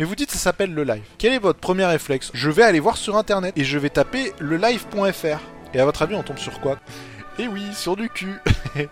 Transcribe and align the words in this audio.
Mais 0.00 0.04
vous 0.04 0.16
dites 0.16 0.32
ça 0.32 0.38
s'appelle 0.40 0.74
le 0.74 0.82
live. 0.82 1.04
Quel 1.18 1.34
est 1.34 1.38
votre 1.38 1.60
premier 1.60 1.84
réflexe? 1.84 2.32
Je 2.34 2.50
vais 2.50 2.64
aller 2.64 2.80
voir 2.80 2.96
sur 2.96 3.16
internet 3.16 3.56
et 3.56 3.62
je 3.62 3.78
vais 3.78 3.90
taper 3.90 4.32
le 4.40 4.56
live.fr. 4.56 5.38
Et 5.72 5.78
à 5.78 5.84
votre 5.84 6.02
avis, 6.02 6.16
on 6.16 6.24
tombe 6.24 6.38
sur 6.38 6.60
quoi? 6.60 6.80
Eh 7.38 7.46
oui, 7.46 7.62
sur 7.72 7.94
du 7.94 8.08
cul. 8.08 8.34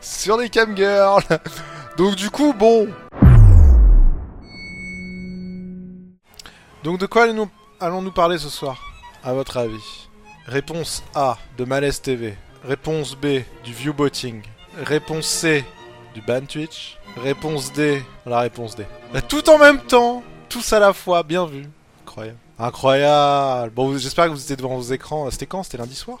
sur 0.00 0.38
des 0.38 0.48
camgirls. 0.48 1.22
Donc 1.98 2.16
du 2.16 2.30
coup, 2.30 2.54
bon. 2.54 2.88
Donc 6.82 6.98
de 6.98 7.04
quoi 7.04 7.24
allons-nous 7.24 7.50
allons-nous 7.78 8.12
parler 8.12 8.38
ce 8.38 8.48
soir? 8.48 8.80
À 9.22 9.34
votre 9.34 9.58
avis 9.58 10.08
Réponse 10.46 11.04
A 11.14 11.36
de 11.58 11.66
Malaise 11.66 12.00
TV. 12.00 12.38
Réponse 12.64 13.14
B 13.16 13.42
du 13.64 13.74
viewbotting. 13.74 14.40
Réponse 14.78 15.26
C 15.26 15.62
du 16.14 16.22
ban 16.22 16.40
Twitch. 16.46 16.98
Réponse 17.22 17.72
D. 17.72 18.02
La 18.24 18.40
réponse 18.40 18.76
D. 18.76 18.86
Tout 19.28 19.50
en 19.50 19.58
même 19.58 19.80
temps, 19.80 20.22
tous 20.48 20.72
à 20.72 20.78
la 20.78 20.92
fois, 20.92 21.22
bien 21.22 21.44
vu. 21.44 21.68
Incroyable. 22.06 22.38
Incroyable. 22.58 23.72
Bon, 23.74 23.98
j'espère 23.98 24.26
que 24.26 24.30
vous 24.30 24.40
étiez 24.40 24.56
devant 24.56 24.76
vos 24.76 24.92
écrans. 24.92 25.30
C'était 25.30 25.46
quand? 25.46 25.62
C'était 25.64 25.78
lundi 25.78 25.94
soir? 25.94 26.18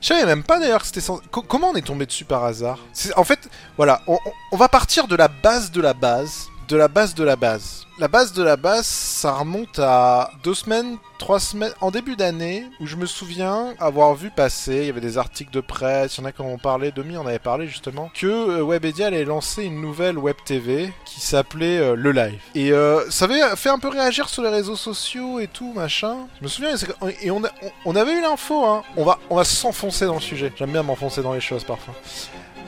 Je 0.00 0.08
savais 0.08 0.26
même 0.26 0.42
pas 0.42 0.58
d'ailleurs 0.58 0.80
que 0.80 0.86
c'était 0.86 1.00
sans... 1.00 1.20
Co- 1.30 1.42
comment 1.42 1.68
on 1.68 1.74
est 1.76 1.86
tombé 1.86 2.04
dessus 2.04 2.24
par 2.24 2.42
hasard? 2.44 2.80
En 3.16 3.22
fait, 3.22 3.48
voilà, 3.76 4.02
on 4.50 4.56
va 4.56 4.68
partir 4.68 5.06
de 5.06 5.14
la 5.14 5.28
base 5.28 5.70
de 5.70 5.80
la 5.80 5.94
base, 5.94 6.48
de 6.68 6.76
la 6.76 6.88
base 6.88 7.14
de 7.14 7.24
la 7.24 7.36
base. 7.36 7.86
La 7.98 8.08
base 8.08 8.34
de 8.34 8.42
la 8.42 8.56
base, 8.56 8.86
ça 8.86 9.32
remonte 9.32 9.78
à 9.78 10.30
deux 10.44 10.54
semaines, 10.54 10.98
trois 11.18 11.40
semaines, 11.40 11.72
en 11.80 11.90
début 11.90 12.14
d'année, 12.14 12.66
où 12.78 12.86
je 12.86 12.96
me 12.96 13.06
souviens 13.06 13.74
avoir 13.80 14.14
vu 14.14 14.30
passer, 14.30 14.76
il 14.76 14.84
y 14.84 14.90
avait 14.90 15.00
des 15.00 15.16
articles 15.16 15.50
de 15.50 15.60
presse, 15.60 16.16
il 16.16 16.20
y 16.20 16.24
en 16.24 16.26
a 16.26 16.32
qui 16.32 16.42
ont 16.42 16.58
parlé, 16.58 16.92
Demi 16.92 17.16
en 17.16 17.26
avait 17.26 17.38
parlé 17.38 17.66
justement, 17.66 18.10
que 18.14 18.26
euh, 18.26 18.62
Webedia 18.62 19.06
allait 19.06 19.24
lancer 19.24 19.64
une 19.64 19.80
nouvelle 19.80 20.18
web 20.18 20.36
TV 20.44 20.92
qui 21.06 21.20
s'appelait 21.20 21.78
euh, 21.78 21.96
Le 21.96 22.12
Live. 22.12 22.40
Et 22.54 22.70
euh, 22.70 23.08
ça 23.10 23.24
avait 23.24 23.40
fait 23.56 23.70
un 23.70 23.78
peu 23.78 23.88
réagir 23.88 24.28
sur 24.28 24.42
les 24.42 24.50
réseaux 24.50 24.76
sociaux 24.76 25.40
et 25.40 25.48
tout, 25.48 25.72
machin. 25.72 26.28
Je 26.38 26.44
me 26.44 26.48
souviens, 26.48 26.74
et 27.22 27.30
on, 27.30 27.96
avait 27.96 28.12
eu 28.12 28.20
l'info, 28.20 28.64
hein. 28.66 28.82
On 28.96 29.04
va, 29.04 29.18
on 29.30 29.36
va 29.36 29.44
s'enfoncer 29.44 30.04
dans 30.04 30.14
le 30.14 30.20
sujet. 30.20 30.52
J'aime 30.54 30.72
bien 30.72 30.82
m'enfoncer 30.82 31.22
dans 31.22 31.32
les 31.32 31.40
choses 31.40 31.64
parfois. 31.64 31.94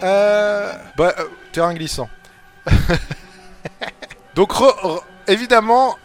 Euh... 0.03 0.73
Bah, 0.97 1.15
terrain 1.53 1.75
glissant. 1.75 2.09
Donc, 4.34 4.53
évidemment, 5.27 5.97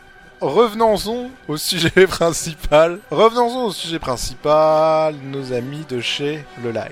revenons-en 0.41 1.29
au 1.47 1.57
sujet 1.57 1.89
principal. 2.07 2.99
Revenons-en 3.11 3.65
au 3.65 3.71
sujet 3.71 3.99
principal, 3.99 5.15
nos 5.23 5.53
amis 5.53 5.85
de 5.87 6.01
chez 6.01 6.43
Le 6.63 6.71
Live. 6.71 6.91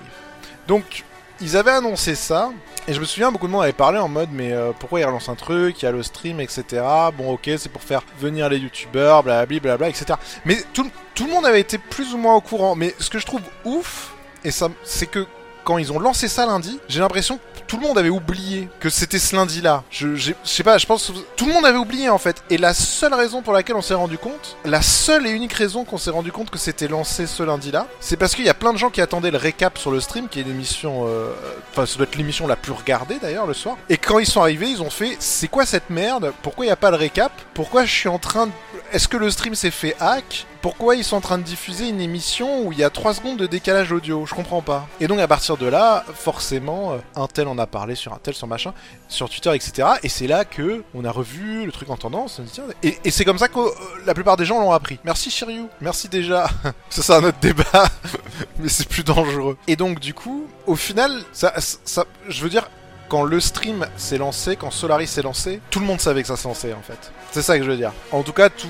Donc, 0.68 1.04
ils 1.42 1.58
avaient 1.58 1.72
annoncé 1.72 2.16
ça, 2.16 2.52
et 2.88 2.94
je 2.94 3.00
me 3.00 3.06
souviens, 3.06 3.32
beaucoup 3.32 3.48
de 3.48 3.52
monde 3.52 3.64
avait 3.64 3.72
parlé 3.72 3.98
en 3.98 4.10
mode, 4.10 4.30
mais 4.32 4.52
euh, 4.52 4.72
pourquoi 4.78 5.00
ils 5.00 5.06
relancent 5.06 5.30
un 5.30 5.36
truc, 5.36 5.82
il 5.82 5.86
y 5.86 5.88
a 5.88 5.92
le 5.92 6.04
stream, 6.04 6.40
etc. 6.42 6.84
Bon, 7.18 7.34
ok, 7.34 7.50
c'est 7.58 7.70
pour 7.70 7.82
faire 7.82 8.02
venir 8.20 8.50
les 8.50 8.58
youtubeurs, 8.58 9.24
blablabla, 9.24 9.60
blablabla, 9.60 9.90
etc. 9.90 10.20
Mais 10.46 10.58
tout, 10.74 10.90
tout 11.16 11.26
le 11.26 11.32
monde 11.32 11.46
avait 11.46 11.62
été 11.62 11.78
plus 11.78 12.14
ou 12.14 12.18
moins 12.18 12.36
au 12.36 12.42
courant. 12.42 12.76
Mais 12.76 12.94
ce 13.00 13.10
que 13.10 13.20
je 13.20 13.26
trouve 13.26 13.42
ouf, 13.64 14.14
et 14.44 14.52
ça, 14.52 14.68
c'est 14.84 15.08
que 15.08 15.26
quand 15.64 15.78
ils 15.78 15.94
ont 15.94 16.00
lancé 16.00 16.28
ça 16.28 16.46
lundi, 16.46 16.78
j'ai 16.90 17.00
l'impression 17.00 17.40
tout 17.74 17.80
le 17.80 17.88
monde 17.88 17.98
avait 17.98 18.10
oublié 18.10 18.70
que 18.80 18.92
c'était 18.92 19.18
ce 19.18 19.36
lundi-là. 19.36 19.84
Je, 19.90 20.32
sais 20.44 20.62
pas, 20.62 20.78
je 20.78 20.86
pense 20.86 21.12
tout 21.36 21.46
le 21.48 21.54
monde 21.54 21.66
avait 21.66 21.80
oublié 21.80 22.08
en 22.08 22.20
fait. 22.20 22.44
Et 22.52 22.60
la 22.60 22.72
seule 22.72 23.16
raison 23.16 23.42
pour 23.42 23.52
laquelle 23.52 23.76
on 23.76 23.82
s'est 23.82 23.96
rendu 23.96 24.20
compte, 24.20 24.58
la 24.64 24.84
seule 24.84 25.26
et 25.26 25.32
unique 25.32 25.54
raison 25.54 25.84
qu'on 25.84 25.98
s'est 25.98 26.12
rendu 26.12 26.32
compte 26.32 26.52
que 26.52 26.60
c'était 26.60 26.88
lancé 26.88 27.26
ce 27.26 27.42
lundi-là, 27.42 27.88
c'est 28.00 28.16
parce 28.16 28.36
qu'il 28.36 28.46
y 28.46 28.50
a 28.50 28.54
plein 28.54 28.74
de 28.74 28.78
gens 28.78 28.92
qui 28.92 29.02
attendaient 29.02 29.32
le 29.32 29.40
récap 29.40 29.80
sur 29.80 29.90
le 29.90 30.02
stream, 30.02 30.30
qui 30.30 30.40
est 30.40 30.44
l'émission, 30.44 31.08
euh, 31.08 31.34
enfin 31.72 31.88
ça 31.88 31.98
doit 31.98 32.06
être 32.06 32.16
l'émission 32.16 32.46
la 32.46 32.58
plus 32.58 32.74
regardée 32.74 33.18
d'ailleurs 33.20 33.48
le 33.48 33.56
soir. 33.56 33.76
Et 33.90 33.98
quand 33.98 34.20
ils 34.20 34.28
sont 34.28 34.42
arrivés, 34.42 34.70
ils 34.70 34.84
ont 34.84 34.92
fait, 34.92 35.16
c'est 35.18 35.48
quoi 35.48 35.66
cette 35.66 35.90
merde? 35.90 36.32
Pourquoi 36.44 36.66
il 36.66 36.68
n'y 36.68 36.74
a 36.74 36.76
pas 36.76 36.92
le 36.92 36.98
récap? 36.98 37.32
Pourquoi 37.56 37.86
je 37.86 37.92
suis 37.92 38.10
en 38.10 38.20
train 38.20 38.46
de... 38.46 38.52
Est-ce 38.92 39.08
que 39.08 39.18
le 39.18 39.32
stream 39.32 39.56
s'est 39.56 39.72
fait 39.72 39.96
hack? 40.00 40.46
Pourquoi 40.64 40.96
ils 40.96 41.04
sont 41.04 41.18
en 41.18 41.22
train 41.22 41.38
de 41.38 41.44
diffuser 41.44 41.90
une 41.90 42.00
émission 42.00 42.66
où 42.66 42.72
il 42.72 42.78
y 42.78 42.86
a 42.86 42.90
3 42.90 43.16
secondes 43.16 43.38
de 43.38 43.46
décalage 43.48 43.92
audio? 43.92 44.26
Je 44.26 44.34
comprends 44.34 44.62
pas. 44.62 44.88
Et 45.02 45.08
donc 45.08 45.20
à 45.20 45.28
partir 45.28 45.58
de 45.58 45.66
là, 45.66 46.06
forcément, 46.16 46.94
euh, 46.94 46.98
un 47.18 47.28
tel 47.28 47.50
en 47.50 47.58
a 47.58 47.68
parlé 47.68 47.96
sur 47.96 48.14
un 48.14 48.18
tel, 48.18 48.34
sur 48.34 48.48
machin, 48.48 48.74
sur 49.10 49.30
Twitter, 49.30 49.54
etc. 49.54 49.90
Et 50.04 50.10
c'est 50.10 50.26
là 50.26 50.46
que 50.46 50.86
on 50.96 51.04
a 51.04 51.12
revu 51.12 51.66
le 51.66 51.72
truc 51.74 51.90
en 51.90 51.98
tendance. 51.98 52.40
Et, 52.82 53.12
c'est 53.12 53.26
comme 53.26 53.40
ça 53.40 53.50
que 53.50 53.60
euh, 53.60 53.72
la 54.06 54.14
plupart 54.14 54.38
des 54.38 54.46
gens 54.46 54.62
l'ont 54.62 54.72
appris. 54.72 55.00
Merci 55.04 55.30
Shiryu, 55.30 55.66
merci 55.82 56.08
déjà. 56.08 56.48
ça 56.90 57.04
c'est 57.04 57.14
un 57.14 57.26
autre 57.26 57.40
débat, 57.42 57.90
mais 58.58 58.70
c'est 58.70 58.88
plus 58.88 59.04
dangereux. 59.04 59.58
Et 59.68 59.76
donc 59.76 60.00
du 60.00 60.14
coup, 60.14 60.48
au 60.66 60.78
final, 60.78 61.24
ça, 61.34 61.54
ça, 61.60 62.06
je 62.30 62.42
veux 62.42 62.50
dire, 62.50 62.70
quand 63.10 63.24
le 63.24 63.42
stream 63.42 63.86
s'est 63.98 64.18
lancé, 64.18 64.56
quand 64.56 64.72
Solaris 64.72 65.08
s'est 65.08 65.24
lancé, 65.24 65.60
tout 65.70 65.82
le 65.82 65.86
monde 65.86 66.00
savait 66.00 66.22
que 66.22 66.30
ça 66.30 66.38
se 66.38 66.48
lançait 66.48 66.72
en 66.74 66.82
fait. 66.82 67.12
C'est 67.34 67.42
ça 67.42 67.58
que 67.58 67.66
je 67.66 67.70
veux 67.70 67.78
dire. 67.78 67.92
En 68.14 68.24
tout 68.24 68.32
cas, 68.32 68.48
tout. 68.48 68.70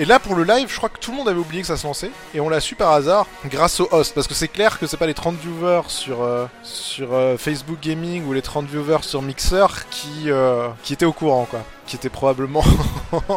Et 0.00 0.04
là, 0.04 0.20
pour 0.20 0.36
le 0.36 0.44
live, 0.44 0.68
je 0.70 0.76
crois 0.76 0.88
que 0.88 0.98
tout 1.00 1.10
le 1.10 1.16
monde 1.16 1.28
avait 1.28 1.40
oublié 1.40 1.60
que 1.62 1.66
ça 1.66 1.76
se 1.76 1.84
lançait. 1.84 2.12
Et 2.32 2.40
on 2.40 2.48
l'a 2.48 2.60
su 2.60 2.76
par 2.76 2.92
hasard 2.92 3.26
grâce 3.46 3.80
au 3.80 3.88
host. 3.90 4.14
Parce 4.14 4.28
que 4.28 4.34
c'est 4.34 4.46
clair 4.46 4.78
que 4.78 4.86
c'est 4.86 4.96
pas 4.96 5.08
les 5.08 5.14
30 5.14 5.36
viewers 5.36 5.82
sur, 5.88 6.22
euh, 6.22 6.46
sur 6.62 7.12
euh, 7.12 7.36
Facebook 7.36 7.78
Gaming 7.82 8.24
ou 8.24 8.32
les 8.32 8.42
30 8.42 8.66
viewers 8.66 9.02
sur 9.02 9.22
Mixer 9.22 9.66
qui, 9.90 10.30
euh, 10.30 10.68
qui 10.84 10.92
étaient 10.92 11.04
au 11.04 11.12
courant, 11.12 11.46
quoi. 11.50 11.64
Qui 11.86 11.96
étaient 11.96 12.10
probablement 12.10 12.62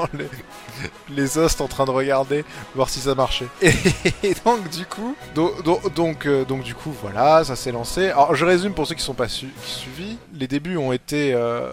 les, 1.09 1.38
hosts 1.38 1.61
en 1.61 1.67
train 1.67 1.85
de 1.85 1.91
regarder, 1.91 2.45
voir 2.75 2.89
si 2.89 2.99
ça 2.99 3.16
marchait. 3.16 3.47
Et, 3.61 4.35
donc, 4.45 4.69
du 4.69 4.85
coup, 4.85 5.16
donc, 5.33 6.28
donc, 6.47 6.63
du 6.63 6.75
coup, 6.75 6.93
voilà, 7.01 7.43
ça 7.43 7.55
s'est 7.55 7.72
lancé. 7.72 8.09
Alors, 8.09 8.35
je 8.35 8.45
résume 8.45 8.73
pour 8.73 8.85
ceux 8.85 8.95
qui 8.95 9.03
sont 9.03 9.13
pas 9.16 9.29
suivis. 9.29 10.17
Les 10.35 10.47
débuts 10.47 10.78
ont 10.78 10.91
été. 10.91 11.33
euh, 11.33 11.72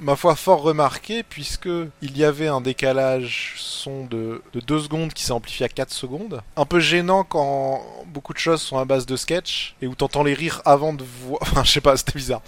ma 0.00 0.16
foi 0.16 0.34
fort 0.36 0.62
remarqué 0.62 1.22
puisque 1.22 1.68
il 2.02 2.16
y 2.16 2.24
avait 2.24 2.48
un 2.48 2.60
décalage 2.60 3.54
son 3.58 4.04
de, 4.06 4.42
de 4.52 4.60
2 4.60 4.80
secondes 4.80 5.12
qui 5.12 5.24
s'est 5.24 5.32
amplifié 5.32 5.66
à 5.66 5.68
4 5.68 5.92
secondes. 5.92 6.42
Un 6.56 6.64
peu 6.64 6.80
gênant 6.80 7.24
quand 7.24 7.82
beaucoup 8.06 8.32
de 8.32 8.38
choses 8.38 8.62
sont 8.62 8.78
à 8.78 8.84
base 8.84 9.06
de 9.06 9.16
sketch 9.16 9.74
et 9.82 9.86
où 9.86 9.94
t'entends 9.94 10.22
les 10.22 10.34
rires 10.34 10.62
avant 10.64 10.92
de 10.92 11.04
voir... 11.04 11.40
Enfin 11.42 11.64
je 11.64 11.72
sais 11.72 11.80
pas, 11.80 11.96
c'était 11.96 12.18
bizarre. 12.18 12.42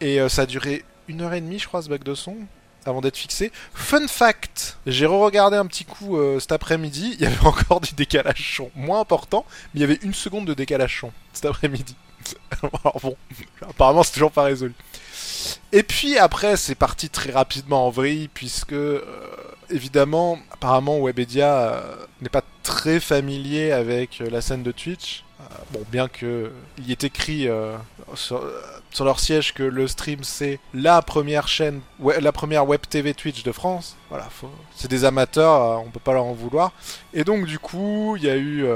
Et 0.00 0.20
euh, 0.20 0.28
ça 0.28 0.42
a 0.42 0.46
duré 0.46 0.84
une 1.08 1.22
heure 1.22 1.34
et 1.34 1.40
demie 1.40 1.58
je 1.58 1.66
crois 1.66 1.82
ce 1.82 1.88
bug 1.88 2.02
de 2.02 2.14
son 2.14 2.36
avant 2.84 3.00
d'être 3.00 3.16
fixé. 3.16 3.50
Fun 3.74 4.06
fact, 4.06 4.78
j'ai 4.86 5.06
re-regardé 5.06 5.56
un 5.56 5.66
petit 5.66 5.84
coup 5.84 6.16
euh, 6.16 6.38
cet 6.38 6.52
après-midi, 6.52 7.14
il 7.14 7.20
y 7.20 7.26
avait 7.26 7.38
encore 7.46 7.80
du 7.80 7.94
décalage 7.94 8.54
son, 8.56 8.70
moins 8.74 9.00
important, 9.00 9.44
mais 9.74 9.80
il 9.80 9.82
y 9.82 9.84
avait 9.84 9.98
une 10.02 10.14
seconde 10.14 10.46
de 10.46 10.54
décalage 10.54 11.00
son 11.00 11.12
cet 11.32 11.46
après-midi. 11.46 11.96
Alors 12.62 13.00
bon, 13.02 13.16
apparemment 13.62 14.02
c'est 14.02 14.12
toujours 14.12 14.32
pas 14.32 14.44
résolu. 14.44 14.74
Et 15.72 15.82
puis 15.82 16.18
après, 16.18 16.56
c'est 16.56 16.74
parti 16.74 17.08
très 17.10 17.32
rapidement 17.32 17.86
en 17.86 17.90
vrille, 17.90 18.28
puisque 18.32 18.72
euh, 18.72 19.02
évidemment, 19.70 20.38
apparemment, 20.52 21.00
Webedia 21.00 21.54
euh, 21.54 21.96
n'est 22.20 22.28
pas 22.28 22.42
très 22.62 23.00
familier 23.00 23.72
avec 23.72 24.20
euh, 24.20 24.30
la 24.30 24.40
scène 24.40 24.62
de 24.62 24.72
Twitch. 24.72 25.22
Bon, 25.70 25.80
bien 25.90 26.08
que 26.08 26.50
il 26.78 26.88
y 26.88 26.92
est 26.92 27.04
écrit 27.04 27.48
sur, 28.14 28.42
leur 29.00 29.20
siège 29.20 29.52
que 29.52 29.62
le 29.62 29.86
stream 29.86 30.24
c'est 30.24 30.58
la 30.74 31.02
première 31.02 31.46
chaîne, 31.46 31.82
la 32.20 32.32
première 32.32 32.66
web 32.66 32.80
TV 32.88 33.14
Twitch 33.14 33.42
de 33.42 33.52
France. 33.52 33.96
Voilà, 34.08 34.28
c'est 34.74 34.88
des 34.88 35.04
amateurs, 35.04 35.82
on 35.84 35.90
peut 35.90 36.00
pas 36.00 36.14
leur 36.14 36.24
en 36.24 36.32
vouloir. 36.32 36.72
Et 37.14 37.22
donc 37.22 37.46
du 37.46 37.58
coup, 37.58 38.16
il 38.16 38.24
y 38.24 38.30
a 38.30 38.36
eu, 38.36 38.66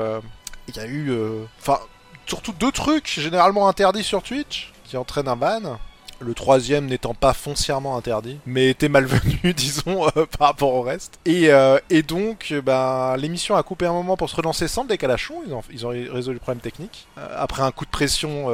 il 0.68 0.76
y 0.76 0.80
a 0.80 0.86
eu, 0.86 1.12
enfin, 1.58 1.80
surtout 2.26 2.52
deux 2.52 2.72
trucs 2.72 3.08
généralement 3.08 3.68
interdits 3.68 4.04
sur 4.04 4.22
Twitch 4.22 4.72
qui 4.84 4.96
entraînent 4.96 5.28
un 5.28 5.36
ban. 5.36 5.78
Le 6.22 6.34
troisième 6.34 6.84
n'étant 6.84 7.14
pas 7.14 7.32
foncièrement 7.32 7.96
interdit, 7.96 8.38
mais 8.44 8.68
était 8.68 8.90
malvenu, 8.90 9.54
disons, 9.56 10.06
euh, 10.08 10.26
par 10.38 10.48
rapport 10.48 10.74
au 10.74 10.82
reste. 10.82 11.18
Et, 11.24 11.50
euh, 11.50 11.78
donc, 12.06 12.48
euh, 12.52 12.60
ben, 12.60 13.16
l'émission 13.16 13.56
a 13.56 13.62
coupé 13.62 13.86
un 13.86 13.92
moment 13.94 14.18
pour 14.18 14.28
se 14.28 14.36
relancer 14.36 14.68
sans 14.68 14.82
le 14.82 14.88
décalage 14.88 15.28
son. 15.28 15.36
Ils 15.46 15.54
ont, 15.54 15.62
ils 15.70 15.86
ont 15.86 15.88
résolu 15.88 16.34
le 16.34 16.40
problème 16.40 16.60
technique. 16.60 17.08
Après 17.16 17.62
un 17.62 17.70
coup 17.70 17.86
de 17.86 17.90
pression, 17.90 18.48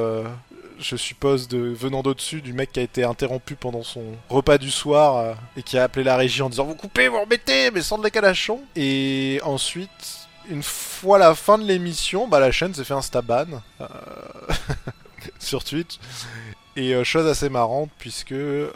je 0.78 0.96
suppose, 0.96 1.48
de, 1.48 1.58
venant 1.58 2.02
d'au-dessus, 2.02 2.40
du 2.40 2.52
mec 2.52 2.70
qui 2.72 2.78
a 2.78 2.82
été 2.84 3.02
interrompu 3.02 3.56
pendant 3.56 3.82
son 3.82 4.04
repas 4.28 4.58
du 4.58 4.70
soir 4.70 5.36
et 5.56 5.62
qui 5.64 5.76
a 5.76 5.84
appelé 5.84 6.04
la 6.04 6.16
régie 6.16 6.42
en 6.42 6.50
disant 6.50 6.64
Vous 6.64 6.76
coupez, 6.76 7.08
vous 7.08 7.20
remettez, 7.20 7.72
mais 7.72 7.82
sans 7.82 7.96
le 7.96 8.04
décalage 8.04 8.46
son. 8.46 8.60
Et 8.76 9.40
ensuite, 9.42 10.25
une 10.50 10.62
fois 10.62 11.18
la 11.18 11.34
fin 11.34 11.58
de 11.58 11.64
l'émission, 11.64 12.28
bah, 12.28 12.40
la 12.40 12.52
chaîne 12.52 12.74
s'est 12.74 12.84
fait 12.84 12.94
un 12.94 13.02
staban 13.02 13.46
euh, 13.80 13.86
sur 15.38 15.64
Twitch. 15.64 15.98
Et 16.76 16.94
euh, 16.94 17.04
chose 17.04 17.26
assez 17.26 17.48
marrante, 17.48 17.90
puisque 17.98 18.32
euh, 18.32 18.70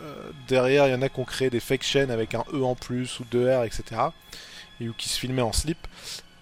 derrière, 0.48 0.86
il 0.88 0.92
y 0.92 0.94
en 0.94 1.02
a 1.02 1.08
qui 1.08 1.20
ont 1.20 1.24
créé 1.24 1.50
des 1.50 1.60
fake 1.60 1.82
chaînes 1.82 2.10
avec 2.10 2.34
un 2.34 2.44
E 2.52 2.62
en 2.62 2.74
plus 2.74 3.20
ou 3.20 3.24
deux 3.30 3.46
R, 3.54 3.64
etc. 3.64 3.82
Et 4.80 4.88
qui 4.96 5.08
se 5.08 5.18
filmaient 5.18 5.42
en 5.42 5.52
slip. 5.52 5.78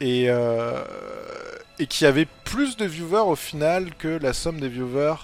Et, 0.00 0.28
qui 1.88 2.06
avaient 2.06 2.28
plus 2.44 2.76
de 2.76 2.84
viewers 2.84 3.26
au 3.26 3.34
final 3.36 3.94
que 3.96 4.08
la 4.08 4.32
somme 4.32 4.60
des 4.60 4.68
viewers 4.68 5.16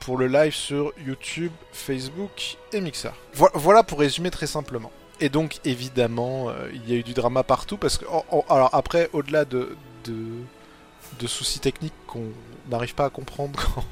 pour 0.00 0.16
le 0.18 0.28
live 0.28 0.54
sur 0.54 0.92
YouTube, 1.04 1.52
Facebook 1.72 2.56
et 2.72 2.80
Mixer. 2.80 3.10
Vo- 3.34 3.50
voilà 3.54 3.82
pour 3.82 3.98
résumer 3.98 4.30
très 4.30 4.46
simplement. 4.46 4.92
Et 5.20 5.28
donc, 5.28 5.60
évidemment, 5.64 6.48
euh, 6.48 6.70
il 6.72 6.88
y 6.90 6.94
a 6.94 6.96
eu 6.96 7.02
du 7.02 7.12
drama 7.12 7.42
partout, 7.42 7.76
parce 7.76 7.98
que... 7.98 8.06
alors 8.48 8.70
après, 8.72 9.10
au-delà 9.12 9.44
de, 9.44 9.76
de, 10.04 11.26
soucis 11.26 11.60
techniques 11.60 11.94
qu'on 12.06 12.24
n'arrive 12.70 12.94
pas 12.94 13.04
à 13.04 13.10
comprendre 13.10 13.60
quand 13.74 13.84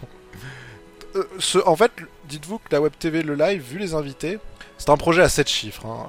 euh, 1.17 1.63
en 1.67 1.77
fait, 1.77 1.93
dites-vous 2.29 2.59
que 2.59 2.69
la 2.71 2.81
Web 2.81 2.93
TV, 2.99 3.23
le 3.23 3.35
live, 3.35 3.63
vu 3.63 3.79
les 3.79 3.95
invités, 3.95 4.39
c'est 4.79 4.91
un 4.91 4.97
projet 4.97 5.23
à 5.23 5.29
7 5.29 5.49
chiffres. 5.49 5.87
Hein. 5.87 6.07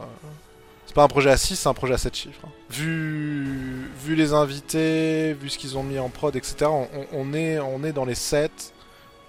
C'est 0.86 0.94
pas 0.94 1.04
un 1.04 1.08
projet 1.08 1.30
à 1.30 1.38
6, 1.38 1.56
c'est 1.56 1.70
un 1.70 1.74
projet 1.74 1.94
à 1.94 1.98
7 1.98 2.16
chiffres. 2.16 2.42
Hein. 2.46 2.50
Vu, 2.70 3.90
vu 4.04 4.16
les 4.16 4.34
invités, 4.34 5.34
vu 5.34 5.50
ce 5.50 5.58
qu'ils 5.58 5.78
ont 5.78 5.84
mis 5.84 6.00
en 6.00 6.10
prod, 6.10 6.36
etc., 6.36 6.70
on, 7.14 7.34
est, 7.34 7.60
on 7.60 7.84
est 7.84 7.94
dans 7.94 8.06
les 8.06 8.16
7. 8.16 8.74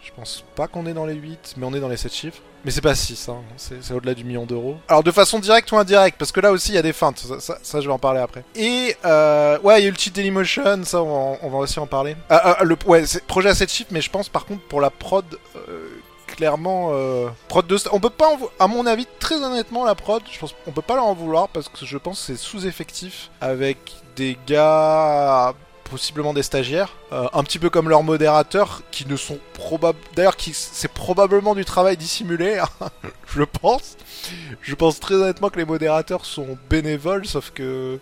Je 0.02 0.10
pense 0.12 0.44
pas 0.56 0.68
qu'on 0.68 0.86
est 0.86 0.94
dans 0.94 1.06
les 1.06 1.14
8, 1.14 1.54
mais 1.56 1.66
on 1.66 1.74
est 1.74 1.80
dans 1.80 1.88
les 1.88 1.96
7 1.96 2.12
chiffres. 2.12 2.42
Mais 2.64 2.70
c'est 2.70 2.80
pas 2.80 2.94
6, 2.94 3.28
hein. 3.28 3.38
c'est 3.56 3.94
au-delà 3.94 4.14
du 4.14 4.24
million 4.24 4.44
d'euros. 4.44 4.76
Alors 4.88 5.02
de 5.02 5.10
façon 5.10 5.38
directe 5.38 5.72
ou 5.72 5.78
indirecte, 5.78 6.18
parce 6.18 6.30
que 6.30 6.40
là 6.40 6.52
aussi 6.52 6.72
il 6.72 6.74
y 6.74 6.78
a 6.78 6.82
des 6.82 6.92
feintes, 6.92 7.18
ça, 7.38 7.58
ça, 7.62 7.80
je 7.80 7.86
vais 7.86 7.92
en 7.92 7.98
parler 7.98 8.20
après. 8.20 8.44
Et 8.54 8.96
euh, 9.04 9.58
ouais, 9.60 9.80
il 9.80 9.84
y 9.84 9.86
a 9.86 9.88
eu 9.88 9.92
le 9.92 10.10
Dailymotion, 10.10 10.84
ça 10.84 11.02
on, 11.02 11.48
va 11.48 11.58
aussi 11.58 11.78
en 11.78 11.86
parler. 11.86 12.16
Ah, 12.28 12.56
ah, 12.58 12.64
le, 12.64 12.76
ouais, 12.86 13.06
c'est 13.06 13.24
projet 13.24 13.48
à 13.48 13.54
7 13.54 13.70
chiffres, 13.70 13.90
mais 13.92 14.02
je 14.02 14.10
pense 14.10 14.28
par 14.28 14.44
contre 14.44 14.62
pour 14.62 14.80
la 14.80 14.90
prod, 14.90 15.24
euh, 15.56 15.88
clairement, 16.26 16.90
euh, 16.92 17.28
prod 17.48 17.66
de... 17.66 17.76
On 17.92 18.00
peut 18.00 18.10
pas, 18.10 18.28
en, 18.28 18.38
à 18.58 18.66
mon 18.66 18.84
avis, 18.86 19.06
très 19.18 19.36
honnêtement, 19.36 19.84
la 19.84 19.94
prod, 19.94 20.22
je 20.30 20.38
pense 20.38 20.54
on 20.66 20.72
peut 20.72 20.82
pas 20.82 20.96
leur 20.96 21.06
en 21.06 21.14
vouloir, 21.14 21.48
parce 21.48 21.68
que 21.68 21.86
je 21.86 21.96
pense 21.96 22.20
c'est 22.20 22.36
sous-effectif, 22.36 23.30
avec 23.40 23.78
des 24.16 24.36
gars 24.46 25.54
possiblement 25.90 26.32
des 26.32 26.42
stagiaires, 26.42 26.94
euh, 27.12 27.26
un 27.32 27.42
petit 27.42 27.58
peu 27.58 27.68
comme 27.68 27.88
leurs 27.88 28.02
modérateurs, 28.02 28.82
qui 28.90 29.06
ne 29.06 29.16
sont 29.16 29.38
probablement... 29.52 30.04
D'ailleurs, 30.14 30.36
qui 30.36 30.52
c'est 30.54 30.92
probablement 30.92 31.54
du 31.54 31.64
travail 31.64 31.96
dissimulé, 31.96 32.58
hein, 32.80 32.88
je 33.26 33.42
pense. 33.42 33.96
Je 34.62 34.74
pense 34.74 35.00
très 35.00 35.16
honnêtement 35.16 35.50
que 35.50 35.58
les 35.58 35.64
modérateurs 35.64 36.24
sont 36.24 36.56
bénévoles, 36.70 37.26
sauf 37.26 37.50
que 37.50 37.98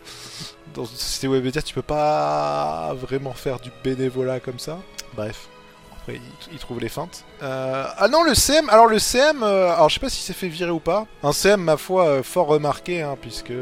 dans 0.75 0.85
une 0.85 0.97
société 0.97 1.29
Webedia, 1.29 1.63
tu 1.63 1.75
peux 1.75 1.83
pas 1.83 2.95
vraiment 2.95 3.33
faire 3.33 3.59
du 3.59 3.71
bénévolat 3.83 4.41
comme 4.41 4.59
ça. 4.59 4.79
Bref. 5.17 5.49
Après, 5.93 6.21
ils, 6.53 6.59
trouvent 6.59 6.81
les 6.81 6.89
feintes. 6.89 7.25
Euh... 7.43 7.87
Ah 7.97 8.09
non, 8.09 8.23
le 8.23 8.35
CM... 8.35 8.69
Alors 8.69 8.87
le 8.87 8.99
CM, 8.99 9.43
euh... 9.43 9.73
alors 9.73 9.89
je 9.89 9.95
sais 9.95 10.01
pas 10.01 10.11
si 10.11 10.23
c'est 10.23 10.35
fait 10.35 10.49
virer 10.49 10.71
ou 10.71 10.81
pas. 10.81 11.07
Un 11.23 11.33
CM, 11.33 11.63
ma 11.63 11.77
foi, 11.77 12.23
fort 12.23 12.47
remarqué, 12.47 13.03
hein, 13.03 13.17
puisque 13.21 13.53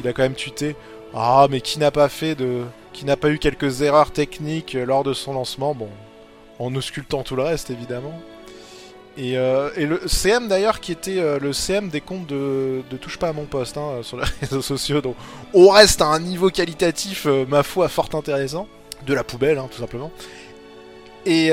il 0.00 0.08
a 0.08 0.12
quand 0.12 0.22
même 0.22 0.34
tuté. 0.34 0.76
Ah, 1.14 1.46
mais 1.50 1.60
qui 1.60 1.78
n'a 1.78 1.90
pas 1.90 2.08
fait 2.08 2.34
de 2.34 2.64
qui 2.92 3.04
n'a 3.04 3.16
pas 3.16 3.28
eu 3.28 3.38
quelques 3.38 3.82
erreurs 3.82 4.10
techniques 4.10 4.72
lors 4.72 5.04
de 5.04 5.12
son 5.12 5.34
lancement, 5.34 5.74
bon, 5.74 5.90
en 6.58 6.74
auscultant 6.74 7.22
tout 7.22 7.36
le 7.36 7.42
reste 7.42 7.70
évidemment. 7.70 8.18
Et, 9.18 9.38
euh, 9.38 9.70
et 9.76 9.86
le 9.86 10.00
CM 10.06 10.46
d'ailleurs 10.46 10.80
qui 10.80 10.92
était 10.92 11.18
euh, 11.18 11.38
le 11.38 11.54
CM 11.54 11.88
des 11.88 12.02
comptes 12.02 12.26
de, 12.26 12.82
de 12.90 12.96
Touche 12.98 13.18
pas 13.18 13.28
à 13.28 13.32
mon 13.32 13.46
poste 13.46 13.78
hein, 13.78 14.00
sur 14.02 14.18
les 14.18 14.24
réseaux 14.42 14.62
sociaux, 14.62 15.00
donc 15.00 15.16
on 15.54 15.68
reste 15.68 16.02
à 16.02 16.06
un 16.06 16.20
niveau 16.20 16.50
qualitatif, 16.50 17.26
euh, 17.26 17.46
ma 17.48 17.62
foi, 17.62 17.88
fort 17.88 18.10
intéressant, 18.12 18.68
de 19.06 19.14
la 19.14 19.24
poubelle 19.24 19.58
hein, 19.58 19.68
tout 19.70 19.80
simplement. 19.80 20.10
Et 21.24 21.50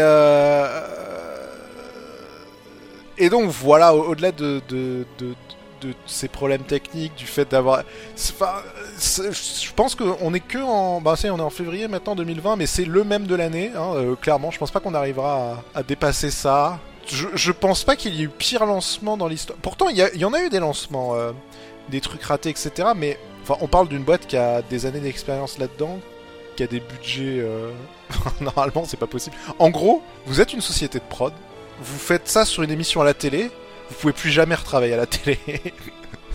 et 3.17 3.29
donc 3.29 3.49
voilà, 3.49 3.93
au-delà 3.93 4.31
de, 4.31 4.61
de, 4.67 5.05
de, 5.19 5.35
de 5.83 5.93
ces 6.05 6.27
problèmes 6.27 6.63
techniques, 6.63 7.15
du 7.15 7.25
fait 7.25 7.49
d'avoir. 7.49 7.83
Je 8.17 9.73
pense 9.75 9.95
qu'on 9.95 10.33
est 10.33 10.39
que 10.39 10.59
en. 10.59 11.01
Bah, 11.01 11.15
on 11.23 11.37
est 11.37 11.41
en 11.41 11.49
février 11.49 11.87
maintenant 11.87 12.15
2020, 12.15 12.55
mais 12.55 12.65
c'est 12.65 12.85
le 12.85 13.03
même 13.03 13.27
de 13.27 13.35
l'année, 13.35 13.71
hein, 13.75 13.93
euh, 13.95 14.15
clairement. 14.15 14.51
Je 14.51 14.57
pense 14.57 14.71
pas 14.71 14.79
qu'on 14.79 14.93
arrivera 14.93 15.63
à, 15.75 15.83
dépasser 15.83 16.31
ça. 16.31 16.79
Je, 17.07 17.27
je 17.33 17.51
pense 17.51 17.83
pas 17.83 17.95
qu'il 17.95 18.15
y 18.15 18.21
ait 18.21 18.25
eu 18.25 18.29
pire 18.29 18.65
lancement 18.65 19.17
dans 19.17 19.27
l'histoire. 19.27 19.57
Pourtant, 19.61 19.89
il 19.89 19.97
y, 19.97 20.17
y, 20.17 20.25
en 20.25 20.33
a 20.33 20.41
eu 20.41 20.49
des 20.49 20.59
lancements, 20.59 21.15
euh, 21.15 21.31
des 21.89 22.01
trucs 22.01 22.23
ratés, 22.23 22.49
etc. 22.49 22.89
Mais 22.95 23.19
enfin, 23.43 23.57
on 23.61 23.67
parle 23.67 23.89
d'une 23.89 24.03
boîte 24.03 24.25
qui 24.27 24.37
a 24.37 24.61
des 24.61 24.85
années 24.85 25.01
d'expérience 25.01 25.57
là-dedans, 25.57 25.99
qui 26.55 26.63
a 26.63 26.67
des 26.67 26.79
budgets. 26.79 27.39
Euh... 27.39 27.71
Normalement, 28.41 28.85
c'est 28.85 28.97
pas 28.97 29.07
possible. 29.07 29.35
En 29.59 29.69
gros, 29.69 30.01
vous 30.25 30.39
êtes 30.41 30.53
une 30.53 30.61
société 30.61 30.99
de 30.99 31.03
prod, 31.03 31.33
vous 31.81 31.99
faites 31.99 32.27
ça 32.27 32.45
sur 32.45 32.63
une 32.63 32.71
émission 32.71 33.01
à 33.01 33.05
la 33.05 33.13
télé, 33.13 33.51
vous 33.89 33.95
pouvez 33.95 34.13
plus 34.13 34.31
jamais 34.31 34.55
retravailler 34.55 34.93
à 34.93 34.97
la 34.97 35.05
télé. 35.05 35.39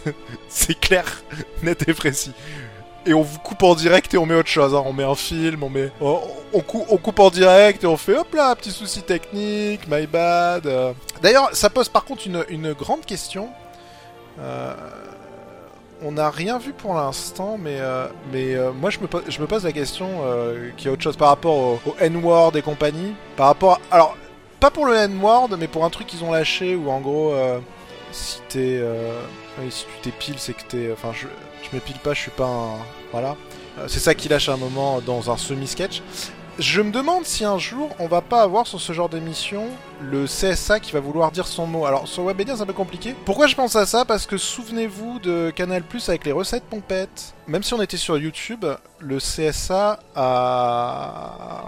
c'est 0.49 0.79
clair, 0.79 1.23
net 1.63 1.89
et 1.89 1.95
précis. 1.95 2.33
Et 3.07 3.15
on 3.15 3.23
vous 3.23 3.39
coupe 3.39 3.63
en 3.63 3.75
direct 3.75 4.13
et 4.13 4.19
on 4.19 4.27
met 4.27 4.35
autre 4.35 4.49
chose. 4.49 4.75
Hein. 4.75 4.83
On 4.85 4.93
met 4.93 5.05
un 5.05 5.15
film, 5.15 5.63
on 5.63 5.71
met, 5.71 5.91
on, 6.01 6.21
on, 6.53 6.61
cou 6.61 6.85
on, 6.91 6.97
coupe 6.99 7.21
en 7.21 7.31
direct 7.31 7.85
et 7.85 7.87
on 7.87 7.97
fait 7.97 8.17
hop 8.17 8.35
là, 8.35 8.55
petit 8.55 8.71
souci 8.71 9.03
technique, 9.03 9.89
my 9.89 10.07
bad. 10.07 10.67
Euh. 10.67 10.93
D'ailleurs, 11.23 11.49
ça 11.53 11.71
pose 11.71 11.89
par 11.89 12.05
contre 12.05 12.27
une, 12.27 12.45
une 12.49 12.73
grande 12.73 13.05
question. 13.05 13.49
Euh... 14.41 14.75
On 16.01 16.13
n'a 16.13 16.31
rien 16.31 16.59
vu 16.59 16.73
pour 16.73 16.95
l'instant, 16.95 17.59
mais, 17.59 17.79
euh, 17.81 18.07
mais 18.33 18.55
moi 18.73 18.89
je 18.89 19.01
me, 19.01 19.09
pose, 19.09 19.25
je 19.29 19.41
me 19.41 19.49
pose 19.49 19.65
la 19.65 19.73
question 19.73 20.21
qui 20.77 20.87
a 20.87 20.93
autre 20.93 21.03
chose 21.03 21.17
par 21.17 21.27
rapport 21.27 21.57
au, 21.57 21.81
N-word 21.99 22.57
et 22.57 22.63
compagnie. 22.63 23.15
Par 23.37 23.47
rapport. 23.47 23.81
Alors, 23.91 24.17
pas 24.61 24.71
pour 24.71 24.87
le 24.87 24.95
N-word, 24.95 25.51
mais 25.59 25.69
pour 25.69 25.85
un 25.85 25.91
truc 25.91 26.07
qu'ils 26.07 26.25
ont 26.25 26.33
lâché 26.33 26.75
où 26.75 26.91
en 26.91 27.01
gros, 27.01 27.33
euh, 27.33 27.61
si 28.13 28.41
t'es. 28.49 28.79
Euh... 28.81 29.21
Tu 29.59 29.85
t'épiles, 30.03 30.39
c'est 30.39 30.55
que 30.55 30.63
t'es. 30.63 30.91
Enfin, 30.93 31.11
je, 31.13 31.27
je 31.63 31.75
m'épile 31.75 31.99
pas, 31.99 32.15
je 32.15 32.21
suis 32.21 32.31
pas 32.31 32.47
un. 32.47 32.77
Voilà. 33.13 33.37
Euh, 33.79 33.87
c'est 33.89 33.99
ça 34.01 34.15
qu'il 34.15 34.31
lâche 34.31 34.49
à 34.49 34.53
un 34.53 34.57
moment 34.57 35.01
dans 35.01 35.31
un 35.31 35.37
semi-sketch. 35.37 36.03
Je 36.59 36.81
me 36.81 36.91
demande 36.91 37.25
si 37.25 37.45
un 37.45 37.57
jour 37.59 37.95
on 38.01 38.09
va 38.09 38.21
pas 38.21 38.43
avoir 38.43 38.67
sur 38.67 38.81
ce 38.81 38.93
genre 38.93 39.09
d'émission 39.09 39.67
le 40.03 40.25
CSA 40.25 40.81
qui 40.81 40.91
va 40.91 40.99
vouloir 40.99 41.31
dire 41.31 41.47
son 41.47 41.69
mot. 41.69 41.87
Alors 41.87 42.09
sur 42.09 42.25
Webedia 42.25 42.57
c'est 42.57 42.63
un 42.63 42.67
peu 42.67 42.73
compliqué. 42.73 43.15
Pourquoi 43.25 43.47
je 43.47 43.55
pense 43.55 43.77
à 43.77 43.87
ça? 43.87 44.05
Parce 44.05 44.27
que 44.27 44.37
souvenez-vous 44.37 45.21
de 45.21 45.53
Canal 45.55 45.85
Plus 45.85 46.09
avec 46.09 46.25
les 46.25 46.33
recettes 46.33 46.65
pompettes. 46.65 47.35
Même 47.47 47.63
si 47.63 47.75
on 47.75 47.83
était 47.83 47.97
sur 47.97 48.19
YouTube, 48.19 48.65
le 48.99 49.19
CSA 49.19 50.01
a 50.17 51.63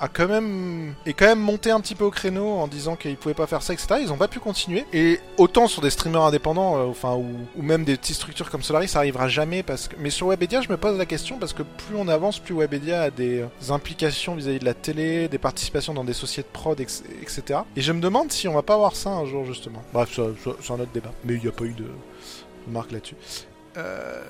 a 0.00 0.08
quand 0.08 0.28
même 0.28 0.94
est 1.06 1.12
quand 1.12 1.26
même 1.26 1.40
monté 1.40 1.70
un 1.70 1.80
petit 1.80 1.94
peu 1.94 2.04
au 2.04 2.10
créneau 2.10 2.46
en 2.46 2.66
disant 2.66 2.96
qu'ils 2.96 3.16
pouvaient 3.16 3.34
pas 3.34 3.46
faire 3.46 3.62
ça, 3.62 3.72
etc. 3.72 4.00
Ils 4.00 4.12
ont 4.12 4.16
pas 4.16 4.28
pu 4.28 4.40
continuer. 4.40 4.84
Et 4.92 5.20
autant 5.36 5.66
sur 5.68 5.82
des 5.82 5.90
streamers 5.90 6.22
indépendants, 6.22 6.76
euh, 6.76 6.86
enfin 6.86 7.14
ou, 7.14 7.26
ou, 7.56 7.62
même 7.62 7.84
des 7.84 7.96
petites 7.96 8.16
structures 8.16 8.50
comme 8.50 8.62
Solaris, 8.62 8.88
ça 8.88 8.98
arrivera 8.98 9.28
jamais 9.28 9.62
parce 9.62 9.88
que. 9.88 9.96
Mais 9.98 10.10
sur 10.10 10.28
Webedia, 10.28 10.60
je 10.60 10.68
me 10.68 10.76
pose 10.76 10.98
la 10.98 11.06
question 11.06 11.38
parce 11.38 11.52
que 11.52 11.62
plus 11.62 11.96
on 11.96 12.08
avance, 12.08 12.38
plus 12.38 12.54
Webedia 12.54 13.02
a 13.02 13.10
des, 13.10 13.44
des 13.60 13.70
implications 13.70 14.34
vis-à-vis 14.34 14.56
-vis 14.56 14.60
de 14.60 14.64
la 14.64 14.74
télé, 14.74 15.28
des 15.28 15.38
participations 15.38 15.94
dans 15.94 16.04
des 16.04 16.12
sociétés 16.12 16.48
de 16.48 16.52
prod, 16.52 16.80
etc. 16.80 17.60
Et 17.76 17.80
je 17.80 17.92
me 17.92 18.00
demande 18.00 18.30
si 18.32 18.48
on 18.48 18.54
va 18.54 18.62
pas 18.62 18.76
voir 18.76 18.94
ça 18.96 19.10
un 19.10 19.24
jour 19.24 19.44
justement. 19.44 19.82
Bref, 19.92 20.10
c'est 20.12 20.72
un 20.72 20.80
autre 20.80 20.92
débat. 20.92 21.12
Mais 21.24 21.34
il 21.34 21.40
n'y 21.40 21.48
a 21.48 21.52
pas 21.52 21.64
eu 21.64 21.72
de 21.72 21.86
marque 22.68 22.92
là-dessus. 22.92 23.16
Euh... 23.76 24.22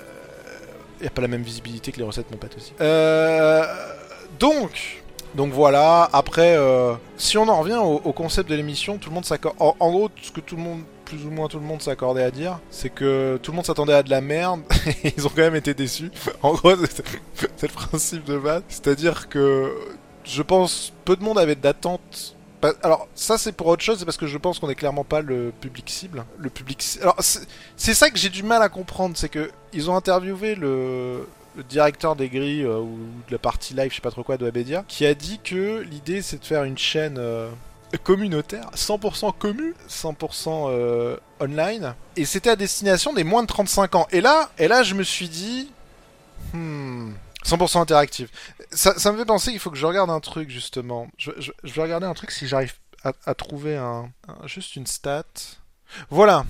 Il 0.99 1.03
n'y 1.03 1.07
a 1.07 1.11
pas 1.11 1.21
la 1.21 1.27
même 1.27 1.43
visibilité 1.43 1.91
que 1.91 1.97
les 1.97 2.03
recettes, 2.03 2.29
mon 2.31 2.37
pote 2.37 2.57
aussi. 2.57 2.73
Euh... 2.81 3.63
Donc, 4.37 5.01
donc 5.35 5.53
voilà, 5.53 6.09
après, 6.11 6.55
euh, 6.57 6.93
si 7.17 7.37
on 7.37 7.47
en 7.47 7.59
revient 7.59 7.79
au, 7.81 8.11
concept 8.13 8.49
de 8.49 8.55
l'émission, 8.55 8.97
tout 8.97 9.09
le 9.09 9.15
monde 9.15 9.25
s'accorde. 9.25 9.55
En, 9.59 9.91
gros, 9.91 10.09
ce 10.21 10.31
que 10.31 10.41
tout 10.41 10.55
le 10.55 10.61
monde, 10.61 10.81
plus 11.05 11.25
ou 11.25 11.29
moins 11.29 11.47
tout 11.47 11.59
le 11.59 11.65
monde 11.65 11.81
s'accordait 11.81 12.23
à 12.23 12.31
dire, 12.31 12.59
c'est 12.71 12.89
que 12.89 13.39
tout 13.41 13.51
le 13.51 13.57
monde 13.57 13.65
s'attendait 13.65 13.93
à 13.93 14.03
de 14.03 14.09
la 14.09 14.21
merde 14.21 14.61
et 15.03 15.13
ils 15.15 15.27
ont 15.27 15.29
quand 15.29 15.41
même 15.41 15.55
été 15.55 15.73
déçus. 15.73 16.11
En 16.41 16.53
gros, 16.53 16.73
c'est 17.57 17.67
le 17.67 17.73
principe 17.73 18.23
de 18.25 18.37
base. 18.37 18.63
C'est-à-dire 18.69 19.29
que 19.29 19.73
je 20.23 20.41
pense 20.41 20.93
peu 21.05 21.15
de 21.15 21.23
monde 21.23 21.37
avait 21.37 21.55
d'attente. 21.55 22.35
Alors 22.83 23.07
ça 23.15 23.37
c'est 23.37 23.53
pour 23.53 23.67
autre 23.67 23.81
chose, 23.81 23.99
c'est 23.99 24.05
parce 24.05 24.17
que 24.17 24.27
je 24.27 24.37
pense 24.37 24.59
qu'on 24.59 24.69
est 24.69 24.75
clairement 24.75 25.05
pas 25.05 25.21
le 25.21 25.53
public 25.61 25.89
cible. 25.89 26.25
Le 26.37 26.49
public. 26.49 26.83
Alors 27.01 27.15
c'est 27.21 27.93
ça 27.93 28.09
que 28.09 28.17
j'ai 28.17 28.29
du 28.29 28.43
mal 28.43 28.61
à 28.61 28.67
comprendre, 28.67 29.15
c'est 29.15 29.29
que 29.29 29.49
ils 29.71 29.89
ont 29.89 29.95
interviewé 29.95 30.55
le 30.55 31.25
le 31.55 31.63
directeur 31.63 32.15
des 32.15 32.29
grilles 32.29 32.63
euh, 32.63 32.79
ou 32.79 32.97
de 33.27 33.31
la 33.31 33.37
partie 33.37 33.73
live, 33.73 33.89
je 33.89 33.95
sais 33.95 34.01
pas 34.01 34.11
trop 34.11 34.23
quoi, 34.23 34.37
de 34.37 34.45
Webedia, 34.45 34.83
qui 34.87 35.05
a 35.05 35.13
dit 35.13 35.39
que 35.43 35.81
l'idée 35.81 36.21
c'est 36.21 36.39
de 36.39 36.45
faire 36.45 36.63
une 36.63 36.77
chaîne 36.77 37.17
euh, 37.17 37.49
communautaire, 38.03 38.69
100% 38.75 39.33
commu, 39.37 39.75
100% 39.89 40.67
euh, 40.69 41.17
online, 41.39 41.95
et 42.15 42.25
c'était 42.25 42.51
à 42.51 42.55
destination 42.55 43.13
des 43.13 43.23
moins 43.23 43.41
de 43.41 43.47
35 43.47 43.95
ans. 43.95 44.07
Et 44.11 44.21
là, 44.21 44.51
et 44.57 44.67
là 44.67 44.83
je 44.83 44.95
me 44.95 45.03
suis 45.03 45.29
dit, 45.29 45.71
hmm, 46.53 47.11
100% 47.45 47.79
interactive. 47.79 48.29
Ça, 48.71 48.93
me 49.11 49.17
fait 49.17 49.25
penser 49.25 49.51
qu'il 49.51 49.59
faut 49.59 49.71
que 49.71 49.77
je 49.77 49.85
regarde 49.85 50.11
un 50.11 50.19
truc 50.19 50.49
justement. 50.49 51.07
Je, 51.17 51.31
je, 51.37 51.73
vais 51.73 51.81
regarder 51.81 52.05
un 52.05 52.13
truc 52.13 52.29
si 52.29 52.47
j'arrive 52.47 52.73
à, 53.03 53.33
trouver 53.33 53.77
un, 53.77 54.11
juste 54.45 54.75
une 54.75 54.85
stat. 54.85 55.23
Voilà. 56.09 56.45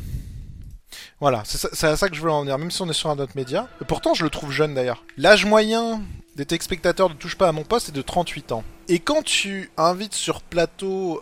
Voilà, 1.20 1.44
c'est 1.46 1.88
à 1.88 1.96
ça 1.96 2.10
que 2.10 2.16
je 2.16 2.22
voulais 2.22 2.34
en 2.34 2.42
venir, 2.42 2.58
même 2.58 2.72
si 2.72 2.82
on 2.82 2.90
est 2.90 2.94
sur 2.94 3.10
un 3.10 3.20
autre 3.20 3.34
média. 3.36 3.68
Et 3.82 3.86
pourtant, 3.86 4.14
je 4.14 4.24
le 4.24 4.30
trouve 4.30 4.52
jeune 4.52 4.74
d'ailleurs. 4.74 5.04
L'âge 5.18 5.46
moyen 5.46 6.02
des 6.36 6.46
téléspectateurs 6.46 7.10
ne 7.10 7.16
touche 7.16 7.36
pas 7.36 7.50
à 7.50 7.52
mon 7.52 7.64
poste 7.64 7.90
est 7.90 7.94
de 7.94 8.02
38 8.02 8.54
ans. 8.54 8.64
Et 8.88 8.98
quand 8.98 9.24
tu 9.24 9.70
invites 9.78 10.16
sur 10.16 10.42
plateau, 10.42 11.22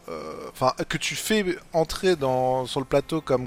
enfin, 0.54 0.74
euh, 0.80 0.84
que 0.88 0.98
tu 0.98 1.16
fais 1.16 1.44
entrer 1.74 2.16
dans, 2.16 2.66
sur 2.66 2.80
le 2.80 2.86
plateau 2.86 3.20
comme, 3.20 3.46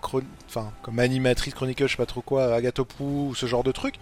enfin, 0.48 0.72
comme 0.82 0.98
animatrice 0.98 1.54
chroniqueuse, 1.54 1.88
je 1.88 1.92
sais 1.92 1.96
pas 1.96 2.06
trop 2.06 2.20
quoi, 2.20 2.54
Agatopou, 2.54 3.28
ou 3.30 3.34
ce 3.34 3.46
genre 3.46 3.62
de 3.62 3.72
truc, 3.72 3.94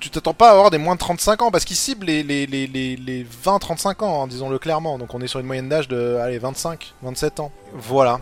tu 0.00 0.10
t'attends 0.10 0.34
pas 0.34 0.48
à 0.48 0.52
avoir 0.52 0.70
des 0.70 0.78
moins 0.78 0.94
de 0.94 1.00
35 1.00 1.42
ans, 1.42 1.50
parce 1.50 1.64
qu'ils 1.64 1.76
ciblent 1.76 2.06
les, 2.06 2.24
les, 2.24 2.46
les, 2.46 2.66
les, 2.66 2.96
les 2.96 3.24
20-35 3.24 4.02
ans, 4.02 4.24
hein, 4.24 4.26
disons-le 4.26 4.58
clairement. 4.58 4.98
Donc 4.98 5.14
on 5.14 5.20
est 5.20 5.28
sur 5.28 5.38
une 5.38 5.46
moyenne 5.46 5.68
d'âge 5.68 5.86
de, 5.86 6.16
allez, 6.16 6.38
25, 6.38 6.94
27 7.02 7.38
ans. 7.38 7.52
Voilà. 7.74 8.18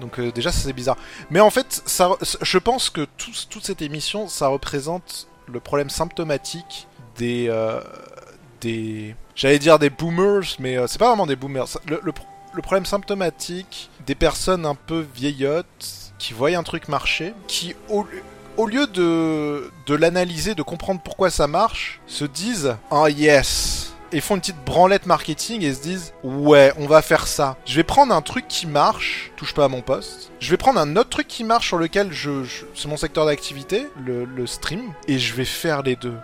Donc 0.00 0.18
euh, 0.18 0.32
déjà 0.32 0.52
c'est 0.52 0.72
bizarre. 0.72 0.96
Mais 1.30 1.40
en 1.40 1.50
fait, 1.50 1.82
ça, 1.86 2.10
je 2.40 2.58
pense 2.58 2.90
que 2.90 3.06
tout, 3.16 3.32
toute 3.48 3.64
cette 3.64 3.82
émission, 3.82 4.28
ça 4.28 4.48
représente 4.48 5.28
le 5.46 5.60
problème 5.60 5.90
symptomatique 5.90 6.88
des... 7.16 7.46
Euh, 7.48 7.80
des... 8.60 9.14
J'allais 9.34 9.58
dire 9.58 9.78
des 9.78 9.90
boomers, 9.90 10.56
mais 10.58 10.76
euh, 10.76 10.86
c'est 10.86 10.98
pas 10.98 11.08
vraiment 11.08 11.26
des 11.26 11.36
boomers. 11.36 11.66
Le, 11.86 12.12
problème 12.62 12.86
symptomatique 12.86 13.90
des 14.06 14.14
personnes 14.14 14.64
un 14.64 14.76
peu 14.76 15.04
vieillottes 15.14 16.12
qui 16.18 16.32
voient 16.32 16.50
un 16.56 16.62
truc 16.62 16.86
marcher, 16.88 17.34
qui 17.48 17.74
au, 17.88 18.06
au 18.56 18.66
lieu 18.66 18.86
de, 18.86 19.72
de 19.86 19.94
l'analyser, 19.94 20.54
de 20.54 20.62
comprendre 20.62 21.00
pourquoi 21.02 21.30
ça 21.30 21.48
marche, 21.48 22.00
se 22.06 22.24
disent 22.24 22.76
Oh 22.90 23.08
yes 23.08 23.93
et 24.14 24.20
font 24.20 24.36
une 24.36 24.40
petite 24.40 24.64
branlette 24.64 25.06
marketing 25.06 25.62
et 25.62 25.74
se 25.74 25.82
disent 25.82 26.14
ouais 26.22 26.72
on 26.78 26.86
va 26.86 27.02
faire 27.02 27.26
ça. 27.26 27.56
Je 27.66 27.74
vais 27.74 27.82
prendre 27.82 28.14
un 28.14 28.22
truc 28.22 28.46
qui 28.48 28.66
marche 28.66 29.32
touche 29.36 29.52
pas 29.52 29.64
à 29.64 29.68
mon 29.68 29.82
poste. 29.82 30.30
Je 30.40 30.50
vais 30.50 30.56
prendre 30.56 30.80
un 30.80 30.96
autre 30.96 31.10
truc 31.10 31.26
qui 31.28 31.44
marche 31.44 31.68
sur 31.68 31.78
lequel 31.78 32.12
je, 32.12 32.44
c'est 32.74 32.88
mon 32.88 32.96
secteur 32.96 33.26
d'activité 33.26 33.88
le, 34.04 34.46
stream 34.46 34.92
et 35.08 35.18
je 35.18 35.34
vais 35.34 35.44
faire 35.44 35.82
les 35.82 35.96
deux. 35.96 36.16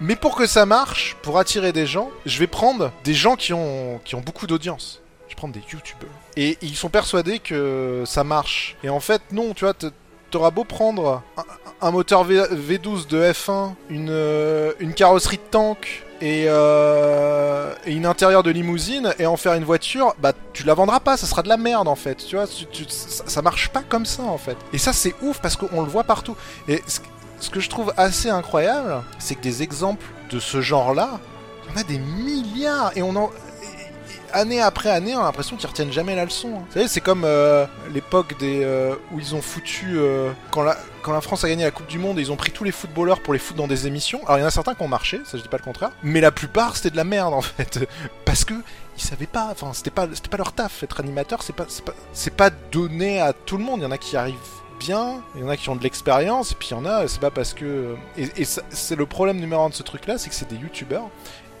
Mais 0.00 0.16
pour 0.16 0.36
que 0.36 0.46
ça 0.46 0.64
marche 0.64 1.16
pour 1.22 1.38
attirer 1.38 1.72
des 1.72 1.86
gens 1.86 2.10
je 2.24 2.38
vais 2.38 2.46
prendre 2.46 2.90
des 3.04 3.14
gens 3.14 3.36
qui 3.36 3.52
ont 3.52 4.00
beaucoup 4.24 4.46
d'audience. 4.46 5.02
Je 5.28 5.36
prendre 5.36 5.54
des 5.54 5.62
youtubeurs. 5.72 6.08
Et 6.36 6.58
ils 6.62 6.76
sont 6.76 6.90
persuadés 6.90 7.40
que 7.40 8.04
ça 8.06 8.22
marche. 8.24 8.76
Et 8.84 8.88
en 8.88 9.00
fait 9.00 9.20
non 9.32 9.52
tu 9.52 9.64
vois 9.64 9.74
T'auras 10.34 10.50
beau 10.50 10.64
prendre 10.64 11.22
un, 11.80 11.90
moteur 11.92 12.24
v, 12.24 12.40
V12 12.40 13.06
de 13.06 13.22
F1, 13.22 13.74
une, 13.88 14.08
euh, 14.10 14.72
une 14.80 14.92
carrosserie 14.92 15.36
de 15.36 15.42
tank 15.48 16.02
et, 16.20 16.46
euh, 16.48 17.72
et 17.86 17.92
une 17.92 18.04
intérieur 18.04 18.42
de 18.42 18.50
limousine 18.50 19.14
et 19.20 19.26
en 19.26 19.36
faire 19.36 19.54
une 19.54 19.62
voiture, 19.62 20.16
bah 20.18 20.32
tu 20.52 20.64
la 20.64 20.74
vendras 20.74 20.98
pas, 20.98 21.16
ça 21.16 21.28
sera 21.28 21.44
de 21.44 21.48
la 21.48 21.56
merde 21.56 21.86
en 21.86 21.94
fait. 21.94 22.16
Tu 22.16 22.34
vois, 22.34 22.46
ça, 22.48 23.42
marche 23.42 23.68
pas 23.68 23.82
comme 23.88 24.04
ça 24.04 24.24
en 24.24 24.36
fait. 24.36 24.56
Et 24.72 24.78
ça 24.78 24.92
c'est 24.92 25.14
ouf 25.22 25.38
parce 25.38 25.54
qu'on 25.54 25.82
le 25.82 25.88
voit 25.88 26.02
partout. 26.02 26.34
Et 26.66 26.82
ce, 26.88 26.98
ce 27.38 27.48
que 27.48 27.60
je 27.60 27.70
trouve 27.70 27.94
assez 27.96 28.28
incroyable, 28.28 29.04
c'est 29.20 29.36
que 29.36 29.40
des 29.40 29.62
exemples 29.62 30.04
de 30.32 30.40
ce 30.40 30.60
genre-là, 30.60 31.20
en 31.72 31.80
a 31.80 31.84
des 31.84 31.98
milliards 32.00 32.90
et 32.96 33.02
on 33.02 33.14
en 33.14 33.30
année 34.34 34.60
après 34.60 34.90
année, 34.90 35.16
on 35.16 35.20
a 35.20 35.24
l'impression 35.24 35.56
qu'ils 35.56 35.68
retiennent 35.68 35.92
jamais 35.92 36.14
la 36.14 36.24
leçon. 36.24 36.48
hein. 36.56 36.64
Vous 36.66 36.72
savez, 36.74 36.88
c'est 36.88 37.00
comme 37.00 37.24
euh, 37.24 37.66
l'époque 37.92 38.38
des 38.38 38.62
euh, 38.62 38.94
où 39.12 39.20
ils 39.20 39.34
ont 39.34 39.42
foutu 39.42 39.98
euh, 39.98 40.30
quand 40.50 40.62
la 40.62 41.20
France 41.20 41.44
a 41.44 41.48
gagné 41.48 41.64
la 41.64 41.70
Coupe 41.70 41.86
du 41.86 41.98
Monde, 41.98 42.18
ils 42.18 42.32
ont 42.32 42.36
pris 42.36 42.50
tous 42.50 42.64
les 42.64 42.72
footballeurs 42.72 43.20
pour 43.20 43.32
les 43.32 43.38
foutre 43.38 43.58
dans 43.58 43.68
des 43.68 43.86
émissions. 43.86 44.20
Alors 44.26 44.38
il 44.38 44.40
y 44.40 44.44
en 44.44 44.48
a 44.48 44.50
certains 44.50 44.74
qui 44.74 44.82
ont 44.82 44.88
marché, 44.88 45.20
ça 45.24 45.38
je 45.38 45.42
dis 45.42 45.48
pas 45.48 45.58
le 45.58 45.64
contraire, 45.64 45.90
mais 46.02 46.20
la 46.20 46.32
plupart 46.32 46.76
c'était 46.76 46.90
de 46.90 46.96
la 46.96 47.04
merde 47.04 47.34
en 47.34 47.42
fait, 47.42 47.88
parce 48.24 48.44
que 48.44 48.54
ils 48.96 49.02
savaient 49.02 49.26
pas, 49.26 49.48
enfin 49.50 49.72
c'était 49.72 49.90
pas 49.90 50.06
leur 50.36 50.52
taf. 50.52 50.82
Être 50.82 51.00
animateur, 51.00 51.42
c'est 51.42 51.54
pas 51.54 51.66
c'est 52.12 52.34
donné 52.70 53.20
à 53.20 53.32
tout 53.32 53.56
le 53.56 53.64
monde. 53.64 53.80
Il 53.80 53.84
y 53.84 53.86
en 53.86 53.90
a 53.90 53.98
qui 53.98 54.16
arrivent 54.16 54.36
bien, 54.78 55.22
il 55.34 55.40
y 55.40 55.44
en 55.44 55.48
a 55.48 55.56
qui 55.56 55.68
ont 55.68 55.76
de 55.76 55.82
l'expérience, 55.82 56.52
et 56.52 56.54
puis 56.54 56.68
il 56.70 56.72
y 56.72 56.76
en 56.76 56.84
a, 56.84 57.06
c'est 57.08 57.20
pas 57.20 57.30
parce 57.30 57.54
que 57.54 57.96
et, 58.16 58.44
c'est 58.44 58.96
le 58.96 59.06
problème 59.06 59.38
numéro 59.38 59.62
un 59.62 59.68
de 59.68 59.74
ce 59.74 59.82
truc-là, 59.82 60.18
c'est 60.18 60.28
que 60.28 60.34
c'est 60.34 60.48
des 60.48 60.56
youtubeurs 60.56 61.08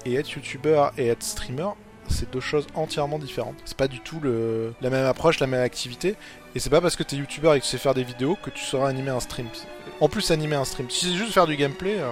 et 0.04 0.14
être 0.14 0.30
youtubeur 0.30 0.92
et 0.98 1.08
être 1.08 1.22
streamer, 1.22 1.70
c'est 2.08 2.30
deux 2.30 2.40
choses 2.40 2.66
entièrement 2.74 3.18
différentes. 3.18 3.56
C'est 3.64 3.76
pas 3.76 3.88
du 3.88 4.00
tout 4.00 4.20
le, 4.20 4.74
la 4.80 4.90
même 4.90 5.06
approche, 5.06 5.40
la 5.40 5.46
même 5.46 5.62
activité. 5.62 6.16
Et 6.54 6.60
c'est 6.60 6.70
pas 6.70 6.80
parce 6.80 6.96
que 6.96 7.02
t'es 7.02 7.16
youtubeur 7.16 7.54
et 7.54 7.60
que 7.60 7.64
tu 7.64 7.70
sais 7.70 7.78
faire 7.78 7.94
des 7.94 8.04
vidéos 8.04 8.36
que 8.40 8.50
tu 8.50 8.64
sauras 8.64 8.88
animer 8.88 9.10
un 9.10 9.20
stream. 9.20 9.48
En 10.00 10.08
plus, 10.08 10.30
animer 10.30 10.56
un 10.56 10.64
stream. 10.64 10.88
Si 10.90 11.06
c'est 11.06 11.16
juste 11.16 11.32
faire 11.32 11.46
du 11.46 11.56
gameplay, 11.56 11.98
euh, 11.98 12.10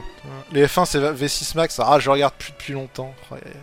les 0.52 0.66
F1 0.66 0.84
c'est 0.84 0.98
V6 0.98 1.56
Max, 1.56 1.80
ah 1.80 1.98
je 1.98 2.10
regarde 2.10 2.34
plus 2.34 2.52
depuis 2.52 2.72
longtemps. 2.72 3.14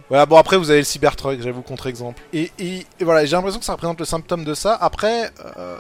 Voilà, 0.10 0.26
bon 0.26 0.38
après 0.38 0.58
vous 0.58 0.70
avez 0.70 0.80
le 0.80 0.86
Cybertruck, 0.86 1.42
j'avoue 1.42 1.62
contre-exemple. 1.62 2.22
Et, 2.34 2.52
et, 2.60 2.86
et 3.00 3.04
voilà, 3.04 3.26
j'ai 3.26 3.36
l'impression 3.36 3.60
que 3.60 3.66
ça 3.66 3.74
représente 3.74 4.00
le 4.00 4.06
symptôme 4.06 4.44
de 4.44 4.54
ça. 4.54 4.78
Après, 4.80 5.32
euh, 5.58 5.78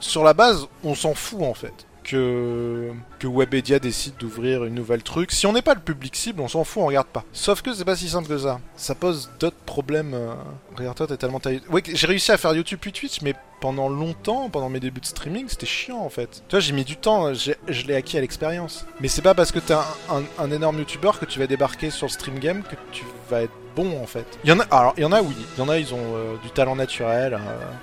sur 0.00 0.24
la 0.24 0.34
base, 0.34 0.66
on 0.82 0.94
s'en 0.94 1.14
fout 1.14 1.42
en 1.42 1.54
fait. 1.54 1.86
Que, 2.04 2.92
que 3.18 3.26
Webedia 3.26 3.78
décide 3.78 4.16
d'ouvrir 4.18 4.64
une 4.64 4.74
nouvelle 4.74 5.02
truc. 5.02 5.32
Si 5.32 5.46
on 5.46 5.52
n'est 5.52 5.62
pas 5.62 5.74
le 5.74 5.80
public 5.80 6.14
cible, 6.14 6.42
on 6.42 6.48
s'en 6.48 6.62
fout, 6.62 6.82
on 6.82 6.86
regarde 6.86 7.06
pas. 7.06 7.24
Sauf 7.32 7.62
que 7.62 7.72
c'est 7.72 7.84
pas 7.84 7.96
si 7.96 8.08
simple 8.10 8.28
que 8.28 8.36
ça. 8.38 8.60
Ça 8.76 8.94
pose 8.94 9.30
d'autres 9.40 9.56
problèmes. 9.64 10.12
euh, 10.14 10.34
Regarde 10.76 10.96
toi, 10.96 11.06
t'es 11.06 11.16
tellement 11.16 11.40
taillé. 11.40 11.60
J'ai 11.92 12.06
réussi 12.06 12.30
à 12.30 12.36
faire 12.36 12.52
YouTube 12.54 12.78
puis 12.80 12.92
Twitch, 12.92 13.22
mais 13.22 13.34
pendant 13.60 13.88
longtemps, 13.88 14.50
pendant 14.50 14.68
mes 14.68 14.80
débuts 14.80 15.00
de 15.00 15.06
streaming, 15.06 15.46
c'était 15.48 15.64
chiant 15.66 15.98
en 16.00 16.10
fait. 16.10 16.42
Tu 16.48 16.56
vois, 16.56 16.60
j'ai 16.60 16.72
mis 16.74 16.84
du 16.84 16.96
temps, 16.96 17.32
j'ai- 17.32 17.56
je 17.68 17.86
l'ai 17.86 17.94
acquis 17.96 18.18
à 18.18 18.20
l'expérience. 18.20 18.84
Mais 19.00 19.08
c'est 19.08 19.22
pas 19.22 19.32
parce 19.34 19.50
que 19.50 19.58
t'es 19.58 19.74
un, 20.38 20.50
énorme 20.50 20.78
youtubeur 20.80 21.18
que 21.18 21.24
tu 21.24 21.38
vas 21.38 21.46
débarquer 21.46 21.88
sur 21.90 22.06
le 22.06 22.12
stream 22.12 22.38
game 22.38 22.62
que 22.62 22.76
tu 22.92 23.04
vas 23.30 23.42
être 23.42 23.52
bon 23.74 24.00
en 24.02 24.06
fait. 24.06 24.26
Il 24.44 24.50
y 24.50 24.52
en 24.52 24.60
a, 24.60 24.64
alors 24.64 24.92
il 24.98 25.02
y 25.02 25.06
en 25.06 25.12
a 25.12 25.22
oui, 25.22 25.34
il 25.56 25.58
y 25.58 25.62
en 25.62 25.68
a 25.68 25.78
ils 25.78 25.92
ont 25.94 25.98
euh, 26.14 26.36
du 26.44 26.50
talent 26.50 26.76
naturel, 26.76 27.34
euh, 27.34 27.38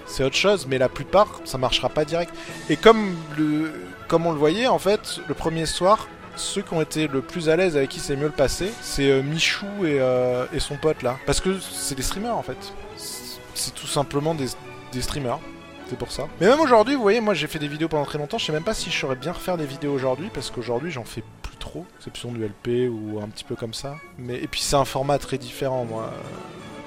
c'est 0.05 0.23
autre 0.23 0.35
chose, 0.37 0.65
mais 0.69 0.77
la 0.77 0.87
plupart 0.87 1.41
ça 1.43 1.57
marchera 1.57 1.89
pas 1.89 2.05
direct. 2.05 2.33
Et 2.69 2.77
comme 2.77 3.15
le, 3.37 3.73
comme 4.11 4.27
on 4.27 4.33
le 4.33 4.37
voyait 4.37 4.67
en 4.67 4.77
fait, 4.77 5.21
le 5.29 5.33
premier 5.33 5.65
soir, 5.65 6.09
ceux 6.35 6.61
qui 6.61 6.73
ont 6.73 6.81
été 6.81 7.07
le 7.07 7.21
plus 7.21 7.47
à 7.47 7.55
l'aise 7.55 7.77
avec 7.77 7.89
qui 7.89 8.01
c'est 8.01 8.17
mieux 8.17 8.25
le 8.25 8.31
passé, 8.33 8.69
c'est 8.81 9.09
euh, 9.09 9.23
Michou 9.23 9.65
et, 9.85 10.01
euh, 10.01 10.45
et 10.53 10.59
son 10.59 10.75
pote 10.75 11.01
là, 11.01 11.17
parce 11.25 11.39
que 11.39 11.57
c'est 11.61 11.95
des 11.95 12.01
streamers 12.03 12.35
en 12.35 12.43
fait. 12.43 12.57
C'est- 12.97 13.73
tout 13.73 13.87
simplement 13.87 14.35
des, 14.35 14.47
des 14.91 15.01
streamers. 15.01 15.39
C'est 15.87 15.97
pour 15.97 16.11
ça. 16.11 16.27
Mais 16.41 16.47
même 16.47 16.59
aujourd'hui, 16.59 16.95
vous 16.95 17.01
voyez, 17.01 17.21
moi 17.21 17.33
j'ai 17.33 17.47
fait 17.47 17.59
des 17.59 17.67
vidéos 17.69 17.87
pendant 17.87 18.03
très 18.05 18.17
longtemps. 18.17 18.37
Je 18.37 18.45
sais 18.45 18.51
même 18.51 18.63
pas 18.63 18.73
si 18.73 18.89
je 18.91 18.97
saurais 18.97 19.15
bien 19.15 19.31
refaire 19.31 19.55
des 19.57 19.65
vidéos 19.65 19.93
aujourd'hui 19.93 20.29
parce 20.33 20.49
qu'aujourd'hui 20.51 20.91
j'en 20.91 21.03
fais 21.05 21.23
plus 21.41 21.55
trop. 21.57 21.85
Exception 21.97 22.31
du 22.33 22.43
LP 22.45 22.89
ou 22.89 23.19
un 23.23 23.27
petit 23.29 23.43
peu 23.45 23.55
comme 23.55 23.73
ça. 23.73 23.95
Mais 24.17 24.35
et 24.35 24.47
puis 24.47 24.59
c'est 24.61 24.75
un 24.75 24.83
format 24.85 25.19
très 25.19 25.37
différent, 25.37 25.85
moi. 25.85 26.11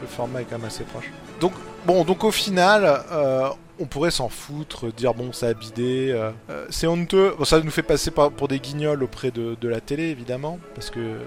Le 0.03 0.07
format 0.07 0.43
est 0.43 0.45
quand 0.45 0.59
même 0.59 0.67
assez 0.67 0.85
proche. 0.85 1.11
Donc 1.41 1.53
bon, 1.87 2.05
donc 2.05 2.25
au 2.25 2.31
final, 2.31 3.03
euh, 3.13 3.49
on 3.81 3.87
pourrait 3.87 4.11
s'en 4.11 4.29
foutre, 4.29 4.93
dire 4.93 5.15
bon, 5.15 5.33
ça 5.33 5.49
a 5.49 5.55
bidé. 5.55 6.11
euh, 6.13 6.67
c'est 6.71 6.87
honteux. 6.87 7.35
Bon, 7.39 7.45
ça 7.45 7.61
nous 7.61 7.71
fait 7.71 7.83
passer 7.83 8.11
pour 8.11 8.49
des 8.49 8.59
guignols 8.59 9.03
auprès 9.03 9.31
de, 9.31 9.57
de 9.61 9.69
la 9.69 9.81
télé 9.81 10.05
évidemment, 10.05 10.59
parce 10.75 10.91
que 10.91 11.19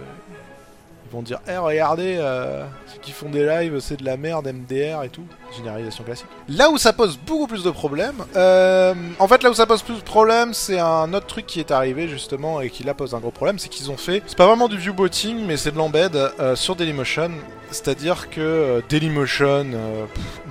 ils 1.10 1.14
vont 1.14 1.22
dire, 1.22 1.40
eh 1.48 1.56
regardez, 1.58 2.18
euh, 2.20 2.66
ceux 2.88 3.00
qui 3.00 3.12
font 3.12 3.30
des 3.30 3.46
lives, 3.46 3.80
c'est 3.80 3.98
de 3.98 4.04
la 4.06 4.18
merde, 4.18 4.48
MDR 4.48 5.04
et 5.04 5.10
tout. 5.10 5.26
Généralisation 5.56 6.04
classique. 6.04 6.28
Là 6.50 6.70
où 6.70 6.78
ça 6.78 6.94
pose 6.94 7.18
beaucoup 7.18 7.48
plus 7.48 7.64
de 7.64 7.72
problèmes, 7.72 8.24
euh, 8.36 8.94
en 9.20 9.28
fait 9.28 9.44
là 9.44 9.50
où 9.50 9.54
ça 9.54 9.66
pose 9.66 9.82
plus 9.82 9.96
de 9.96 10.02
problèmes, 10.02 10.54
c'est 10.54 10.80
un 10.80 11.14
autre 11.14 11.26
truc 11.26 11.46
qui 11.46 11.60
est 11.60 11.72
arrivé 11.72 12.08
justement 12.08 12.62
et 12.62 12.70
qui 12.70 12.84
là 12.84 12.94
pose 12.94 13.16
un 13.16 13.20
gros 13.20 13.32
problème, 13.32 13.58
c'est 13.58 13.70
qu'ils 13.70 13.90
ont 13.90 13.98
fait, 13.98 14.22
c'est 14.28 14.38
pas 14.38 14.46
vraiment 14.46 14.68
du 14.68 14.78
viewbotting, 14.78 15.46
mais 15.46 15.58
c'est 15.58 15.72
de 15.72 15.78
l'embed 15.78 16.16
euh, 16.16 16.56
sur 16.56 16.76
Dailymotion. 16.76 17.32
C'est-à-dire 17.70 18.30
que 18.30 18.40
euh, 18.40 18.82
Dailymotion 18.88 19.66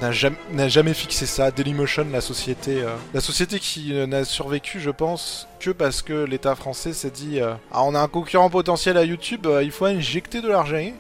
n'a 0.01 0.13
jamais, 0.13 0.69
jamais 0.69 0.93
fixé 0.95 1.25
ça. 1.27 1.51
Dailymotion, 1.51 2.07
la 2.13 2.21
société, 2.21 2.83
la 3.15 3.21
société 3.21 3.59
qui 3.59 3.93
n'a 4.07 4.25
survécu, 4.25 4.81
je 4.81 4.91
pense, 4.91 5.49
que 5.61 5.71
parce 5.71 6.03
que 6.03 6.25
l'État 6.25 6.55
français 6.55 6.93
s'est 6.93 7.11
dit, 7.11 7.41
ah, 7.41 7.83
on 7.83 7.95
a 7.95 8.01
un 8.01 8.09
concurrent 8.09 8.51
potentiel 8.51 8.99
à 8.99 9.05
YouTube, 9.05 9.47
il 9.63 9.71
faut 9.71 9.87
injecter 9.87 10.43
de 10.43 10.49
l'argent. 10.49 10.93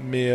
Mais 0.00 0.30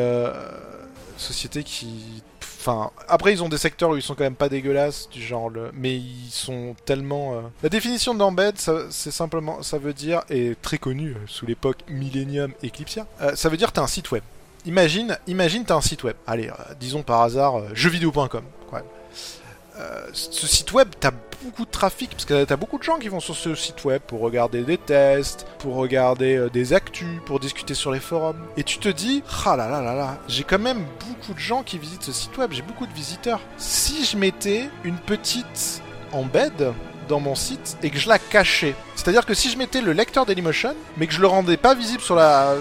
société 1.17 1.63
qui, 1.63 2.21
enfin, 2.67 2.91
après 3.07 3.33
ils 3.33 3.41
ont 3.43 3.49
des 3.49 3.57
secteurs 3.57 3.91
où 3.91 3.95
ils 3.95 4.01
sont 4.01 4.13
quand 4.15 4.23
même 4.23 4.35
pas 4.35 4.49
dégueulasses, 4.49 5.09
du 5.09 5.21
genre 5.21 5.51
mais 5.73 5.95
ils 5.95 6.29
sont 6.29 6.75
tellement. 6.85 7.35
euh, 7.35 7.41
La 7.63 7.69
définition 7.69 8.13
d'embed, 8.13 8.55
c'est 8.57 9.11
simplement, 9.11 9.63
ça 9.63 9.77
veut 9.77 9.93
dire, 9.93 10.21
et 10.29 10.55
très 10.61 10.77
connu 10.77 11.11
euh, 11.11 11.15
sous 11.27 11.45
l'époque 11.45 11.79
Millennium 11.87 12.51
Eclipsia, 12.63 13.05
euh, 13.21 13.35
ça 13.35 13.49
veut 13.49 13.57
dire 13.57 13.71
t'as 13.71 13.83
un 13.83 13.87
site 13.87 14.11
web. 14.11 14.23
Imagine, 14.65 15.17
imagine 15.27 15.63
t'as 15.63 15.75
un 15.75 15.81
site 15.81 16.03
web. 16.03 16.15
Allez, 16.25 16.49
disons 16.79 17.01
par 17.03 17.21
hasard 17.21 17.73
jeuxvideo.com. 17.73 18.43
quoi. 18.69 18.81
Euh, 19.79 20.07
ce 20.13 20.47
site 20.47 20.73
web, 20.73 20.89
t'as 20.99 21.11
beaucoup 21.43 21.65
de 21.65 21.71
trafic 21.71 22.09
parce 22.11 22.25
que 22.25 22.43
t'as 22.45 22.55
beaucoup 22.55 22.79
de 22.79 22.83
gens 22.83 22.97
qui 22.97 23.09
vont 23.09 23.19
sur 23.19 23.35
ce 23.35 23.53
site 23.53 23.85
web 23.85 24.01
pour 24.01 24.21
regarder 24.21 24.63
des 24.63 24.77
tests, 24.77 25.45
pour 25.59 25.75
regarder 25.75 26.35
euh, 26.35 26.49
des 26.49 26.73
actus, 26.73 27.19
pour 27.25 27.39
discuter 27.39 27.73
sur 27.73 27.91
les 27.91 27.99
forums. 27.99 28.39
Et 28.57 28.63
tu 28.63 28.79
te 28.79 28.89
dis, 28.89 29.23
ah 29.45 29.55
là 29.55 29.69
là 29.69 29.81
là 29.81 29.93
là, 29.93 30.17
j'ai 30.27 30.43
quand 30.43 30.59
même 30.59 30.83
beaucoup 31.07 31.33
de 31.33 31.39
gens 31.39 31.63
qui 31.63 31.77
visitent 31.77 32.03
ce 32.03 32.11
site 32.11 32.35
web, 32.37 32.51
j'ai 32.51 32.63
beaucoup 32.63 32.87
de 32.87 32.93
visiteurs. 32.93 33.39
Si 33.57 34.03
je 34.03 34.17
mettais 34.17 34.69
une 34.83 34.97
petite 34.97 35.81
embed 36.11 36.73
dans 37.07 37.19
mon 37.19 37.35
site 37.35 37.77
et 37.83 37.89
que 37.89 37.99
je 37.99 38.09
la 38.09 38.19
cachais, 38.19 38.75
c'est-à-dire 38.95 39.25
que 39.25 39.33
si 39.33 39.49
je 39.51 39.57
mettais 39.57 39.81
le 39.81 39.93
lecteur 39.93 40.25
Dailymotion, 40.25 40.75
mais 40.97 41.07
que 41.07 41.13
je 41.13 41.21
le 41.21 41.27
rendais 41.27 41.57
pas 41.57 41.75
visible 41.75 42.01
sur 42.01 42.15
la 42.15 42.55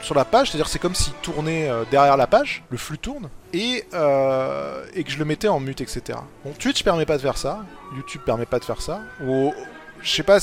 sur 0.00 0.14
la 0.14 0.24
page, 0.24 0.50
c'est-à-dire 0.50 0.68
c'est 0.68 0.78
comme 0.78 0.94
s'il 0.94 1.12
tournait 1.14 1.68
euh, 1.68 1.84
derrière 1.90 2.16
la 2.16 2.26
page, 2.26 2.62
le 2.70 2.78
flux 2.78 2.98
tourne, 2.98 3.28
et, 3.52 3.84
euh, 3.94 4.84
et 4.94 5.04
que 5.04 5.10
je 5.10 5.18
le 5.18 5.24
mettais 5.24 5.48
en 5.48 5.60
mute, 5.60 5.80
etc. 5.80 6.18
Bon, 6.44 6.52
Twitch 6.58 6.82
permet 6.82 7.06
pas 7.06 7.16
de 7.16 7.22
faire 7.22 7.36
ça, 7.36 7.64
YouTube 7.96 8.22
permet 8.24 8.46
pas 8.46 8.58
de 8.58 8.64
faire 8.64 8.80
ça, 8.80 9.00
ou 9.24 9.52
je 10.02 10.10
sais 10.10 10.22
pas, 10.22 10.38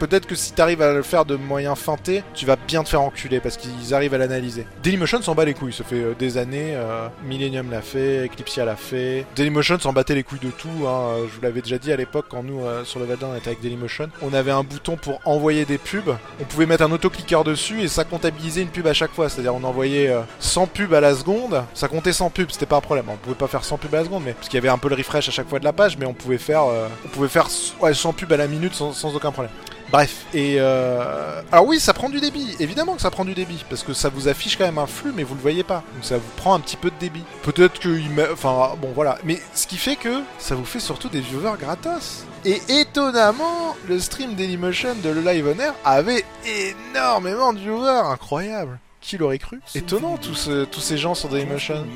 peut-être 0.00 0.26
que 0.26 0.34
si 0.34 0.52
t'arrives 0.52 0.80
à 0.82 0.92
le 0.94 1.02
faire 1.02 1.26
de 1.26 1.36
moyen 1.36 1.74
feinté, 1.74 2.24
tu 2.34 2.46
vas 2.46 2.56
bien 2.56 2.82
te 2.82 2.88
faire 2.88 3.02
enculer 3.02 3.38
parce 3.38 3.58
qu'ils 3.58 3.94
arrivent 3.94 4.14
à 4.14 4.18
l'analyser. 4.18 4.66
Dailymotion 4.82 5.20
s'en 5.20 5.34
bat 5.34 5.44
les 5.44 5.54
couilles, 5.54 5.74
ça 5.74 5.84
fait 5.84 6.02
euh, 6.02 6.14
des 6.18 6.38
années, 6.38 6.72
euh, 6.74 7.06
Millennium 7.22 7.70
l'a 7.70 7.82
fait, 7.82 8.24
Eclipsia 8.24 8.64
l'a 8.64 8.76
fait, 8.76 9.26
Dailymotion 9.36 9.78
s'en 9.78 9.92
battait 9.92 10.14
les 10.14 10.22
couilles 10.22 10.40
de 10.40 10.50
tout, 10.50 10.88
hein, 10.88 11.16
je 11.28 11.36
vous 11.36 11.42
l'avais 11.42 11.60
déjà 11.60 11.76
dit 11.76 11.92
à 11.92 11.96
l'époque 11.96 12.26
quand 12.30 12.42
nous 12.42 12.64
euh, 12.64 12.84
sur 12.84 12.98
le 12.98 13.04
Valdan 13.04 13.32
on 13.32 13.36
était 13.36 13.48
avec 13.48 13.60
Dailymotion, 13.60 14.08
on 14.22 14.32
avait 14.32 14.50
un 14.50 14.64
bouton 14.64 14.96
pour 14.96 15.20
envoyer 15.26 15.66
des 15.66 15.76
pubs, 15.76 16.16
on 16.40 16.44
pouvait 16.44 16.66
mettre 16.66 16.82
un 16.82 16.92
autocliqueur 16.92 17.44
dessus 17.44 17.82
et 17.82 17.88
ça 17.88 18.04
comptabilisait 18.04 18.62
une 18.62 18.68
pub 18.68 18.86
à 18.86 18.94
chaque 18.94 19.12
fois, 19.12 19.28
c'est-à-dire 19.28 19.54
on 19.54 19.64
envoyait 19.64 20.08
euh, 20.08 20.22
100 20.38 20.66
pubs 20.68 20.94
à 20.94 21.00
la 21.00 21.14
seconde, 21.14 21.62
ça 21.74 21.88
comptait 21.88 22.14
100 22.14 22.30
pubs, 22.30 22.50
c'était 22.50 22.64
pas 22.64 22.76
un 22.76 22.80
problème, 22.80 23.04
on 23.10 23.16
pouvait 23.16 23.34
pas 23.34 23.48
faire 23.48 23.64
100 23.64 23.76
pubs 23.76 23.94
à 23.94 23.98
la 23.98 24.04
seconde, 24.04 24.22
mais 24.24 24.32
parce 24.32 24.48
qu'il 24.48 24.56
y 24.56 24.62
avait 24.62 24.70
un 24.70 24.78
peu 24.78 24.88
le 24.88 24.94
refresh 24.96 25.28
à 25.28 25.32
chaque 25.32 25.48
fois 25.48 25.58
de 25.58 25.64
la 25.64 25.74
page, 25.74 25.98
mais 25.98 26.06
on 26.06 26.14
pouvait 26.14 26.38
faire, 26.38 26.64
on 26.64 27.08
pouvait 27.08 27.28
faire 27.28 27.48
ouais, 27.80 27.92
100 27.92 28.14
pubs 28.14 28.32
à 28.32 28.38
la 28.38 28.46
minute 28.46 28.72
sans 28.74 29.14
aucun 29.14 29.30
problème. 29.30 29.52
Bref, 29.90 30.26
et 30.34 30.56
euh... 30.58 31.42
alors 31.50 31.66
oui, 31.66 31.80
ça 31.80 31.92
prend 31.92 32.08
du 32.08 32.20
débit, 32.20 32.54
évidemment 32.60 32.94
que 32.94 33.02
ça 33.02 33.10
prend 33.10 33.24
du 33.24 33.34
débit, 33.34 33.64
parce 33.68 33.82
que 33.82 33.92
ça 33.92 34.08
vous 34.08 34.28
affiche 34.28 34.56
quand 34.56 34.64
même 34.64 34.78
un 34.78 34.86
flux, 34.86 35.12
mais 35.12 35.24
vous 35.24 35.34
le 35.34 35.40
voyez 35.40 35.64
pas, 35.64 35.82
donc 35.94 36.04
ça 36.04 36.16
vous 36.16 36.30
prend 36.36 36.54
un 36.54 36.60
petit 36.60 36.76
peu 36.76 36.90
de 36.90 36.96
débit. 37.00 37.24
Peut-être 37.42 37.80
que, 37.80 37.88
met... 37.88 38.28
enfin 38.32 38.76
bon 38.80 38.92
voilà, 38.94 39.18
mais 39.24 39.40
ce 39.52 39.66
qui 39.66 39.76
fait 39.76 39.96
que 39.96 40.22
ça 40.38 40.54
vous 40.54 40.64
fait 40.64 40.78
surtout 40.78 41.08
des 41.08 41.20
viewers 41.20 41.58
gratos. 41.58 42.24
Et 42.44 42.62
étonnamment, 42.68 43.74
le 43.88 43.98
stream 43.98 44.34
Dailymotion 44.34 44.94
de 45.02 45.10
le 45.10 45.20
Live 45.22 45.46
on 45.56 45.88
avait 45.88 46.24
énormément 46.46 47.52
de 47.52 47.58
viewers, 47.58 48.12
incroyable. 48.12 48.78
Qui 49.00 49.16
l'aurait 49.16 49.38
cru 49.38 49.60
Étonnant 49.74 50.18
tous, 50.18 50.34
ce, 50.34 50.64
tous 50.64 50.80
ces 50.80 50.98
gens 50.98 51.14
sur 51.14 51.30
Dailymotion. 51.30 51.86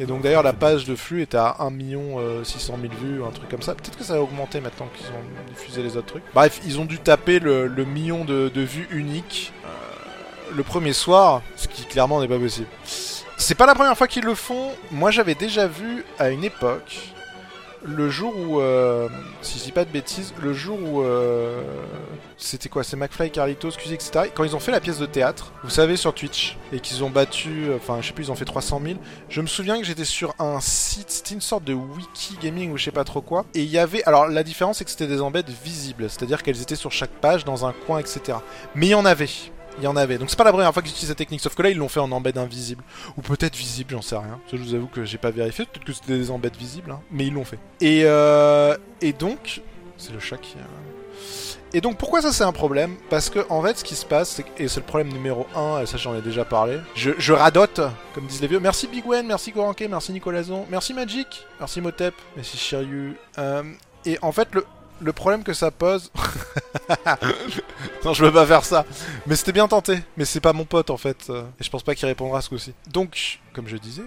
Et 0.00 0.06
donc 0.06 0.22
d'ailleurs 0.22 0.42
la 0.42 0.52
page 0.52 0.84
de 0.84 0.96
flux 0.96 1.22
est 1.22 1.34
à 1.34 1.56
1 1.60 1.70
600 2.44 2.78
000 2.80 2.92
vues, 3.00 3.22
un 3.22 3.30
truc 3.30 3.48
comme 3.48 3.62
ça. 3.62 3.74
Peut-être 3.74 3.96
que 3.96 4.04
ça 4.04 4.14
va 4.14 4.22
augmenter 4.22 4.60
maintenant 4.60 4.88
qu'ils 4.94 5.06
ont 5.06 5.54
diffusé 5.54 5.82
les 5.82 5.96
autres 5.96 6.08
trucs. 6.08 6.24
Bref, 6.34 6.60
ils 6.64 6.80
ont 6.80 6.84
dû 6.84 6.98
taper 6.98 7.38
le, 7.38 7.68
million 7.84 8.24
de, 8.24 8.50
de, 8.52 8.60
vues 8.62 8.88
uniques 8.90 9.52
euh, 9.64 9.68
le 10.54 10.62
premier 10.62 10.92
soir, 10.92 11.42
ce 11.56 11.68
qui 11.68 11.84
clairement 11.84 12.20
n'est 12.20 12.28
pas 12.28 12.38
possible. 12.38 12.68
C'est 13.36 13.54
pas 13.54 13.66
la 13.66 13.74
première 13.74 13.96
fois 13.96 14.08
qu'ils 14.08 14.24
le 14.24 14.34
font. 14.34 14.72
Moi 14.90 15.10
j'avais 15.10 15.34
déjà 15.34 15.66
vu 15.66 16.04
à 16.18 16.30
une 16.30 16.44
époque 16.44 17.14
le 17.82 18.10
jour 18.10 18.34
où, 18.36 18.60
euh, 18.60 19.08
si 19.42 19.58
je 19.58 19.64
dis 19.64 19.72
pas 19.72 19.84
de 19.84 19.90
bêtises, 19.90 20.34
le 20.42 20.52
jour 20.52 20.78
où 20.80 21.02
euh, 21.02 21.62
c'était 22.36 22.68
quoi, 22.68 22.84
c'est 22.84 22.96
McFly, 22.96 23.30
Carlitos, 23.30 23.70
QZ, 23.70 23.92
etc. 23.92 24.30
Quand 24.34 24.44
ils 24.44 24.54
ont 24.54 24.60
fait 24.60 24.72
la 24.72 24.80
pièce 24.80 24.98
de 24.98 25.06
théâtre, 25.06 25.52
vous 25.64 25.70
savez, 25.70 25.96
sur 25.96 26.14
Twitch, 26.14 26.58
et 26.72 26.80
qu'ils 26.80 27.02
ont 27.04 27.10
battu, 27.10 27.68
enfin, 27.74 27.98
je 28.00 28.08
sais 28.08 28.12
plus, 28.12 28.24
ils 28.26 28.32
ont 28.32 28.36
fait 28.36 28.44
300 28.44 28.80
000. 28.84 28.98
Je 29.28 29.40
me 29.40 29.46
souviens 29.46 29.78
que 29.78 29.84
j'étais 29.84 30.04
sur 30.04 30.34
un 30.38 30.60
site, 30.60 31.10
c'était 31.10 31.34
une 31.34 31.40
sorte 31.40 31.64
de 31.64 31.74
wiki 31.74 32.38
gaming 32.42 32.72
ou 32.72 32.76
je 32.76 32.84
sais 32.84 32.90
pas 32.90 33.04
trop 33.04 33.20
quoi, 33.20 33.44
et 33.54 33.60
il 33.60 33.70
y 33.70 33.78
avait, 33.78 34.04
alors 34.04 34.28
la 34.28 34.42
différence 34.42 34.78
c'est 34.78 34.84
que 34.84 34.90
c'était 34.90 35.06
des 35.06 35.20
embeds 35.20 35.48
visibles, 35.64 36.08
c'est-à-dire 36.08 36.42
qu'elles 36.42 36.60
étaient 36.62 36.76
sur 36.76 36.92
chaque 36.92 37.10
page, 37.10 37.44
dans 37.44 37.66
un 37.66 37.72
coin, 37.72 37.98
etc. 37.98 38.38
Mais 38.74 38.86
il 38.86 38.90
y 38.90 38.94
en 38.94 39.04
avait. 39.04 39.28
Il 39.78 39.84
y 39.84 39.86
en 39.86 39.96
avait. 39.96 40.18
Donc 40.18 40.30
c'est 40.30 40.36
pas 40.36 40.44
la 40.44 40.52
première 40.52 40.72
fois 40.72 40.82
qu'ils 40.82 40.92
utilisent 40.92 41.08
cette 41.08 41.18
technique, 41.18 41.40
sauf 41.40 41.54
que 41.54 41.62
là 41.62 41.70
ils 41.70 41.76
l'ont 41.76 41.88
fait 41.88 42.00
en 42.00 42.10
embed 42.12 42.36
invisible. 42.36 42.82
Ou 43.16 43.22
peut-être 43.22 43.56
visible, 43.56 43.92
j'en 43.92 44.02
sais 44.02 44.16
rien. 44.16 44.40
Ça, 44.50 44.56
je 44.56 44.62
vous 44.62 44.74
avoue 44.74 44.88
que 44.88 45.04
j'ai 45.04 45.18
pas 45.18 45.30
vérifié, 45.30 45.64
peut-être 45.64 45.84
que 45.84 45.92
c'était 45.92 46.18
des 46.18 46.30
embeds 46.30 46.56
visibles, 46.58 46.90
hein. 46.90 47.00
mais 47.10 47.26
ils 47.26 47.32
l'ont 47.32 47.44
fait. 47.44 47.58
Et, 47.80 48.02
euh, 48.04 48.76
et 49.00 49.12
donc, 49.12 49.62
c'est 49.96 50.12
le 50.12 50.20
chat 50.20 50.36
qui... 50.38 50.56
Et 51.72 51.80
donc 51.80 51.98
pourquoi 51.98 52.20
ça 52.20 52.32
c'est 52.32 52.42
un 52.42 52.52
problème? 52.52 52.96
Parce 53.10 53.30
que 53.30 53.46
en 53.48 53.62
fait 53.62 53.78
ce 53.78 53.84
qui 53.84 53.94
se 53.94 54.04
passe, 54.04 54.42
et 54.58 54.66
c'est 54.66 54.80
le 54.80 54.86
problème 54.86 55.08
numéro 55.12 55.46
1, 55.54 55.82
et 55.82 55.86
ça 55.86 55.98
j'en 55.98 56.16
ai 56.16 56.20
déjà 56.20 56.44
parlé, 56.44 56.78
je, 56.96 57.12
je, 57.18 57.32
radote, 57.32 57.80
comme 58.12 58.26
disent 58.26 58.40
les 58.40 58.48
vieux. 58.48 58.58
Merci 58.58 58.88
Big 58.88 59.06
Wen, 59.06 59.24
merci 59.26 59.52
Goranke, 59.52 59.86
merci 59.88 60.12
Nicolason, 60.12 60.66
merci 60.68 60.94
Magic, 60.94 61.46
merci 61.60 61.80
Motep, 61.80 62.14
merci 62.34 62.56
Shiryu. 62.56 63.16
Euh, 63.38 63.62
et 64.04 64.18
en 64.20 64.32
fait 64.32 64.48
le, 64.52 64.64
le 65.00 65.12
problème 65.12 65.42
que 65.42 65.52
ça 65.52 65.70
pose... 65.70 66.10
non, 68.04 68.12
je 68.12 68.24
veux 68.24 68.32
pas 68.32 68.46
faire 68.46 68.64
ça. 68.64 68.84
Mais 69.26 69.36
c'était 69.36 69.52
bien 69.52 69.68
tenté. 69.68 70.00
Mais 70.16 70.24
c'est 70.24 70.40
pas 70.40 70.52
mon 70.52 70.64
pote 70.64 70.90
en 70.90 70.96
fait. 70.96 71.30
Et 71.30 71.64
je 71.64 71.70
pense 71.70 71.82
pas 71.82 71.94
qu'il 71.94 72.06
répondra 72.06 72.40
ce 72.40 72.48
coup-ci. 72.48 72.74
Donc, 72.88 73.40
comme 73.52 73.68
je 73.68 73.76
disais, 73.76 74.02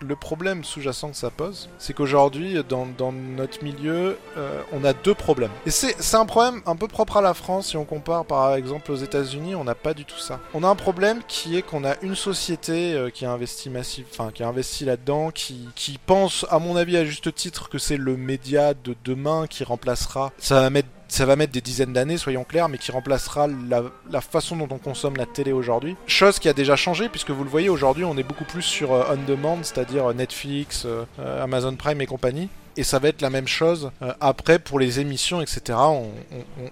le 0.00 0.16
problème 0.16 0.64
sous-jacent 0.64 1.10
que 1.10 1.16
ça 1.16 1.30
pose, 1.30 1.68
c'est 1.78 1.94
qu'aujourd'hui, 1.94 2.56
dans, 2.68 2.86
notre 3.12 3.62
milieu, 3.62 4.18
euh, 4.36 4.62
on 4.72 4.84
a 4.84 4.92
deux 4.92 5.14
problèmes. 5.14 5.50
Et 5.66 5.70
c'est 5.70 6.14
un 6.14 6.26
problème 6.26 6.62
un 6.66 6.76
peu 6.76 6.88
propre 6.88 7.18
à 7.18 7.22
la 7.22 7.34
France, 7.34 7.68
si 7.68 7.76
on 7.76 7.84
compare 7.84 8.24
par 8.24 8.54
exemple 8.54 8.90
aux 8.92 8.96
États-Unis, 8.96 9.54
on 9.54 9.64
n'a 9.64 9.74
pas 9.74 9.94
du 9.94 10.04
tout 10.04 10.18
ça. 10.18 10.40
On 10.54 10.62
a 10.62 10.68
un 10.68 10.74
problème 10.74 11.20
qui 11.26 11.56
est 11.56 11.62
qu'on 11.62 11.84
a 11.84 11.94
une 12.02 12.14
société 12.14 12.94
euh, 12.94 13.10
qui 13.10 13.24
a 13.24 13.32
investi 13.32 13.70
massif, 13.70 14.06
enfin 14.10 14.30
qui 14.32 14.42
a 14.42 14.48
investi 14.48 14.84
là-dedans, 14.84 15.30
qui, 15.30 15.68
qui 15.74 15.98
pense, 16.04 16.46
à 16.50 16.58
mon 16.58 16.76
avis, 16.76 16.96
à 16.96 17.04
juste 17.04 17.34
titre, 17.34 17.68
que 17.68 17.78
c'est 17.78 17.96
le 17.96 18.16
média 18.16 18.74
de 18.74 18.94
demain 19.04 19.46
qui 19.48 19.64
remplacera. 19.64 20.32
Ça 20.38 20.60
va 20.60 20.70
mettre 20.70 20.88
ça 21.08 21.26
va 21.26 21.36
mettre 21.36 21.52
des 21.52 21.60
dizaines 21.60 21.92
d'années, 21.92 22.18
soyons 22.18 22.44
clairs, 22.44 22.68
mais 22.68 22.78
qui 22.78 22.90
remplacera 22.90 23.46
la, 23.68 24.20
façon 24.20 24.56
dont 24.56 24.68
on 24.70 24.78
consomme 24.78 25.16
la 25.16 25.26
télé 25.26 25.52
aujourd'hui. 25.52 25.96
Chose 26.06 26.38
qui 26.38 26.48
a 26.48 26.52
déjà 26.52 26.76
changé, 26.76 27.08
puisque 27.08 27.30
vous 27.30 27.44
le 27.44 27.50
voyez, 27.50 27.68
aujourd'hui, 27.68 28.04
on 28.04 28.16
est 28.16 28.22
beaucoup 28.22 28.44
plus 28.44 28.62
sur 28.62 28.92
euh, 28.92 29.04
on-demand, 29.12 29.58
c'est-à-dire 29.62 30.12
Netflix, 30.14 30.84
euh, 30.86 31.04
Amazon 31.42 31.76
Prime 31.76 32.00
et 32.00 32.06
compagnie 32.06 32.48
et 32.76 32.84
ça 32.84 32.98
va 32.98 33.08
être 33.08 33.22
la 33.22 33.30
même 33.30 33.48
chose 33.48 33.90
euh, 34.02 34.12
après 34.20 34.58
pour 34.58 34.78
les 34.78 35.00
émissions, 35.00 35.40
etc. 35.40 35.78
On, 35.78 36.10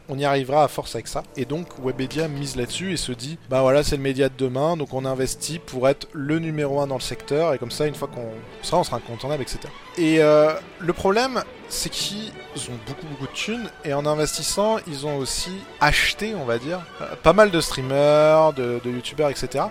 on, 0.09 0.19
y 0.19 0.25
arrivera 0.25 0.65
à 0.65 0.69
force 0.69 0.95
avec 0.95 1.09
ça. 1.09 1.23
Et 1.37 1.45
donc 1.45 1.69
Webedia 1.83 2.29
mise 2.29 2.57
là-dessus 2.57 2.93
et 2.93 2.97
se 2.97 3.13
dit, 3.13 3.39
bah 3.49 3.63
voilà, 3.63 3.83
c'est 3.83 3.97
le 3.97 4.03
média 4.03 4.29
de 4.29 4.35
demain, 4.37 4.77
donc 4.77 4.93
on 4.93 5.05
investit 5.05 5.59
pour 5.59 5.89
être 5.89 6.09
le 6.13 6.39
numéro 6.39 6.81
un 6.81 6.87
dans 6.87 6.97
le 6.97 7.01
secteur, 7.01 7.55
et 7.55 7.59
comme 7.59 7.71
ça, 7.71 7.87
une 7.87 7.95
fois 7.95 8.09
qu'on 8.09 8.29
sera, 8.63 8.79
on 8.79 8.85
sera 8.85 8.99
incontournable, 8.99 9.43
etc. 9.43 9.61
Et 9.97 10.21
euh, 10.21 10.53
le 10.81 10.93
problème, 10.93 11.43
c'est 11.69 11.91
qu'ils 11.91 12.31
ont 12.69 12.79
beaucoup 12.87 13.07
beaucoup 13.07 13.27
de 13.27 13.33
thunes 13.33 13.69
et 13.85 13.95
en 13.95 14.07
investissant, 14.07 14.77
ils 14.87 15.07
ont 15.07 15.17
aussi 15.17 15.53
acheté, 15.81 16.35
on 16.35 16.45
va 16.45 16.59
dire, 16.59 16.81
euh, 17.01 17.15
pas 17.23 17.33
mal 17.33 17.51
de 17.51 17.61
streamers, 17.61 18.53
de, 18.53 18.81
de 18.85 18.91
youtubeurs, 18.91 19.31
etc. 19.31 19.65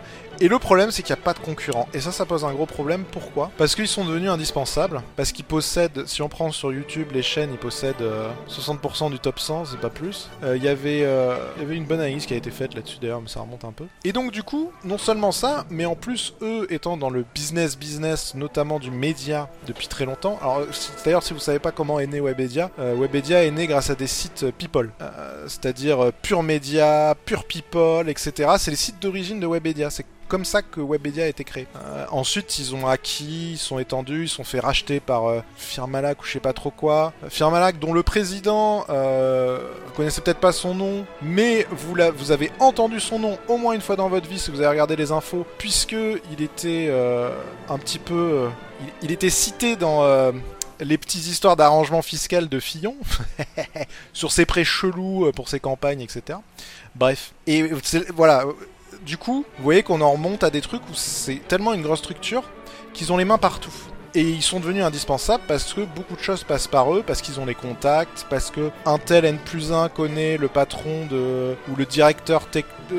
Et 0.44 0.50
le 0.50 0.60
problème, 0.60 0.92
c'est 0.92 1.04
qu'il 1.04 1.16
n'y 1.16 1.22
a 1.22 1.24
pas 1.24 1.34
de 1.34 1.40
concurrents. 1.40 1.88
Et 1.94 2.02
ça, 2.02 2.12
ça 2.12 2.26
pose 2.26 2.44
un 2.44 2.52
gros 2.52 2.66
problème. 2.66 3.06
Pourquoi? 3.10 3.50
Parce 3.58 3.76
qu'ils 3.76 3.88
sont 3.88 4.04
devenus 4.04 4.30
indispensables. 4.30 5.02
Parce 5.16 5.32
qu'ils 5.32 5.46
possèdent, 5.46 6.06
si 6.06 6.22
on 6.22 6.28
prend 6.28 6.52
sur 6.52 6.74
YouTube 6.74 7.08
les 7.14 7.22
chaînes, 7.22 7.52
ils 7.54 7.58
possèdent 7.58 8.02
euh, 8.02 8.30
60% 8.50 9.10
du 9.10 9.20
top 9.20 9.40
100, 9.40 9.64
c'est 9.64 9.80
pas 9.80 9.90
plus. 9.90 10.30
Il 10.42 10.48
euh, 10.50 10.58
y 10.58 10.68
avait, 10.68 11.06
euh, 11.06 11.38
y 11.60 11.62
avait 11.62 11.78
une 11.78 11.86
bonne 11.86 12.02
analyse 12.02 12.26
qui 12.26 12.34
a 12.34 12.36
été 12.36 12.52
faite 12.52 12.76
là-dessus 12.76 12.98
d'ailleurs, 13.02 13.22
mais 13.22 13.30
ça 13.30 13.40
remonte 13.40 13.64
un 13.64 13.72
peu. 13.72 13.86
Et 14.04 14.12
donc, 14.12 14.34
du 14.34 14.44
coup, 14.44 14.74
non 14.84 14.98
seulement 14.98 15.32
ça, 15.32 15.64
mais 15.70 15.86
en 15.86 15.96
plus, 15.96 16.34
eux 16.42 16.68
étant 16.70 16.98
dans 16.98 17.10
le 17.10 17.24
business 17.34 17.78
business, 17.78 18.36
notamment 18.36 18.80
du 18.80 18.92
média 18.92 19.48
depuis 19.66 19.88
très 19.88 20.04
longtemps. 20.04 20.38
Alors, 20.42 20.64
d'ailleurs, 21.06 21.24
si 21.24 21.34
vous 21.34 21.40
savez 21.40 21.60
pas 21.60 21.72
comment 21.72 22.02
est 22.02 22.08
né 22.08 22.20
Webedia, 22.20 22.70
euh, 22.80 22.96
Webedia 22.96 23.46
est 23.46 23.52
né 23.52 23.66
grâce 23.66 23.90
à 23.92 23.96
des 23.96 24.08
sites 24.08 24.52
people. 24.58 24.92
C'est-à-dire 25.48 26.12
Pure 26.22 26.44
Media, 26.44 27.16
Pure 27.24 27.46
People, 27.46 28.10
etc. 28.10 28.56
C'est 28.58 28.72
les 28.72 28.78
sites 28.78 29.02
d'origine 29.02 29.40
de 29.40 29.48
Webedia. 29.48 29.90
Comme 30.34 30.46
ça 30.46 30.64
que 30.64 30.82
Webedia 30.82 31.26
a 31.26 31.28
été 31.28 31.44
créé. 31.44 31.68
Euh, 31.76 32.08
ensuite, 32.10 32.58
ils 32.58 32.74
ont 32.74 32.88
acquis, 32.88 33.52
ils 33.52 33.58
sont 33.60 33.78
étendus, 33.78 34.24
ils 34.24 34.30
sont 34.30 34.44
fait 34.44 34.60
racheter 34.60 35.00
par 35.00 35.28
euh, 35.28 35.42
ou 35.78 36.24
je 36.24 36.32
sais 36.32 36.40
pas 36.40 36.54
trop 36.54 36.72
quoi. 36.72 37.14
Firmalak, 37.30 37.78
dont 37.78 37.94
le 37.94 38.02
président, 38.02 38.84
euh, 38.90 39.60
vous 39.86 39.94
connaissez 39.94 40.22
peut-être 40.22 40.40
pas 40.40 40.52
son 40.52 40.74
nom, 40.74 41.06
mais 41.22 41.68
vous, 41.70 41.94
la, 41.94 42.12
avez 42.32 42.52
entendu 42.58 43.00
son 43.00 43.20
nom 43.20 43.38
au 43.48 43.58
moins 43.58 43.74
une 43.76 43.82
fois 43.82 43.96
dans 43.96 44.10
votre 44.10 44.28
vie 44.28 44.40
si 44.40 44.50
vous 44.50 44.58
avez 44.58 44.70
regardé 44.70 44.96
les 44.96 45.12
infos, 45.12 45.46
puisque 45.60 45.92
il 45.92 46.42
était 46.42 46.88
euh, 46.90 47.30
un 47.70 47.78
petit 47.78 48.00
peu, 48.00 48.16
euh, 48.16 48.50
il, 49.04 49.12
était 49.12 49.30
cité 49.30 49.76
dans 49.76 50.04
les 50.80 50.98
petites 50.98 51.28
histoires 51.28 51.56
d'arrangement 51.56 52.02
fiscal 52.02 52.50
de 52.50 52.60
Fillon, 52.60 52.96
sur 54.14 54.32
ses 54.32 54.48
prêts 54.48 54.66
chelous 54.66 55.32
pour 55.36 55.48
ses 55.48 55.60
campagnes, 55.60 56.02
etc. 56.02 56.40
Bref. 56.96 57.34
Et 57.46 57.70
voilà, 58.16 58.46
du 59.06 59.18
coup, 59.18 59.46
vous 59.58 59.64
voyez 59.64 59.84
qu'on 59.84 60.02
en 60.02 60.12
remonte 60.12 60.44
à 60.44 60.50
des 60.50 60.62
trucs 60.62 60.82
où 60.84 60.94
c'est 60.94 61.42
tellement 61.48 61.74
une 61.74 61.82
grosse 61.82 62.00
structure 62.00 62.44
qu'ils 62.94 63.12
ont 63.12 63.18
les 63.18 63.26
mains 63.26 63.38
partout. 63.38 63.74
Et 64.16 64.22
ils 64.22 64.44
sont 64.44 64.60
devenus 64.60 64.84
indispensables 64.84 65.44
parce 65.48 65.74
que 65.74 65.82
beaucoup 65.82 66.16
de 66.16 66.22
choses 66.22 66.44
passent 66.44 66.68
par 66.68 66.94
eux, 66.94 67.04
parce 67.06 67.22
qu'ils 67.22 67.40
ont 67.40 67.46
les 67.46 67.56
contacts, 67.56 68.28
parce 68.30 68.52
que 68.52 68.70
un 68.86 69.00
tel 69.00 69.26
N 69.26 69.40
plus 69.40 69.74
1 69.74 69.90
connaît 69.90 70.38
le 70.38 70.48
patron 70.48 71.08
de, 71.08 71.56
ou 71.72 71.76
le 71.76 71.86
directeur 71.86 72.44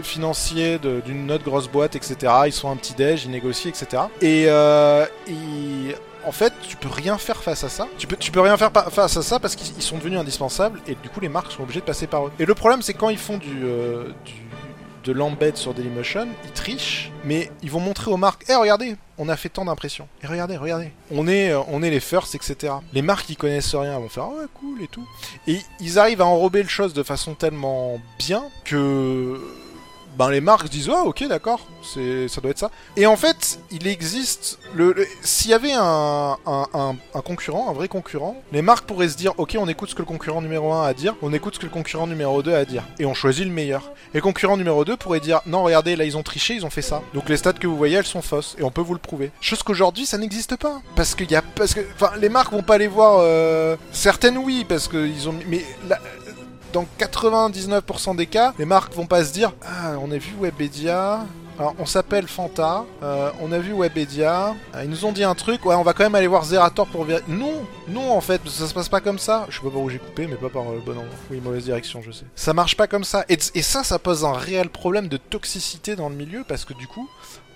financier 0.03 0.81
d'une 1.05 1.31
autre 1.31 1.45
grosse 1.45 1.69
boîte, 1.69 1.95
etc. 1.95 2.33
Ils 2.47 2.53
sont 2.53 2.69
un 2.69 2.77
petit 2.77 2.95
déj, 2.95 3.27
ils 3.27 3.31
négocient, 3.31 3.71
etc. 3.71 4.03
Et, 4.21 4.47
euh, 4.49 5.07
et 5.29 5.95
en 6.27 6.33
fait, 6.33 6.53
tu 6.69 6.77
peux 6.77 6.89
rien 6.89 7.17
faire 7.19 7.43
face 7.43 7.63
à 7.63 7.69
ça. 7.69 7.87
Tu 7.97 8.07
peux, 8.07 8.17
tu 8.17 8.33
peux 8.33 8.41
rien 8.41 8.57
faire 8.57 8.73
face 8.73 9.17
à 9.17 9.23
ça 9.23 9.39
parce 9.39 9.55
qu'ils 9.55 9.83
sont 9.83 9.99
devenus 9.99 10.19
indispensables 10.19 10.81
et 10.87 10.97
du 11.01 11.09
coup 11.09 11.21
les 11.21 11.29
marques 11.29 11.53
sont 11.53 11.63
obligées 11.63 11.81
de 11.81 11.85
passer 11.85 12.07
par 12.07 12.27
eux. 12.27 12.33
Et 12.39 12.45
le 12.45 12.55
problème, 12.55 12.83
c'est 12.83 12.95
quand 12.95 13.11
ils 13.11 13.19
font 13.19 13.37
du, 13.37 13.65
euh, 13.65 14.09
du 14.25 14.33
de 15.05 15.13
l'embed 15.13 15.57
sur 15.57 15.75
Dailymotion, 15.75 16.29
ils 16.45 16.51
trichent, 16.53 17.13
mais 17.25 17.51
ils 17.63 17.71
vont 17.71 17.81
montrer 17.81 18.11
aux 18.11 18.17
marques, 18.17 18.45
eh 18.49 18.55
regardez, 18.55 18.97
on 19.19 19.29
a 19.29 19.37
fait 19.37 19.49
tant 19.49 19.65
d'impressions. 19.65 20.09
Et 20.23 20.27
regardez, 20.27 20.57
regardez, 20.57 20.91
on 21.11 21.29
est, 21.29 21.55
on 21.55 21.83
est 21.83 21.91
les 21.91 22.01
first, 22.01 22.35
etc. 22.35 22.75
Les 22.93 23.03
marques 23.03 23.27
qui 23.27 23.37
connaissent 23.37 23.75
rien 23.75 23.99
vont 23.99 24.09
faire, 24.09 24.29
ouais, 24.31 24.47
cool 24.55 24.83
et 24.83 24.89
tout. 24.89 25.07
Et 25.47 25.61
ils 25.81 25.99
arrivent 25.99 26.23
à 26.23 26.27
enrober 26.27 26.63
le 26.63 26.69
chose 26.69 26.95
de 26.95 27.03
façon 27.03 27.35
tellement 27.35 28.01
bien 28.19 28.45
que 28.65 29.41
ben 30.17 30.31
les 30.31 30.41
marques 30.41 30.69
disent 30.69 30.89
oh 30.89 31.05
ok 31.07 31.27
d'accord 31.29 31.61
c'est 31.83 32.29
ça 32.29 32.41
doit 32.41 32.51
être 32.51 32.59
ça. 32.59 32.71
Et 32.97 33.07
en 33.07 33.17
fait 33.17 33.59
il 33.71 33.87
existe 33.87 34.59
le, 34.75 34.95
s'il 35.23 35.51
y 35.51 35.55
avait 35.55 35.73
un, 35.73 36.37
un, 36.47 36.97
concurrent 37.25 37.69
un 37.69 37.73
vrai 37.73 37.89
concurrent 37.89 38.37
les 38.53 38.63
marques 38.63 38.87
pourraient 38.87 39.09
se 39.09 39.17
dire 39.17 39.33
ok 39.39 39.57
on 39.59 39.69
écoute 39.69 39.91
ce 39.91 39.95
que 39.95 40.03
le 40.03 40.07
concurrent 40.07 40.43
numéro 40.43 40.73
1 40.73 40.85
a 40.85 40.87
à 40.87 40.95
dire 40.95 41.15
on 41.23 41.33
écoute 41.33 41.55
ce 41.55 41.61
que 41.61 41.67
le 41.67 41.71
concurrent 41.71 42.07
numéro 42.07 42.43
2 42.43 42.55
a 42.55 42.59
à 42.59 42.65
dire. 42.65 42.85
Et 42.99 43.07
on 43.07 43.15
choisit 43.15 43.45
le 43.45 43.53
meilleur. 43.53 43.91
Et 44.13 44.19
le 44.19 44.23
concurrent 44.23 44.57
numéro 44.57 44.85
2 44.85 44.97
pourrait 44.97 45.21
dire 45.21 45.41
non 45.47 45.63
regardez 45.65 45.97
là 45.97 46.05
ils 46.05 46.17
ont 46.17 46.23
triché 46.23 46.55
ils 46.55 46.67
ont 46.67 46.71
fait 46.71 46.83
ça. 46.83 47.03
Donc 47.13 47.29
les 47.29 47.37
stats 47.37 47.53
que 47.55 47.67
vous 47.67 47.77
voyez 47.77 47.97
elles 47.97 48.07
sont 48.07 48.23
fausses 48.23 48.57
et 48.59 48.63
on 48.63 48.71
peut 48.71 48.81
vous 48.81 48.95
le 48.95 49.01
prouver. 49.01 49.31
Chose 49.41 49.63
qu'aujourd'hui 49.63 50.07
ça 50.07 50.19
n'existe 50.19 50.57
pas. 50.57 50.81
Parce 50.97 51.15
qu'il 51.15 51.31
y 51.31 51.37
a 51.37 51.43
parce 51.43 51.75
que 51.75 51.81
enfin 51.95 52.13
les 52.21 52.29
marques 52.29 52.53
vont 52.53 52.63
pas 52.63 52.75
aller 52.75 52.89
voir 52.89 53.19
euh, 53.21 53.77
certaines 53.93 54.39
oui 54.39 54.65
parce 54.69 54.89
que 54.89 55.07
ils 55.07 55.29
ont 55.29 55.35
mais 55.49 55.65
la, 55.89 55.99
dans 56.75 56.87
99% 56.99 58.17
des 58.17 58.27
cas, 58.27 58.53
les 58.59 58.65
marques 58.65 58.93
vont 58.95 59.07
pas 59.07 59.25
se 59.25 59.33
dire 59.33 59.53
Ah, 59.65 59.93
on 60.03 60.11
a 60.11 60.19
vu 60.19 60.35
Webedia, 60.41 61.25
Alors, 61.57 61.75
on 61.79 61.87
s'appelle 61.87 62.27
Fanta, 62.27 62.85
euh, 63.05 63.31
on 63.41 63.53
a 63.53 63.59
vu 63.61 63.73
Webedia, 63.73 64.57
euh, 64.75 64.83
ils 64.83 64.91
nous 64.91 65.05
ont 65.05 65.13
dit 65.13 65.23
un 65.23 65.37
truc, 65.37 65.65
ouais, 65.65 65.77
on 65.77 65.85
va 65.85 65.93
quand 65.93 66.03
même 66.03 66.17
aller 66.17 66.27
voir 66.27 66.45
Zerator 66.45 66.89
pour 66.89 67.05
vérifier. 67.05 67.33
Non, 67.33 67.65
non, 67.89 68.13
en 68.13 68.21
fait, 68.21 68.41
ça 68.49 68.67
se 68.67 68.75
passe 68.75 68.89
pas 68.89 69.01
comme 69.01 69.21
ça. 69.21 69.47
Je 69.51 69.57
sais 69.57 69.63
pas 69.63 69.71
par 69.71 69.81
où 69.81 69.89
j'ai 69.89 70.01
coupé, 70.01 70.27
mais 70.27 70.35
pas 70.35 70.49
par 70.49 70.65
le 70.65 70.81
bon 70.81 70.93
endroit. 70.93 71.07
Oui, 71.31 71.41
mauvaise 71.41 71.63
direction, 71.63 72.03
je 72.03 72.11
sais. 72.11 72.27
Ça 72.35 72.53
marche 72.53 72.77
pas 72.77 72.89
comme 72.89 73.05
ça. 73.05 73.25
Et, 73.29 73.39
et 73.55 73.63
ça, 73.63 73.85
ça 73.85 74.01
pose 74.01 74.25
un 74.25 74.33
réel 74.33 74.69
problème 74.69 75.07
de 75.07 75.17
toxicité 75.17 75.95
dans 75.95 76.09
le 76.09 76.17
milieu, 76.17 76.43
parce 76.47 76.65
que 76.65 76.75
du 76.75 76.89
coup, 76.89 77.09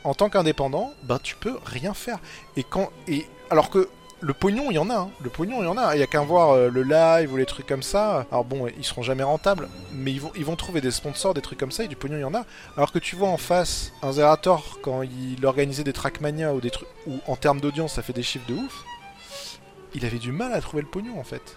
en 0.04 0.14
tant 0.14 0.28
qu'indépendant, 0.28 0.92
ben 1.02 1.18
tu 1.20 1.34
peux 1.34 1.58
rien 1.64 1.92
faire. 1.92 2.20
Et 2.56 2.62
quand. 2.62 2.90
Et, 3.08 3.26
alors 3.50 3.68
que 3.68 3.88
le 4.20 4.34
pognon, 4.34 4.70
il 4.70 4.74
y 4.74 4.78
en 4.78 4.90
a. 4.90 4.94
Hein. 4.94 5.10
Le 5.22 5.30
pognon, 5.30 5.62
il 5.62 5.66
y 5.66 5.68
en 5.68 5.76
a. 5.76 5.94
Il 5.94 6.00
y 6.00 6.02
a 6.02 6.06
qu'à 6.06 6.20
voir 6.20 6.50
euh, 6.50 6.70
le 6.70 6.82
live 6.82 7.32
ou 7.32 7.36
les 7.36 7.46
trucs 7.46 7.66
comme 7.66 7.82
ça. 7.82 8.26
Alors 8.30 8.44
bon, 8.44 8.66
ils 8.76 8.84
seront 8.84 9.02
jamais 9.02 9.22
rentables, 9.22 9.68
mais 9.92 10.12
ils 10.12 10.20
vont, 10.20 10.32
ils 10.36 10.44
vont 10.44 10.56
trouver 10.56 10.80
des 10.80 10.90
sponsors, 10.90 11.34
des 11.34 11.40
trucs 11.40 11.58
comme 11.58 11.70
ça, 11.70 11.84
et 11.84 11.88
du 11.88 11.96
pognon, 11.96 12.16
il 12.16 12.22
y 12.22 12.24
en 12.24 12.34
a. 12.34 12.44
Alors 12.76 12.92
que 12.92 12.98
tu 12.98 13.16
vois 13.16 13.28
en 13.28 13.36
face 13.36 13.92
un 14.02 14.12
Zerator 14.12 14.78
quand 14.82 15.02
il 15.02 15.44
organisait 15.46 15.84
des 15.84 15.92
Trackmania 15.92 16.54
ou 16.54 16.60
des 16.60 16.70
trucs 16.70 16.88
où 17.06 17.18
en 17.26 17.36
termes 17.36 17.60
d'audience, 17.60 17.94
ça 17.94 18.02
fait 18.02 18.12
des 18.12 18.22
chiffres 18.22 18.46
de 18.48 18.54
ouf. 18.54 18.84
Il 19.94 20.04
avait 20.04 20.18
du 20.18 20.32
mal 20.32 20.52
à 20.52 20.60
trouver 20.60 20.82
le 20.82 20.88
pognon 20.88 21.18
en 21.18 21.24
fait. 21.24 21.56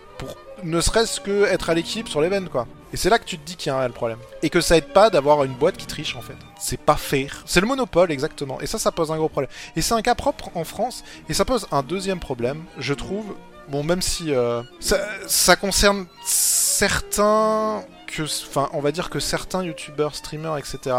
Ne 0.63 0.79
serait-ce 0.79 1.19
que 1.19 1.45
être 1.45 1.69
à 1.69 1.73
l'équipe 1.73 2.07
sur 2.07 2.21
l'event 2.21 2.45
quoi. 2.51 2.67
Et 2.93 2.97
c'est 2.97 3.09
là 3.09 3.19
que 3.19 3.25
tu 3.25 3.37
te 3.37 3.45
dis 3.45 3.55
qu'il 3.55 3.69
y 3.69 3.73
a 3.73 3.77
un 3.77 3.79
réel 3.79 3.93
problème. 3.93 4.19
Et 4.43 4.49
que 4.49 4.61
ça 4.61 4.77
aide 4.77 4.87
pas 4.87 5.09
d'avoir 5.09 5.43
une 5.43 5.53
boîte 5.53 5.77
qui 5.77 5.87
triche 5.87 6.15
en 6.15 6.21
fait. 6.21 6.35
C'est 6.59 6.79
pas 6.79 6.97
faire. 6.97 7.43
C'est 7.45 7.61
le 7.61 7.67
monopole 7.67 8.11
exactement. 8.11 8.59
Et 8.61 8.67
ça, 8.67 8.77
ça 8.77 8.91
pose 8.91 9.11
un 9.11 9.17
gros 9.17 9.29
problème. 9.29 9.49
Et 9.75 9.81
c'est 9.81 9.93
un 9.93 10.01
cas 10.01 10.15
propre 10.15 10.49
en 10.55 10.63
France. 10.63 11.03
Et 11.29 11.33
ça 11.33 11.45
pose 11.45 11.67
un 11.71 11.83
deuxième 11.83 12.19
problème, 12.19 12.63
je 12.77 12.93
trouve. 12.93 13.25
Bon, 13.69 13.83
même 13.83 14.01
si 14.01 14.33
euh, 14.33 14.61
ça, 14.79 14.99
ça 15.27 15.55
concerne 15.55 16.05
certains 16.25 17.83
que, 18.07 18.23
enfin, 18.23 18.69
on 18.73 18.81
va 18.81 18.91
dire 18.91 19.09
que 19.09 19.19
certains 19.19 19.63
youtubeurs, 19.63 20.15
streamers, 20.15 20.57
etc. 20.57 20.95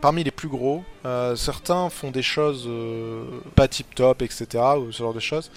Parmi 0.00 0.24
les 0.24 0.30
plus 0.30 0.48
gros, 0.48 0.82
euh, 1.04 1.36
certains 1.36 1.88
font 1.90 2.10
des 2.10 2.22
choses 2.22 2.64
euh, 2.66 3.24
pas 3.54 3.68
tip 3.68 3.94
top, 3.94 4.22
etc. 4.22 4.46
ou 4.78 4.90
ce 4.90 4.98
genre 4.98 5.14
de 5.14 5.20
choses. 5.20 5.50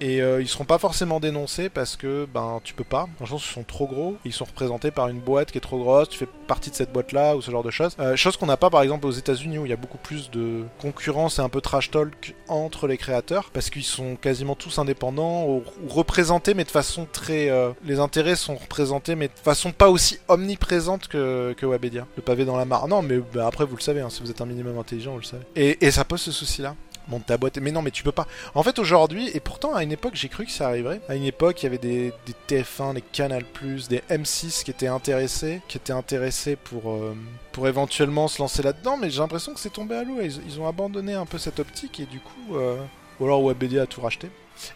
Et 0.00 0.22
euh, 0.22 0.40
ils 0.40 0.48
seront 0.48 0.64
pas 0.64 0.78
forcément 0.78 1.20
dénoncés 1.20 1.68
parce 1.68 1.96
que 1.96 2.26
ben 2.32 2.60
tu 2.62 2.74
peux 2.74 2.84
pas. 2.84 3.08
Je 3.20 3.30
pense 3.30 3.42
qu'ils 3.42 3.52
sont 3.52 3.64
trop 3.64 3.86
gros. 3.86 4.16
Ils 4.24 4.32
sont 4.32 4.44
représentés 4.44 4.90
par 4.90 5.08
une 5.08 5.20
boîte 5.20 5.50
qui 5.50 5.58
est 5.58 5.62
trop 5.62 5.78
grosse. 5.78 6.08
Tu 6.08 6.18
fais 6.18 6.28
partie 6.46 6.70
de 6.70 6.74
cette 6.74 6.92
boîte 6.92 7.12
là 7.12 7.36
ou 7.36 7.42
ce 7.42 7.50
genre 7.50 7.62
de 7.62 7.70
choses. 7.70 7.96
Euh, 7.98 8.16
chose 8.16 8.36
qu'on 8.36 8.46
n'a 8.46 8.56
pas 8.56 8.70
par 8.70 8.82
exemple 8.82 9.06
aux 9.06 9.12
États-Unis 9.12 9.58
où 9.58 9.66
il 9.66 9.70
y 9.70 9.72
a 9.72 9.76
beaucoup 9.76 9.98
plus 9.98 10.30
de 10.30 10.64
concurrence 10.80 11.38
et 11.38 11.42
un 11.42 11.48
peu 11.48 11.60
trash 11.60 11.90
talk 11.90 12.34
entre 12.48 12.86
les 12.86 12.96
créateurs 12.96 13.50
parce 13.52 13.70
qu'ils 13.70 13.84
sont 13.84 14.16
quasiment 14.16 14.54
tous 14.54 14.78
indépendants 14.78 15.46
ou, 15.46 15.62
représentés 15.88 16.54
mais 16.54 16.64
de 16.64 16.70
façon 16.70 17.06
très. 17.10 17.50
Euh, 17.50 17.70
les 17.84 17.98
intérêts 17.98 18.36
sont 18.36 18.56
représentés 18.56 19.14
mais 19.14 19.28
de 19.28 19.32
façon 19.42 19.72
pas 19.72 19.88
aussi 19.88 20.18
omniprésente 20.28 21.08
que, 21.08 21.54
que 21.56 21.66
Webedia. 21.66 22.06
Le 22.16 22.22
pavé 22.22 22.44
dans 22.44 22.56
la 22.56 22.64
mare. 22.64 22.88
Non 22.88 23.02
mais 23.02 23.18
bah, 23.18 23.46
après 23.46 23.64
vous 23.64 23.76
le 23.76 23.82
savez. 23.82 24.00
Hein, 24.00 24.10
si 24.10 24.22
vous 24.22 24.30
êtes 24.30 24.40
un 24.40 24.46
minimum 24.46 24.78
intelligent 24.78 25.12
vous 25.12 25.20
le 25.20 25.24
savez. 25.24 25.42
Et, 25.56 25.84
et 25.84 25.90
ça 25.90 26.04
pose 26.04 26.20
ce 26.20 26.32
souci 26.32 26.62
là 26.62 26.74
monte 27.08 27.26
ta 27.26 27.36
boîte. 27.36 27.58
Mais 27.58 27.72
non, 27.72 27.82
mais 27.82 27.90
tu 27.90 28.02
peux 28.02 28.12
pas. 28.12 28.26
En 28.54 28.62
fait, 28.62 28.78
aujourd'hui, 28.78 29.30
et 29.34 29.40
pourtant 29.40 29.74
à 29.74 29.82
une 29.82 29.92
époque, 29.92 30.14
j'ai 30.14 30.28
cru 30.28 30.44
que 30.46 30.50
ça 30.50 30.68
arriverait. 30.68 31.00
À 31.08 31.14
une 31.14 31.24
époque, 31.24 31.62
il 31.62 31.66
y 31.66 31.66
avait 31.66 31.78
des, 31.78 32.12
des 32.26 32.62
TF1, 32.62 32.94
des 32.94 33.00
Canal+, 33.00 33.44
des 33.88 34.02
M6 34.10 34.64
qui 34.64 34.70
étaient 34.70 34.86
intéressés, 34.86 35.60
qui 35.68 35.76
étaient 35.76 35.92
intéressés 35.92 36.56
pour 36.56 36.90
euh, 36.90 37.14
pour 37.52 37.68
éventuellement 37.68 38.28
se 38.28 38.40
lancer 38.40 38.62
là-dedans. 38.62 38.96
Mais 38.96 39.10
j'ai 39.10 39.20
l'impression 39.20 39.54
que 39.54 39.60
c'est 39.60 39.72
tombé 39.72 39.96
à 39.96 40.04
l'eau. 40.04 40.18
Ils, 40.22 40.40
ils, 40.46 40.60
ont 40.60 40.68
abandonné 40.68 41.14
un 41.14 41.26
peu 41.26 41.38
cette 41.38 41.60
optique 41.60 42.00
et 42.00 42.06
du 42.06 42.20
coup, 42.20 42.56
euh, 42.56 42.76
ou 43.20 43.24
alors 43.24 43.42
Webedia 43.42 43.82
a 43.82 43.86
tout 43.86 44.00
racheté. 44.00 44.30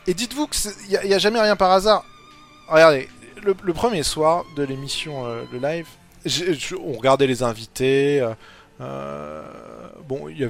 Et 0.06 0.14
dites-vous 0.14 0.46
qu'il 0.46 0.70
n'y 0.88 1.12
a, 1.12 1.16
a, 1.16 1.18
jamais 1.18 1.40
rien 1.40 1.56
par 1.56 1.70
hasard. 1.72 2.04
Regardez, 2.68 3.08
le, 3.42 3.54
le 3.62 3.72
premier 3.72 4.02
soir 4.02 4.44
de 4.56 4.62
l'émission, 4.62 5.26
euh, 5.26 5.42
le 5.52 5.58
live, 5.58 5.86
on 6.78 6.92
regardait 6.92 7.26
les 7.26 7.42
invités. 7.42 8.24
Euh, 8.80 9.42
bon, 10.08 10.28
il 10.28 10.38
y 10.38 10.44
a 10.44 10.48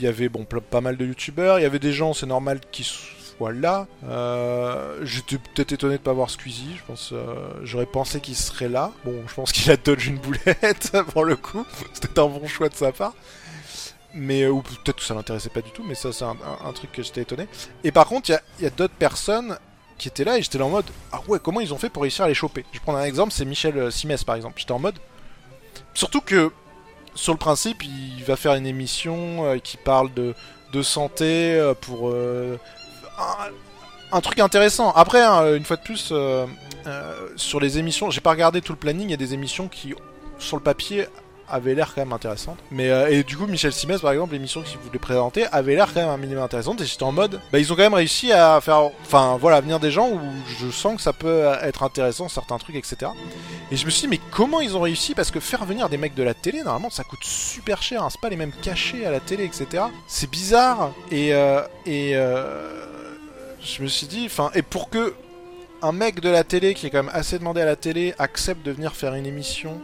il 0.00 0.04
y 0.04 0.08
avait 0.08 0.30
bon 0.30 0.44
pas 0.44 0.80
mal 0.80 0.96
de 0.96 1.04
youtubeurs, 1.04 1.58
il 1.58 1.62
y 1.62 1.66
avait 1.66 1.78
des 1.78 1.92
gens, 1.92 2.14
c'est 2.14 2.26
normal, 2.26 2.60
qui 2.72 2.84
soient 2.84 3.52
là. 3.52 3.86
Euh, 4.04 4.98
J'étais 5.04 5.36
peut-être 5.36 5.72
étonné 5.72 5.98
de 5.98 6.02
pas 6.02 6.14
voir 6.14 6.30
Squeezie, 6.30 6.74
je 6.78 6.82
pense, 6.86 7.10
euh, 7.12 7.34
j'aurais 7.64 7.86
pensé 7.86 8.20
qu'il 8.20 8.34
serait 8.34 8.70
là. 8.70 8.92
Bon, 9.04 9.14
je 9.28 9.34
pense 9.34 9.52
qu'il 9.52 9.70
a 9.70 9.76
dodge 9.76 10.06
une 10.06 10.16
boulette 10.16 10.96
pour 11.12 11.24
le 11.24 11.36
coup, 11.36 11.66
c'était 11.92 12.18
un 12.18 12.28
bon 12.28 12.46
choix 12.48 12.70
de 12.70 12.74
sa 12.74 12.92
part. 12.92 13.14
Mais, 14.14 14.46
ou 14.46 14.62
peut-être 14.62 14.96
que 14.96 15.04
ça 15.04 15.14
l'intéressait 15.14 15.50
pas 15.50 15.60
du 15.60 15.70
tout, 15.70 15.84
mais 15.86 15.94
ça 15.94 16.12
c'est 16.12 16.24
un, 16.24 16.72
truc 16.72 16.90
que 16.90 17.02
j'étais 17.02 17.20
étonné. 17.20 17.46
Et 17.84 17.92
par 17.92 18.06
contre, 18.06 18.30
il 18.30 18.62
y 18.62 18.64
a, 18.64 18.68
a 18.68 18.70
d'autres 18.70 18.94
personnes 18.94 19.56
qui 19.98 20.08
étaient 20.08 20.24
là 20.24 20.38
et 20.38 20.42
j'étais 20.42 20.58
là 20.58 20.64
en 20.64 20.70
mode 20.70 20.86
Ah 21.12 21.20
ouais, 21.28 21.38
comment 21.40 21.60
ils 21.60 21.74
ont 21.74 21.78
fait 21.78 21.90
pour 21.90 22.02
réussir 22.02 22.24
à 22.24 22.28
les 22.28 22.34
choper? 22.34 22.64
Je 22.72 22.80
prends 22.80 22.96
un 22.96 23.04
exemple, 23.04 23.32
c'est 23.32 23.44
Michel 23.44 23.92
Simès 23.92 24.24
par 24.24 24.34
exemple. 24.34 24.58
J'étais 24.58 24.72
en 24.72 24.78
mode. 24.78 24.98
Surtout 25.94 26.22
que 26.22 26.50
sur 27.14 27.32
le 27.32 27.38
principe, 27.38 27.84
il 27.84 28.24
va 28.24 28.36
faire 28.36 28.54
une 28.54 28.66
émission 28.66 29.44
euh, 29.44 29.58
qui 29.58 29.76
parle 29.76 30.12
de, 30.14 30.34
de 30.72 30.82
santé 30.82 31.54
euh, 31.54 31.74
pour 31.74 32.10
euh, 32.10 32.58
un, 34.12 34.20
truc 34.20 34.38
intéressant. 34.38 34.92
Après, 34.92 35.22
hein, 35.22 35.54
une 35.56 35.64
fois 35.64 35.76
de 35.76 35.82
plus, 35.82 36.12
sur 37.36 37.60
les 37.60 37.78
émissions, 37.78 38.10
j'ai 38.10 38.20
pas 38.20 38.30
regardé 38.30 38.60
tout 38.60 38.72
le 38.72 38.78
planning. 38.78 39.08
Il 39.08 39.10
y 39.10 39.14
a 39.14 39.18
des 39.18 39.34
émissions 39.34 39.68
qui, 39.68 39.94
sur 40.38 40.56
le 40.56 40.62
papier, 40.62 41.06
avait 41.50 41.74
l'air 41.74 41.92
quand 41.94 42.00
même 42.00 42.12
intéressante. 42.12 42.58
Mais 42.70 42.90
euh, 42.90 43.10
et 43.10 43.22
du 43.22 43.36
coup, 43.36 43.46
Michel 43.46 43.72
Simès, 43.72 44.00
par 44.00 44.12
exemple, 44.12 44.32
l'émission 44.32 44.62
qu'il 44.62 44.78
voulait 44.78 44.98
présenter 44.98 45.46
avait 45.52 45.74
l'air 45.74 45.92
quand 45.92 46.00
même 46.00 46.08
un 46.08 46.16
minimum 46.16 46.42
intéressante. 46.42 46.80
Et 46.80 46.86
j'étais 46.86 47.02
en 47.02 47.12
mode, 47.12 47.40
bah 47.52 47.58
ils 47.58 47.72
ont 47.72 47.76
quand 47.76 47.82
même 47.82 47.94
réussi 47.94 48.32
à 48.32 48.60
faire, 48.60 48.90
enfin 49.02 49.36
voilà, 49.40 49.60
venir 49.60 49.80
des 49.80 49.90
gens 49.90 50.08
où 50.08 50.20
je 50.60 50.70
sens 50.70 50.96
que 50.96 51.02
ça 51.02 51.12
peut 51.12 51.44
être 51.62 51.82
intéressant 51.82 52.28
certains 52.28 52.58
trucs, 52.58 52.76
etc. 52.76 53.10
Et 53.70 53.76
je 53.76 53.84
me 53.84 53.90
suis 53.90 54.02
dit, 54.02 54.08
mais 54.08 54.20
comment 54.30 54.60
ils 54.60 54.76
ont 54.76 54.80
réussi? 54.80 55.14
Parce 55.14 55.30
que 55.30 55.40
faire 55.40 55.64
venir 55.64 55.88
des 55.88 55.96
mecs 55.96 56.14
de 56.14 56.22
la 56.22 56.34
télé, 56.34 56.62
normalement, 56.62 56.90
ça 56.90 57.04
coûte 57.04 57.24
super 57.24 57.82
cher. 57.82 58.02
Hein. 58.02 58.08
C'est 58.10 58.20
pas 58.20 58.28
les 58.28 58.36
mêmes 58.36 58.52
cachets 58.62 59.04
à 59.04 59.10
la 59.10 59.20
télé, 59.20 59.44
etc. 59.44 59.84
C'est 60.06 60.30
bizarre. 60.30 60.92
Et 61.10 61.34
euh, 61.34 61.62
et 61.86 62.16
euh, 62.16 62.84
je 63.62 63.82
me 63.82 63.88
suis 63.88 64.06
dit, 64.06 64.24
enfin, 64.26 64.50
et 64.54 64.62
pour 64.62 64.90
que 64.90 65.14
un 65.82 65.92
mec 65.92 66.20
de 66.20 66.28
la 66.28 66.44
télé 66.44 66.74
qui 66.74 66.86
est 66.86 66.90
quand 66.90 67.02
même 67.02 67.14
assez 67.14 67.38
demandé 67.38 67.60
à 67.60 67.64
la 67.64 67.76
télé 67.76 68.14
accepte 68.18 68.64
de 68.64 68.70
venir 68.70 68.94
faire 68.94 69.14
une 69.14 69.26
émission 69.26 69.80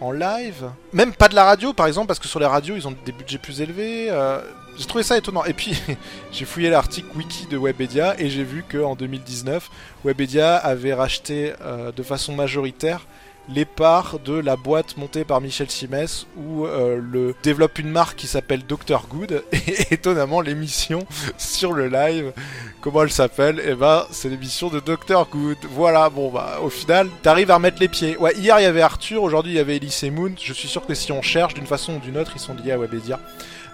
en 0.00 0.12
live. 0.12 0.70
Même 0.92 1.12
pas 1.12 1.28
de 1.28 1.34
la 1.34 1.44
radio, 1.44 1.72
par 1.72 1.86
exemple, 1.86 2.08
parce 2.08 2.18
que 2.18 2.28
sur 2.28 2.40
les 2.40 2.46
radios, 2.46 2.76
ils 2.76 2.88
ont 2.88 2.94
des 3.04 3.12
budgets 3.12 3.38
plus 3.38 3.60
élevés. 3.60 4.08
Euh, 4.10 4.40
j'ai 4.76 4.86
trouvé 4.86 5.04
ça 5.04 5.16
étonnant. 5.16 5.44
Et 5.44 5.52
puis, 5.52 5.78
j'ai 6.32 6.44
fouillé 6.44 6.70
l'article 6.70 7.08
wiki 7.16 7.46
de 7.46 7.58
Webedia 7.58 8.18
et 8.18 8.30
j'ai 8.30 8.44
vu 8.44 8.64
qu'en 8.70 8.94
2019, 8.94 9.70
Webedia 10.04 10.56
avait 10.56 10.94
racheté 10.94 11.52
euh, 11.62 11.92
de 11.92 12.02
façon 12.02 12.34
majoritaire 12.34 13.06
les 13.52 13.64
parts 13.64 14.18
de 14.20 14.34
la 14.34 14.56
boîte 14.56 14.96
montée 14.96 15.24
par 15.24 15.40
Michel 15.40 15.70
Simès 15.70 16.26
où 16.36 16.66
euh, 16.66 17.00
le 17.00 17.34
développe 17.42 17.78
une 17.78 17.90
marque 17.90 18.16
qui 18.16 18.26
s'appelle 18.26 18.62
Dr 18.66 19.06
Good. 19.08 19.44
Et 19.52 19.94
étonnamment 19.94 20.40
l'émission 20.40 21.06
sur 21.38 21.72
le 21.72 21.88
live 21.88 22.32
comment 22.80 23.02
elle 23.02 23.12
s'appelle? 23.12 23.60
Eh 23.64 23.74
ben 23.74 24.06
c'est 24.10 24.28
l'émission 24.28 24.68
de 24.68 24.80
Dr 24.80 25.26
Good. 25.30 25.58
Voilà 25.70 26.10
bon 26.10 26.30
bah 26.30 26.58
au 26.62 26.70
final 26.70 27.08
t'arrives 27.22 27.50
à 27.50 27.56
remettre 27.56 27.80
les 27.80 27.88
pieds. 27.88 28.16
Ouais 28.16 28.34
hier 28.36 28.58
il 28.60 28.62
y 28.62 28.66
avait 28.66 28.82
Arthur 28.82 29.22
aujourd'hui 29.22 29.52
il 29.52 29.56
y 29.56 29.60
avait 29.60 29.76
Elise 29.76 30.04
et 30.04 30.10
Moon. 30.10 30.32
Je 30.40 30.52
suis 30.52 30.68
sûr 30.68 30.86
que 30.86 30.94
si 30.94 31.12
on 31.12 31.22
cherche 31.22 31.54
d'une 31.54 31.66
façon 31.66 31.94
ou 31.94 31.98
d'une 31.98 32.18
autre 32.18 32.32
ils 32.34 32.40
sont 32.40 32.54
liés 32.54 32.72
à 32.72 32.78
Webedia. 32.78 33.20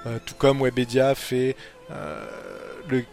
Euh, 0.07 0.19
tout 0.25 0.35
comme 0.35 0.63
Webedia 0.63 1.15
fait 1.15 1.57
euh, 1.91 2.25
le 2.89 3.05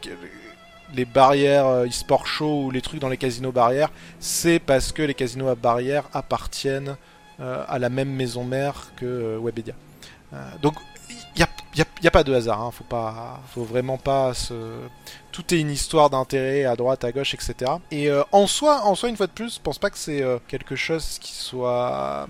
les 0.95 1.05
barrières 1.05 1.85
e-sport 1.85 2.27
show 2.27 2.65
ou 2.65 2.71
les 2.71 2.81
trucs 2.81 2.99
dans 2.99 3.09
les 3.09 3.17
casinos 3.17 3.51
barrières, 3.51 3.91
c'est 4.19 4.59
parce 4.59 4.91
que 4.91 5.01
les 5.01 5.13
casinos 5.13 5.47
à 5.47 5.55
barrières 5.55 6.05
appartiennent 6.13 6.97
euh, 7.39 7.63
à 7.67 7.79
la 7.79 7.89
même 7.89 8.09
maison 8.09 8.43
mère 8.43 8.91
que 8.95 9.05
euh, 9.05 9.39
Webedia. 9.41 9.73
Euh, 10.33 10.37
donc 10.61 10.75
il 11.35 11.39
n'y 11.39 11.81
a, 11.81 11.85
y 12.03 12.07
a, 12.07 12.11
pas 12.11 12.23
de 12.23 12.33
hasard, 12.33 12.61
hein, 12.61 12.71
faut 12.71 12.83
pas, 12.83 13.41
faut 13.53 13.63
vraiment 13.63 13.97
pas 13.97 14.33
se. 14.33 14.53
Tout 15.31 15.53
est 15.53 15.59
une 15.59 15.71
histoire 15.71 16.09
d'intérêt 16.09 16.65
à 16.65 16.75
droite, 16.75 17.03
à 17.03 17.11
gauche, 17.11 17.33
etc. 17.33 17.71
Et 17.89 18.09
euh, 18.09 18.23
en 18.31 18.45
soi, 18.45 18.81
en 18.85 18.93
soi, 18.93 19.09
une 19.09 19.17
fois 19.17 19.25
de 19.25 19.31
plus, 19.31 19.55
je 19.55 19.59
pense 19.59 19.79
pas 19.79 19.89
que 19.89 19.97
c'est 19.97 20.21
euh, 20.21 20.37
quelque 20.47 20.75
chose 20.75 21.17
qui 21.19 21.33
soit 21.33 22.27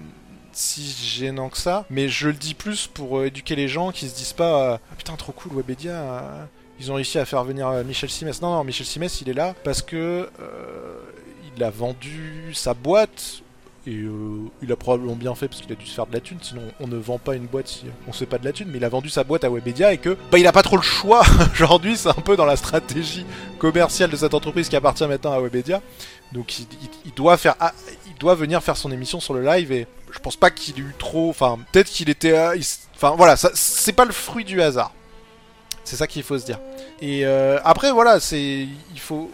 si 0.53 0.83
gênant 0.83 1.49
que 1.49 1.57
ça, 1.57 1.85
mais 1.89 2.07
je 2.07 2.27
le 2.27 2.35
dis 2.35 2.53
plus 2.53 2.87
pour 2.87 3.23
éduquer 3.25 3.55
les 3.55 3.67
gens 3.67 3.91
qui 3.91 4.07
se 4.07 4.15
disent 4.15 4.33
pas 4.33 4.75
ah 4.75 4.95
putain 4.95 5.15
trop 5.15 5.31
cool 5.31 5.51
Webedia 5.53 6.47
ils 6.79 6.91
ont 6.91 6.95
réussi 6.95 7.19
à 7.19 7.25
faire 7.25 7.43
venir 7.43 7.69
Michel 7.85 8.09
Simès. 8.09 8.41
Non, 8.41 8.55
non, 8.55 8.63
Michel 8.63 8.85
Simès, 8.85 9.21
il 9.21 9.29
est 9.29 9.33
là 9.33 9.55
parce 9.63 9.81
que 9.81 9.95
euh, 10.39 10.99
il 11.55 11.63
a 11.63 11.69
vendu 11.69 12.51
sa 12.53 12.73
boîte. 12.73 13.41
Et 13.85 13.95
euh, 13.95 14.49
il 14.61 14.71
a 14.71 14.77
probablement 14.77 15.15
bien 15.17 15.35
fait 15.35 15.49
parce 15.49 15.59
qu'il 15.59 15.69
a 15.73 15.75
dû 15.75 15.85
se 15.85 15.93
faire 15.93 16.07
de 16.07 16.13
la 16.13 16.21
thune, 16.21 16.37
sinon 16.41 16.61
on 16.79 16.87
ne 16.87 16.95
vend 16.95 17.17
pas 17.17 17.35
une 17.35 17.47
boîte 17.47 17.67
si 17.67 17.83
on 18.07 18.13
se 18.13 18.19
fait 18.19 18.25
pas 18.25 18.37
de 18.37 18.45
la 18.45 18.53
thune, 18.53 18.69
mais 18.71 18.77
il 18.77 18.85
a 18.85 18.87
vendu 18.87 19.09
sa 19.09 19.25
boîte 19.25 19.43
à 19.43 19.49
Webedia 19.49 19.91
et 19.91 19.97
que 19.97 20.15
bah 20.31 20.39
il 20.39 20.47
a 20.47 20.53
pas 20.53 20.63
trop 20.63 20.77
le 20.77 20.81
choix 20.81 21.21
aujourd'hui, 21.51 21.97
c'est 21.97 22.07
un 22.07 22.13
peu 22.13 22.37
dans 22.37 22.45
la 22.45 22.55
stratégie 22.55 23.25
commerciale 23.59 24.09
de 24.09 24.15
cette 24.15 24.33
entreprise 24.33 24.69
qui 24.69 24.77
appartient 24.77 25.05
maintenant 25.05 25.33
à 25.33 25.41
Webedia. 25.41 25.81
Donc 26.31 26.59
il, 26.59 27.11
doit 27.13 27.35
faire 27.35 27.55
ah, 27.59 27.73
venir 28.21 28.63
faire 28.63 28.77
son 28.77 28.89
émission 28.89 29.19
sur 29.19 29.33
le 29.33 29.43
live 29.43 29.73
et 29.73 29.85
je 30.11 30.19
pense 30.19 30.37
pas 30.37 30.49
qu'il 30.49 30.77
ait 30.77 30.81
eu 30.81 30.95
trop 30.97 31.29
enfin 31.29 31.59
peut-être 31.73 31.89
qu'il 31.89 32.09
était 32.09 32.31
euh, 32.31 32.57
enfin 32.95 33.15
voilà, 33.17 33.35
c'est 33.35 33.91
pas 33.91 34.05
le 34.05 34.13
fruit 34.13 34.45
du 34.45 34.61
hasard. 34.61 34.93
C'est 35.83 35.95
ça 35.95 36.07
qu'il 36.07 36.23
faut 36.23 36.37
se 36.39 36.45
dire. 36.45 36.59
Et 37.01 37.25
euh, 37.25 37.59
après, 37.63 37.91
voilà, 37.91 38.19
c'est 38.19 38.67
il 38.93 38.99
faut 38.99 39.29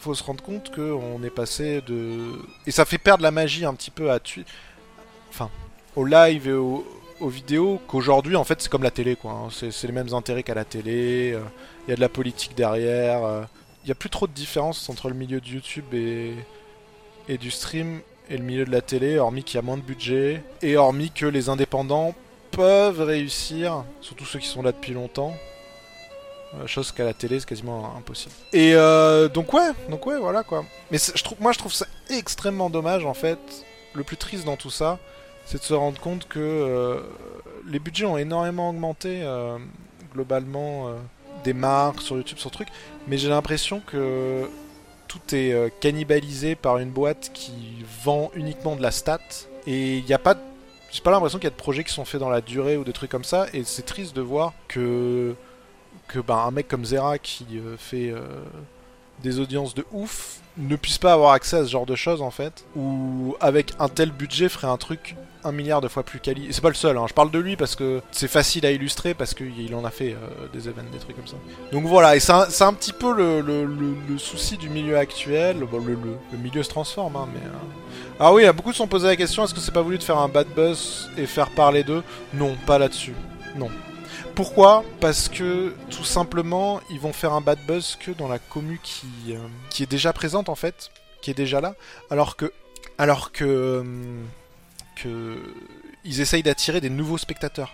faut 0.00 0.14
se 0.14 0.22
rendre 0.24 0.42
compte 0.42 0.74
qu'on 0.74 1.22
est 1.22 1.30
passé 1.30 1.80
de 1.86 2.32
et 2.66 2.72
ça 2.72 2.84
fait 2.84 2.98
perdre 2.98 3.22
la 3.22 3.30
magie 3.30 3.64
un 3.64 3.74
petit 3.74 3.90
peu 3.92 4.10
à 4.10 4.18
tuer, 4.18 4.44
enfin, 5.30 5.48
au 5.94 6.04
live 6.04 6.48
et 6.48 6.52
au, 6.54 6.84
aux 7.20 7.28
vidéos 7.28 7.80
qu'aujourd'hui, 7.86 8.34
en 8.34 8.42
fait, 8.42 8.60
c'est 8.60 8.68
comme 8.68 8.82
la 8.82 8.90
télé, 8.90 9.14
quoi. 9.14 9.30
hein. 9.32 9.48
C'est 9.50 9.86
les 9.86 9.92
mêmes 9.92 10.12
intérêts 10.12 10.42
qu'à 10.42 10.54
la 10.54 10.64
télé. 10.64 11.32
euh, 11.34 11.40
Il 11.86 11.90
y 11.90 11.92
a 11.92 11.96
de 11.96 12.00
la 12.00 12.08
politique 12.08 12.56
derrière. 12.56 13.24
euh. 13.24 13.42
Il 13.84 13.86
n'y 13.86 13.92
a 13.92 13.94
plus 13.96 14.10
trop 14.10 14.26
de 14.26 14.32
différence 14.32 14.88
entre 14.88 15.08
le 15.08 15.14
milieu 15.14 15.40
de 15.40 15.46
YouTube 15.48 15.92
et, 15.92 16.32
et 17.28 17.36
du 17.38 17.50
stream 17.52 18.00
et 18.30 18.36
le 18.36 18.42
milieu 18.44 18.64
de 18.64 18.70
la 18.72 18.80
télé, 18.80 19.18
hormis 19.18 19.44
qu'il 19.44 19.56
y 19.56 19.58
a 19.58 19.62
moins 19.62 19.76
de 19.76 19.82
budget 19.82 20.42
et 20.62 20.76
hormis 20.76 21.10
que 21.10 21.26
les 21.26 21.48
indépendants 21.48 22.14
peuvent 22.52 23.00
réussir, 23.02 23.84
surtout 24.00 24.24
ceux 24.24 24.38
qui 24.40 24.46
sont 24.48 24.62
là 24.62 24.72
depuis 24.72 24.94
longtemps. 24.94 25.34
Euh, 26.54 26.66
Chose 26.66 26.92
qu'à 26.92 27.04
la 27.04 27.14
télé, 27.14 27.40
c'est 27.40 27.46
quasiment 27.48 27.94
impossible. 27.96 28.34
Et 28.52 28.74
euh, 28.74 29.28
donc 29.28 29.52
ouais, 29.54 29.70
donc 29.88 30.06
ouais, 30.06 30.18
voilà 30.18 30.42
quoi. 30.42 30.64
Mais 30.90 30.98
je 30.98 31.22
trouve, 31.24 31.40
moi, 31.40 31.52
je 31.52 31.58
trouve 31.58 31.72
ça 31.72 31.86
extrêmement 32.10 32.68
dommage 32.70 33.04
en 33.06 33.14
fait. 33.14 33.38
Le 33.94 34.02
plus 34.04 34.16
triste 34.16 34.44
dans 34.44 34.56
tout 34.56 34.70
ça, 34.70 34.98
c'est 35.46 35.58
de 35.58 35.62
se 35.64 35.74
rendre 35.74 35.98
compte 36.00 36.26
que 36.28 36.38
euh, 36.40 37.00
les 37.66 37.78
budgets 37.78 38.04
ont 38.06 38.18
énormément 38.18 38.68
augmenté 38.70 39.22
globalement 40.12 40.88
des 41.44 41.52
marques 41.54 42.00
sur 42.02 42.16
YouTube, 42.16 42.38
sur 42.38 42.50
trucs, 42.50 42.68
mais 43.06 43.16
j'ai 43.18 43.28
l'impression 43.28 43.80
que 43.80 44.48
tout 45.08 45.20
est 45.32 45.72
cannibalisé 45.80 46.54
par 46.54 46.78
une 46.78 46.90
boîte 46.90 47.30
qui 47.34 47.84
vend 48.04 48.30
uniquement 48.34 48.76
de 48.76 48.82
la 48.82 48.90
stat 48.90 49.20
et 49.66 49.98
il 49.98 50.04
n'y 50.04 50.12
a 50.14 50.18
pas 50.18 50.34
de- 50.34 50.40
j'ai 50.90 51.00
pas 51.02 51.10
l'impression 51.10 51.38
qu'il 51.38 51.44
y 51.46 51.48
a 51.48 51.50
de 51.50 51.56
projets 51.56 51.84
qui 51.84 51.92
sont 51.92 52.04
faits 52.04 52.20
dans 52.20 52.28
la 52.30 52.40
durée 52.40 52.76
ou 52.76 52.84
des 52.84 52.92
trucs 52.92 53.10
comme 53.10 53.24
ça 53.24 53.46
et 53.54 53.64
c'est 53.64 53.82
triste 53.82 54.14
de 54.14 54.20
voir 54.22 54.52
que 54.68 55.34
que 56.12 56.18
ben, 56.20 56.36
un 56.36 56.50
mec 56.50 56.68
comme 56.68 56.84
Zera 56.84 57.18
qui 57.18 57.44
euh, 57.54 57.76
fait 57.78 58.10
euh, 58.10 58.20
des 59.22 59.38
audiences 59.40 59.74
de 59.74 59.84
ouf 59.92 60.36
ne 60.58 60.76
puisse 60.76 60.98
pas 60.98 61.12
avoir 61.14 61.32
accès 61.32 61.56
à 61.56 61.64
ce 61.64 61.70
genre 61.70 61.86
de 61.86 61.94
choses 61.94 62.20
en 62.20 62.30
fait 62.30 62.64
ou 62.76 63.34
avec 63.40 63.72
un 63.78 63.88
tel 63.88 64.10
budget 64.10 64.48
ferait 64.50 64.66
un 64.66 64.76
truc 64.76 65.16
un 65.44 65.50
milliard 65.52 65.80
de 65.80 65.88
fois 65.88 66.02
plus 66.02 66.20
quali. 66.20 66.48
C'est 66.52 66.60
pas 66.60 66.68
le 66.68 66.74
seul, 66.74 66.96
hein. 66.98 67.06
je 67.08 67.14
parle 67.14 67.30
de 67.30 67.38
lui 67.38 67.56
parce 67.56 67.74
que 67.74 68.00
c'est 68.12 68.28
facile 68.28 68.64
à 68.66 68.70
illustrer 68.70 69.14
parce 69.14 69.34
qu'il 69.34 69.74
en 69.74 69.84
a 69.84 69.90
fait 69.90 70.12
euh, 70.12 70.46
des 70.52 70.68
événements, 70.68 70.90
des 70.92 70.98
trucs 70.98 71.16
comme 71.16 71.26
ça. 71.26 71.36
Donc 71.72 71.84
voilà, 71.86 72.14
et 72.14 72.20
c'est 72.20 72.32
un, 72.32 72.74
petit 72.74 72.92
peu 72.92 73.12
le, 73.14 73.40
le- 73.40 74.18
souci 74.18 74.56
du 74.56 74.68
milieu 74.68 74.98
actuel. 74.98 75.56
Le 75.58 76.38
milieu 76.38 76.62
se 76.62 76.68
transforme, 76.68 77.16
hein, 77.16 77.26
mais. 77.32 77.40
euh, 77.40 78.20
Ah 78.20 78.32
oui, 78.32 78.44
beaucoup 78.54 78.70
se 78.72 78.78
sont 78.78 78.86
posé 78.86 79.06
la 79.08 79.16
question 79.16 79.42
est-ce 79.44 79.54
que 79.54 79.58
c'est 79.60 79.72
pas 79.72 79.82
voulu 79.82 79.98
de 79.98 80.04
faire 80.04 80.18
un 80.18 80.28
bad 80.28 80.46
buzz 80.54 81.10
et 81.16 81.26
faire 81.26 81.50
parler 81.50 81.82
d'eux? 81.82 82.04
Non, 82.34 82.54
pas 82.66 82.78
là-dessus. 82.78 83.14
Non. 83.56 83.68
Pourquoi? 84.34 84.84
Parce 85.00 85.28
que 85.28 85.74
tout 85.90 86.04
simplement, 86.04 86.80
ils 86.90 86.98
vont 87.00 87.12
faire 87.12 87.32
un 87.32 87.40
bad 87.40 87.58
buzz 87.66 87.96
que 88.00 88.10
dans 88.12 88.28
la 88.28 88.38
commu 88.38 88.80
qui, 88.82 89.06
euh, 89.28 89.38
qui 89.70 89.82
est 89.82 89.90
déjà 89.90 90.12
présente 90.12 90.48
en 90.48 90.54
fait, 90.54 90.90
qui 91.20 91.30
est 91.30 91.34
déjà 91.34 91.60
là, 91.60 91.74
alors 92.10 92.36
que, 92.36 92.52
alors 92.96 93.32
que, 93.32 93.84
euh, 95.04 95.36
ils 96.04 96.20
essayent 96.20 96.42
d'attirer 96.42 96.80
des 96.80 96.90
nouveaux 96.90 97.18
spectateurs. 97.18 97.72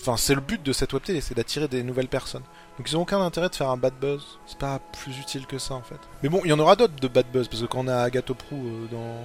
Enfin, 0.00 0.16
c'est 0.16 0.34
le 0.34 0.40
but 0.40 0.62
de 0.62 0.72
cette 0.72 0.92
web 0.92 1.02
télé, 1.02 1.20
c'est 1.20 1.34
d'attirer 1.34 1.66
des 1.66 1.82
nouvelles 1.82 2.08
personnes. 2.08 2.44
Donc 2.78 2.90
ils 2.90 2.96
ont 2.96 3.02
aucun 3.02 3.20
intérêt 3.20 3.48
de 3.48 3.54
faire 3.54 3.70
un 3.70 3.76
bad 3.76 3.94
buzz. 4.00 4.38
C'est 4.46 4.58
pas 4.58 4.80
plus 5.00 5.18
utile 5.18 5.46
que 5.46 5.58
ça 5.58 5.74
en 5.74 5.82
fait. 5.82 5.98
Mais 6.22 6.28
bon, 6.28 6.40
il 6.44 6.50
y 6.50 6.52
en 6.52 6.58
aura 6.58 6.76
d'autres 6.76 6.94
de 7.00 7.08
bad 7.08 7.26
buzz 7.32 7.48
parce 7.48 7.62
que 7.62 7.66
quand 7.66 7.84
on 7.84 7.88
a 7.88 7.96
Agathe 7.96 8.32
Prou 8.32 8.56
euh, 8.56 8.86
dans 8.90 9.16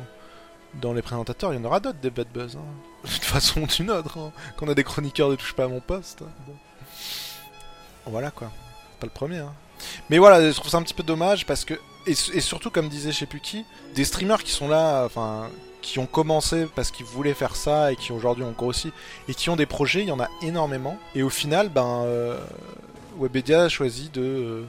dans 0.75 0.93
les 0.93 1.01
présentateurs, 1.01 1.53
il 1.53 1.57
y 1.57 1.59
en 1.59 1.65
aura 1.65 1.79
d'autres 1.79 1.99
des 1.99 2.09
bad 2.09 2.27
buzz. 2.33 2.55
hein. 2.55 2.59
Toute 3.03 3.23
façon 3.25 3.61
ou 3.61 3.67
d'une 3.67 3.89
autre. 3.91 4.17
Hein. 4.17 4.31
Quand 4.57 4.67
on 4.67 4.69
a 4.69 4.75
des 4.75 4.83
chroniqueurs 4.83 5.29
de 5.29 5.35
touche 5.35 5.53
pas 5.53 5.65
à 5.65 5.67
mon 5.67 5.79
poste. 5.79 6.21
hein. 6.21 6.31
Bon. 6.47 6.53
Voilà 8.05 8.31
quoi. 8.31 8.51
Pas 8.99 9.07
le 9.07 9.11
premier. 9.11 9.37
Hein. 9.39 9.53
Mais 10.09 10.17
voilà, 10.17 10.41
je 10.51 10.55
trouve 10.55 10.69
ça 10.69 10.77
un 10.77 10.83
petit 10.83 10.93
peu 10.93 11.03
dommage 11.03 11.45
parce 11.45 11.63
que 11.65 11.73
et, 12.07 12.11
et 12.11 12.41
surtout 12.41 12.69
comme 12.69 12.89
disait 12.89 13.11
je 13.11 13.17
sais 13.19 13.25
plus 13.25 13.39
qui, 13.39 13.65
des 13.95 14.03
streamers 14.03 14.43
qui 14.43 14.51
sont 14.51 14.67
là, 14.67 15.03
enfin 15.05 15.49
qui 15.81 15.99
ont 15.99 16.05
commencé 16.05 16.67
parce 16.75 16.91
qu'ils 16.91 17.05
voulaient 17.05 17.33
faire 17.33 17.55
ça 17.55 17.93
et 17.93 17.95
qui 17.95 18.11
aujourd'hui 18.11 18.43
ont 18.43 18.51
grossi 18.51 18.91
et 19.29 19.33
qui 19.33 19.49
ont 19.49 19.55
des 19.55 19.65
projets, 19.65 20.01
il 20.01 20.07
y 20.09 20.11
en 20.11 20.19
a 20.19 20.27
énormément. 20.41 20.97
Et 21.15 21.23
au 21.23 21.29
final, 21.29 21.69
ben 21.69 22.03
euh, 22.05 22.37
Webedia 23.17 23.63
a 23.63 23.69
choisi 23.69 24.09
de 24.09 24.21
euh, 24.21 24.63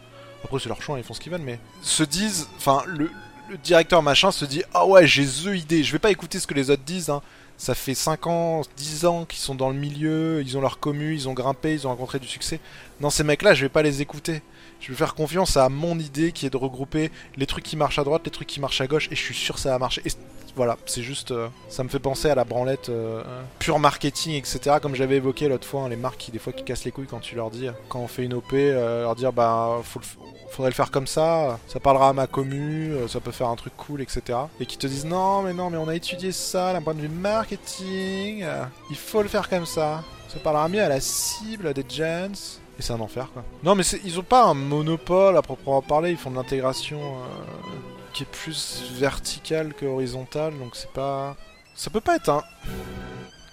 après 0.45 0.61
c'est 0.61 0.69
leur 0.69 0.81
choix, 0.81 0.99
ils 0.99 1.05
font 1.05 1.15
ce 1.15 1.21
qu'ils 1.21 1.33
veulent, 1.33 1.41
mais 1.43 1.59
se 1.83 2.05
disent, 2.05 2.49
enfin 2.57 2.85
le, 2.87 3.11
le 3.51 3.59
directeur 3.59 4.03
machin 4.03 4.31
se 4.31 4.45
dit 4.45 4.63
ah 4.73 4.87
ouais 4.87 5.07
j'ai 5.07 5.27
the 5.27 5.57
idée, 5.57 5.83
je 5.83 5.93
vais 5.93 5.99
pas 5.99 6.11
écouter 6.11 6.39
ce 6.39 6.47
que 6.47 6.55
les 6.55 6.71
autres 6.71 6.85
disent. 6.85 7.11
Hein. 7.11 7.21
Ça 7.59 7.75
fait 7.75 7.95
5 7.95 8.27
ans, 8.27 8.63
10 8.79 9.05
ans 9.05 9.27
qu'ils 9.27 9.41
sont 9.41 9.55
dans 9.55 9.69
le 9.69 9.75
milieu, 9.75 10.41
ils 10.41 10.57
ont 10.57 10.63
leur 10.63 10.79
commu, 10.79 11.13
ils 11.15 11.29
ont 11.29 11.35
grimpé, 11.35 11.75
ils 11.75 11.87
ont 11.87 11.91
rencontré 11.91 12.19
du 12.19 12.27
succès. 12.27 12.59
Non, 13.03 13.11
ces 13.11 13.23
mecs-là, 13.23 13.53
je 13.53 13.61
vais 13.61 13.69
pas 13.69 13.83
les 13.83 14.01
écouter. 14.01 14.41
Je 14.81 14.89
vais 14.91 14.97
faire 14.97 15.15
confiance 15.15 15.59
à 15.59 15.69
mon 15.69 15.99
idée 15.99 16.33
qui 16.33 16.47
est 16.47 16.51
de 16.51 16.57
regrouper 16.57 17.11
les 17.37 17.45
trucs 17.45 17.65
qui 17.65 17.77
marchent 17.77 17.99
à 17.99 18.05
droite, 18.05 18.23
les 18.25 18.31
trucs 18.31 18.49
qui 18.49 18.61
marchent 18.61 18.81
à 18.81 18.87
gauche, 18.87 19.09
et 19.11 19.15
je 19.15 19.21
suis 19.21 19.35
sûr 19.35 19.57
que 19.57 19.61
ça 19.61 19.69
va 19.73 19.79
marcher. 19.79 20.01
Et 20.07 20.11
voilà, 20.57 20.79
c'est 20.87 21.03
juste. 21.03 21.33
euh, 21.33 21.49
ça 21.69 21.85
me 21.85 21.91
fait 21.91 21.99
penser 21.99 22.31
à 22.31 22.35
la 22.35 22.45
branlette 22.45 22.89
euh, 22.89 23.23
pure 23.59 23.79
marketing, 23.79 24.37
etc. 24.37 24.77
Comme 24.81 24.95
j'avais 24.95 25.17
évoqué 25.17 25.47
l'autre 25.47 25.67
fois, 25.67 25.83
hein, 25.83 25.89
les 25.91 25.97
marques 25.97 26.17
qui, 26.17 26.31
des 26.31 26.39
fois, 26.39 26.55
qui 26.55 26.65
cassent 26.65 26.85
les 26.85 26.93
couilles 26.93 27.07
quand 27.07 27.21
tu 27.21 27.35
leur 27.35 27.51
dis, 27.51 27.69
quand 27.91 28.01
on 28.01 28.09
fait 28.09 28.25
une 28.25 28.33
OP, 28.33 28.55
euh, 28.55 29.03
leur 29.03 29.17
dire, 29.17 29.35
bah, 29.35 29.83
faut 29.85 30.01
le 30.01 30.40
faudrait 30.51 30.71
le 30.71 30.75
faire 30.75 30.91
comme 30.91 31.07
ça, 31.07 31.59
ça 31.69 31.81
parlera 31.81 32.11
à 32.11 32.13
ma 32.13 32.27
commu, 32.27 32.93
euh, 32.93 33.09
ça 33.09 33.21
peut 33.21 33.31
faire 33.31 33.49
un 33.49 33.57
truc 33.57 33.73
cool, 33.77 34.03
etc. 34.03 34.39
Et 34.59 34.67
qui 34.67 34.77
te 34.77 34.87
disent, 34.87 35.07
non, 35.07 35.43
mais 35.43 35.53
non, 35.53 35.71
mais 35.71 35.79
on 35.79 35.89
a 35.89 35.95
étudié 35.95 36.33
ça 36.33 36.73
d'un 36.73 36.83
point 36.83 36.95
de 36.95 37.01
vue 37.01 37.09
marketing, 37.09 38.43
euh, 38.43 38.65
il 38.91 38.97
faut 38.97 39.23
le 39.23 39.29
faire 39.29 39.49
comme 39.49 39.67
ça. 39.67 40.03
Ça 40.29 40.39
parlera 40.39 40.69
mieux 40.69 40.83
à 40.83 40.89
la 40.89 41.01
cible 41.01 41.73
des 41.73 41.85
gens. 41.89 42.59
Et 42.79 42.83
c'est 42.83 42.93
un 42.93 43.01
enfer 43.01 43.29
quoi. 43.33 43.45
Non 43.63 43.75
mais 43.75 43.83
ils 44.05 44.19
ont 44.19 44.25
pas 44.25 44.45
un 44.45 44.55
monopole 44.55 45.37
à 45.37 45.43
proprement 45.43 45.83
parler, 45.83 46.13
ils 46.13 46.17
font 46.17 46.31
de 46.31 46.37
l'intégration 46.37 46.99
euh, 46.99 47.77
qui 48.13 48.23
est 48.23 48.31
plus 48.31 48.83
verticale 48.95 49.75
que 49.75 49.87
horizontale, 49.87 50.59
donc 50.59 50.75
c'est 50.75 50.91
pas... 50.91 51.37
Ça 51.75 51.91
peut 51.91 52.01
pas 52.01 52.17
être 52.17 52.29
un... 52.29 52.43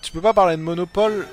Tu 0.01 0.11
peux 0.11 0.21
pas 0.21 0.33
parler 0.33 0.55
de 0.55 0.61
monopole, 0.61 1.27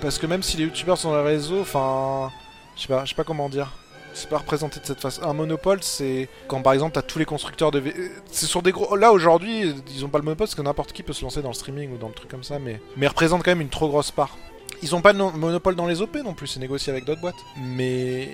parce 0.00 0.18
que 0.18 0.26
même 0.26 0.42
si 0.42 0.56
les 0.56 0.64
youtubeurs 0.64 0.98
sont 0.98 1.10
dans 1.10 1.18
les 1.18 1.30
réseaux, 1.30 1.60
enfin... 1.60 2.30
Je 2.76 2.82
sais 2.82 2.88
pas, 2.88 3.04
je 3.04 3.10
sais 3.10 3.14
pas 3.14 3.24
comment 3.24 3.48
dire. 3.48 3.70
C'est 4.14 4.28
pas 4.28 4.38
représenté 4.38 4.78
de 4.80 4.84
cette 4.86 5.00
façon. 5.00 5.22
Un 5.22 5.32
monopole, 5.32 5.82
c'est 5.82 6.28
quand 6.48 6.60
par 6.62 6.72
exemple 6.74 6.92
t'as 6.94 7.02
tous 7.02 7.18
les 7.18 7.24
constructeurs 7.24 7.70
de... 7.70 7.78
V- 7.78 7.94
C'est 8.30 8.46
sur 8.46 8.62
des 8.62 8.70
gros... 8.72 8.94
Là 8.96 9.12
aujourd'hui, 9.12 9.74
ils 9.94 10.04
ont 10.04 10.08
pas 10.08 10.18
le 10.18 10.24
monopole 10.24 10.46
parce 10.46 10.54
que 10.54 10.62
n'importe 10.62 10.92
qui 10.92 11.02
peut 11.02 11.12
se 11.14 11.22
lancer 11.24 11.40
dans 11.42 11.48
le 11.48 11.54
streaming 11.54 11.92
ou 11.94 11.96
dans 11.96 12.08
le 12.08 12.14
truc 12.14 12.30
comme 12.30 12.44
ça, 12.44 12.58
mais... 12.58 12.80
Mais 12.96 13.06
ils 13.06 13.08
représentent 13.08 13.42
quand 13.42 13.50
même 13.52 13.60
une 13.62 13.70
trop 13.70 13.88
grosse 13.88 14.10
part. 14.10 14.36
Ils 14.82 14.94
ont 14.94 15.00
pas 15.00 15.12
de 15.12 15.18
no- 15.18 15.30
monopole 15.30 15.76
dans 15.76 15.86
les 15.86 16.00
OP 16.02 16.16
non 16.16 16.34
plus, 16.34 16.46
c'est 16.46 16.60
négocié 16.60 16.90
avec 16.92 17.04
d'autres 17.04 17.20
boîtes. 17.20 17.36
Mais 17.56 18.28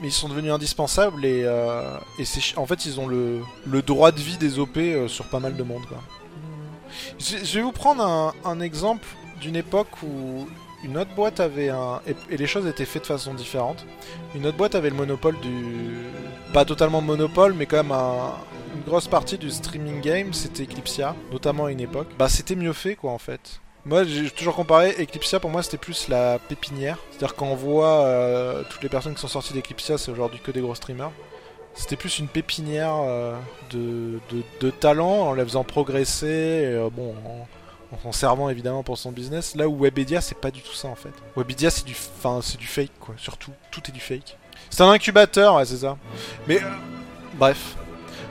mais 0.00 0.08
ils 0.08 0.12
sont 0.12 0.28
devenus 0.28 0.52
indispensables 0.52 1.24
et, 1.24 1.42
euh, 1.44 1.96
et 2.18 2.26
c'est 2.26 2.58
en 2.58 2.66
fait 2.66 2.84
ils 2.84 3.00
ont 3.00 3.06
le, 3.06 3.40
le 3.66 3.80
droit 3.80 4.12
de 4.12 4.20
vie 4.20 4.36
des 4.36 4.58
OP 4.58 4.76
euh, 4.76 5.08
sur 5.08 5.24
pas 5.24 5.40
mal 5.40 5.56
de 5.56 5.62
monde 5.62 5.86
quoi. 5.86 5.96
Je, 7.18 7.38
je 7.42 7.54
vais 7.58 7.62
vous 7.62 7.72
prendre 7.72 8.04
un, 8.04 8.34
un 8.44 8.60
exemple 8.60 9.06
d'une 9.40 9.56
époque 9.56 9.88
où 10.02 10.46
une 10.86 10.96
autre 10.96 11.10
boîte 11.14 11.40
avait 11.40 11.68
un 11.68 12.00
et, 12.06 12.36
les 12.36 12.46
choses 12.46 12.66
étaient 12.66 12.84
faites 12.86 13.02
de 13.02 13.06
façon 13.08 13.34
différente. 13.34 13.84
Une 14.34 14.46
autre 14.46 14.56
boîte 14.56 14.74
avait 14.74 14.90
le 14.90 14.96
monopole 14.96 15.38
du 15.40 15.96
pas 16.54 16.64
totalement 16.64 17.00
monopole 17.02 17.52
mais 17.54 17.66
quand 17.66 17.76
même 17.78 17.92
un- 17.92 18.34
une 18.74 18.82
grosse 18.82 19.08
partie 19.08 19.36
du 19.38 19.50
streaming 19.50 20.00
game, 20.00 20.32
c'était 20.32 20.62
Eclipsia, 20.64 21.14
notamment 21.32 21.66
à 21.66 21.70
une 21.72 21.80
époque. 21.80 22.08
Bah 22.18 22.28
c'était 22.28 22.56
mieux 22.56 22.72
fait 22.72 22.94
quoi 22.94 23.10
en 23.12 23.18
fait. 23.18 23.60
Moi, 23.84 24.02
j'ai 24.02 24.28
toujours 24.30 24.56
comparé 24.56 24.90
Eclipsia. 25.00 25.38
Pour 25.38 25.48
moi, 25.50 25.62
c'était 25.62 25.76
plus 25.78 26.08
la 26.08 26.40
pépinière. 26.40 26.98
C'est-à-dire 27.10 27.36
quand 27.36 27.46
on 27.46 27.54
voit 27.54 28.00
euh, 28.04 28.64
toutes 28.68 28.82
les 28.82 28.88
personnes 28.88 29.14
qui 29.14 29.20
sont 29.20 29.28
sorties 29.28 29.52
d'Eclipsia, 29.54 29.96
c'est 29.96 30.10
aujourd'hui 30.10 30.40
que 30.40 30.50
des 30.50 30.60
gros 30.60 30.74
streamers. 30.74 31.12
C'était 31.72 31.94
plus 31.94 32.18
une 32.18 32.26
pépinière 32.26 32.94
euh, 33.04 33.34
de, 33.70 34.18
de, 34.32 34.42
de 34.60 34.70
talent 34.70 35.28
en 35.28 35.34
les 35.34 35.44
faisant 35.44 35.62
progresser, 35.62 36.26
euh, 36.64 36.88
bon, 36.90 37.14
en 38.04 38.12
servant 38.12 38.48
évidemment 38.48 38.82
pour 38.82 38.98
son 38.98 39.12
business. 39.12 39.54
Là 39.54 39.68
où 39.68 39.76
Webedia, 39.82 40.20
c'est 40.20 40.38
pas 40.38 40.50
du 40.50 40.60
tout 40.60 40.74
ça 40.74 40.88
en 40.88 40.94
fait. 40.94 41.12
Webedia, 41.36 41.70
c'est 41.70 41.84
du, 41.84 41.94
c'est 42.42 42.58
du 42.58 42.66
fake 42.66 42.90
quoi. 43.00 43.14
Surtout, 43.18 43.52
tout 43.70 43.80
est 43.88 43.92
du 43.92 44.00
fake. 44.00 44.36
C'est 44.70 44.82
un 44.82 44.90
incubateur, 44.90 45.54
ouais, 45.54 45.64
c'est 45.64 45.78
ça. 45.78 45.96
Mais 46.48 46.60
bref. 47.34 47.76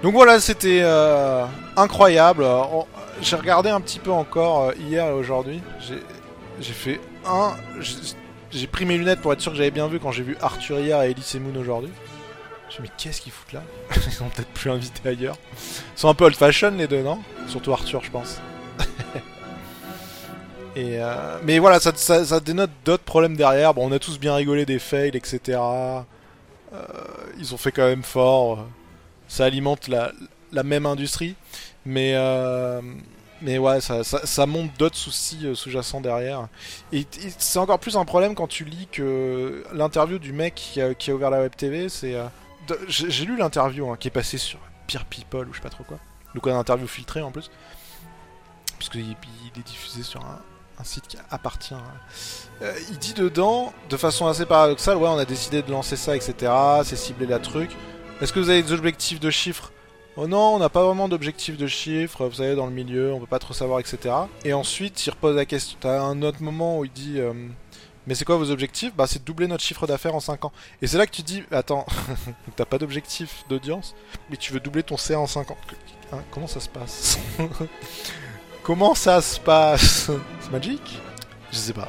Donc 0.03 0.13
voilà, 0.13 0.39
c'était 0.39 0.81
euh, 0.83 1.45
incroyable. 1.75 2.45
J'ai 3.21 3.35
regardé 3.35 3.69
un 3.69 3.81
petit 3.81 3.99
peu 3.99 4.11
encore 4.11 4.63
euh, 4.63 4.73
hier 4.77 5.07
et 5.07 5.11
aujourd'hui. 5.13 5.61
J'ai 6.59 6.73
fait 6.73 6.99
un. 7.25 7.53
j'ai- 8.51 8.67
pris 8.67 8.85
mes 8.85 8.97
lunettes 8.97 9.21
pour 9.21 9.33
être 9.33 9.41
sûr 9.41 9.51
que 9.51 9.57
j'avais 9.57 9.71
bien 9.71 9.87
vu 9.87 9.99
quand 9.99 10.11
j'ai 10.11 10.23
vu 10.23 10.37
Arthur 10.41 10.79
hier 10.79 11.01
et 11.01 11.11
Elise 11.11 11.35
Moon 11.35 11.59
aujourd'hui. 11.59 11.91
Je 12.69 12.77
me 12.77 12.83
mais 12.83 12.89
qu'est-ce 12.97 13.21
qu'ils 13.21 13.31
foutent 13.31 13.53
là? 13.53 13.63
Ils 13.95 14.11
sont 14.11 14.27
peut-être 14.29 14.49
plus 14.49 14.69
invités 14.71 15.07
ailleurs. 15.09 15.37
Ils 15.95 15.99
sont 15.99 16.09
un 16.09 16.13
peu 16.13 16.25
old 16.25 16.35
fashion 16.35 16.71
les 16.71 16.87
deux, 16.87 17.01
non? 17.03 17.19
Surtout 17.47 17.73
Arthur, 17.73 18.03
je 18.03 18.11
pense. 18.11 18.39
Euh, 20.77 21.39
mais 21.43 21.59
voilà, 21.59 21.79
ça, 21.79 22.39
dénote 22.39 22.71
d'autres 22.83 23.03
problèmes 23.03 23.35
derrière. 23.35 23.73
Bon, 23.73 23.87
on 23.87 23.91
a 23.91 23.99
tous 23.99 24.19
bien 24.19 24.35
rigolé 24.35 24.65
des 24.65 24.79
fails, 24.79 25.15
etc. 25.15 25.59
Euh, 26.73 26.81
ils 27.39 27.53
ont 27.53 27.57
fait 27.57 27.71
quand 27.71 27.85
même 27.87 28.03
fort. 28.03 28.65
Ça 29.27 29.45
alimente 29.45 29.87
la, 29.87 30.11
même 30.63 30.85
industrie. 30.85 31.35
Mais, 31.85 32.13
euh, 32.15 32.81
mais 33.41 33.57
ouais, 33.57 33.79
ça, 33.79 34.03
ça, 34.03 34.45
montre 34.45 34.73
d'autres 34.77 34.97
soucis 34.97 35.47
sous-jacents 35.53 36.01
derrière. 36.01 36.47
Et, 36.91 37.05
c'est 37.37 37.59
encore 37.59 37.79
plus 37.79 37.95
un 37.95 38.05
problème 38.05 38.35
quand 38.35 38.47
tu 38.47 38.65
lis 38.65 38.87
que 38.91 39.63
l'interview 39.73 40.19
du 40.19 40.33
mec 40.33 40.55
qui 40.55 40.81
a, 40.81 41.13
ouvert 41.13 41.29
la 41.29 41.39
web 41.39 41.55
TV, 41.55 41.89
c'est. 41.89 42.15
J'ai 42.87 43.25
lu 43.25 43.37
l'interview 43.37 43.91
hein, 43.91 43.97
qui 43.99 44.07
est 44.07 44.11
passée 44.11 44.39
sur 44.39 44.59
Peer 44.87 45.05
People 45.05 45.47
ou 45.47 45.53
je 45.53 45.57
sais 45.57 45.63
pas 45.63 45.69
trop 45.69 45.83
quoi. 45.83 45.99
Donc 46.33 46.47
une 46.47 46.53
interview 46.53 46.87
filtrée 46.87 47.21
en 47.21 47.31
plus. 47.31 47.51
Parce 48.79 48.89
qu'il 48.89 49.01
il 49.01 49.59
est 49.59 49.63
diffusé 49.63 50.01
sur 50.01 50.19
un, 50.25 50.41
un 50.79 50.83
site 50.83 51.07
qui 51.07 51.17
appartient. 51.29 51.73
à- 51.73 51.81
Euh, 52.63 52.73
il 52.89 52.97
dit 52.99 53.13
dedans, 53.13 53.73
de 53.89 53.97
façon 53.97 54.27
assez 54.27 54.45
paradoxale, 54.45 54.97
ouais, 54.97 55.09
on 55.09 55.17
a 55.17 55.25
décidé 55.25 55.61
de 55.61 55.71
lancer 55.71 55.95
ça, 55.97 56.15
etc. 56.15 56.51
C'est 56.83 56.95
ciblé 56.95 57.25
la 57.25 57.39
truc. 57.39 57.71
Est-ce 58.21 58.31
que 58.31 58.39
vous 58.39 58.49
avez 58.49 58.63
des 58.63 58.71
objectifs 58.71 59.19
de 59.19 59.29
chiffres? 59.29 59.71
Oh 60.17 60.27
non, 60.27 60.55
on 60.55 60.59
n'a 60.59 60.69
pas 60.69 60.83
vraiment 60.85 61.09
d'objectifs 61.09 61.57
de 61.57 61.67
chiffres, 61.67 62.25
vous 62.27 62.35
savez, 62.35 62.55
dans 62.55 62.65
le 62.67 62.71
milieu, 62.71 63.11
on 63.13 63.19
peut 63.19 63.25
pas 63.25 63.39
trop 63.39 63.53
savoir, 63.53 63.79
etc. 63.81 64.15
Et 64.45 64.53
ensuite, 64.53 65.05
il 65.05 65.09
repose 65.09 65.35
la 65.35 65.45
question. 65.45 65.77
T'as 65.81 65.99
un 66.01 66.21
autre 66.21 66.41
moment 66.41 66.79
où 66.79 66.85
il 66.85 66.91
dit 66.93 67.19
euh, 67.19 67.33
Mais 68.07 68.15
c'est 68.15 68.23
quoi 68.23 68.37
vos 68.37 68.49
objectifs? 68.49 68.95
Bah, 68.95 69.07
c'est 69.07 69.25
doubler 69.25 69.47
notre 69.47 69.63
chiffre 69.65 69.85
d'affaires 69.87 70.15
en 70.15 70.21
5 70.21 70.45
ans. 70.45 70.53
Et 70.81 70.87
c'est 70.87 70.97
là 70.97 71.05
que 71.05 71.11
tu 71.11 71.21
dis 71.23 71.43
Attends, 71.51 71.85
t'as 72.55 72.63
pas 72.63 72.77
d'objectif 72.77 73.43
d'audience, 73.49 73.93
mais 74.29 74.37
tu 74.37 74.53
veux 74.53 74.61
doubler 74.61 74.83
ton 74.83 74.95
CA 74.95 75.19
en 75.19 75.27
5 75.27 75.51
ans. 75.51 75.57
Hein, 76.13 76.19
comment 76.31 76.47
ça 76.47 76.61
se 76.61 76.69
passe? 76.69 77.19
Comment 78.65 78.95
ça 78.95 79.21
se 79.21 79.39
passe 79.39 80.09
C'est 80.41 80.51
magique 80.51 80.99
Je 81.51 81.57
sais 81.57 81.73
pas. 81.73 81.87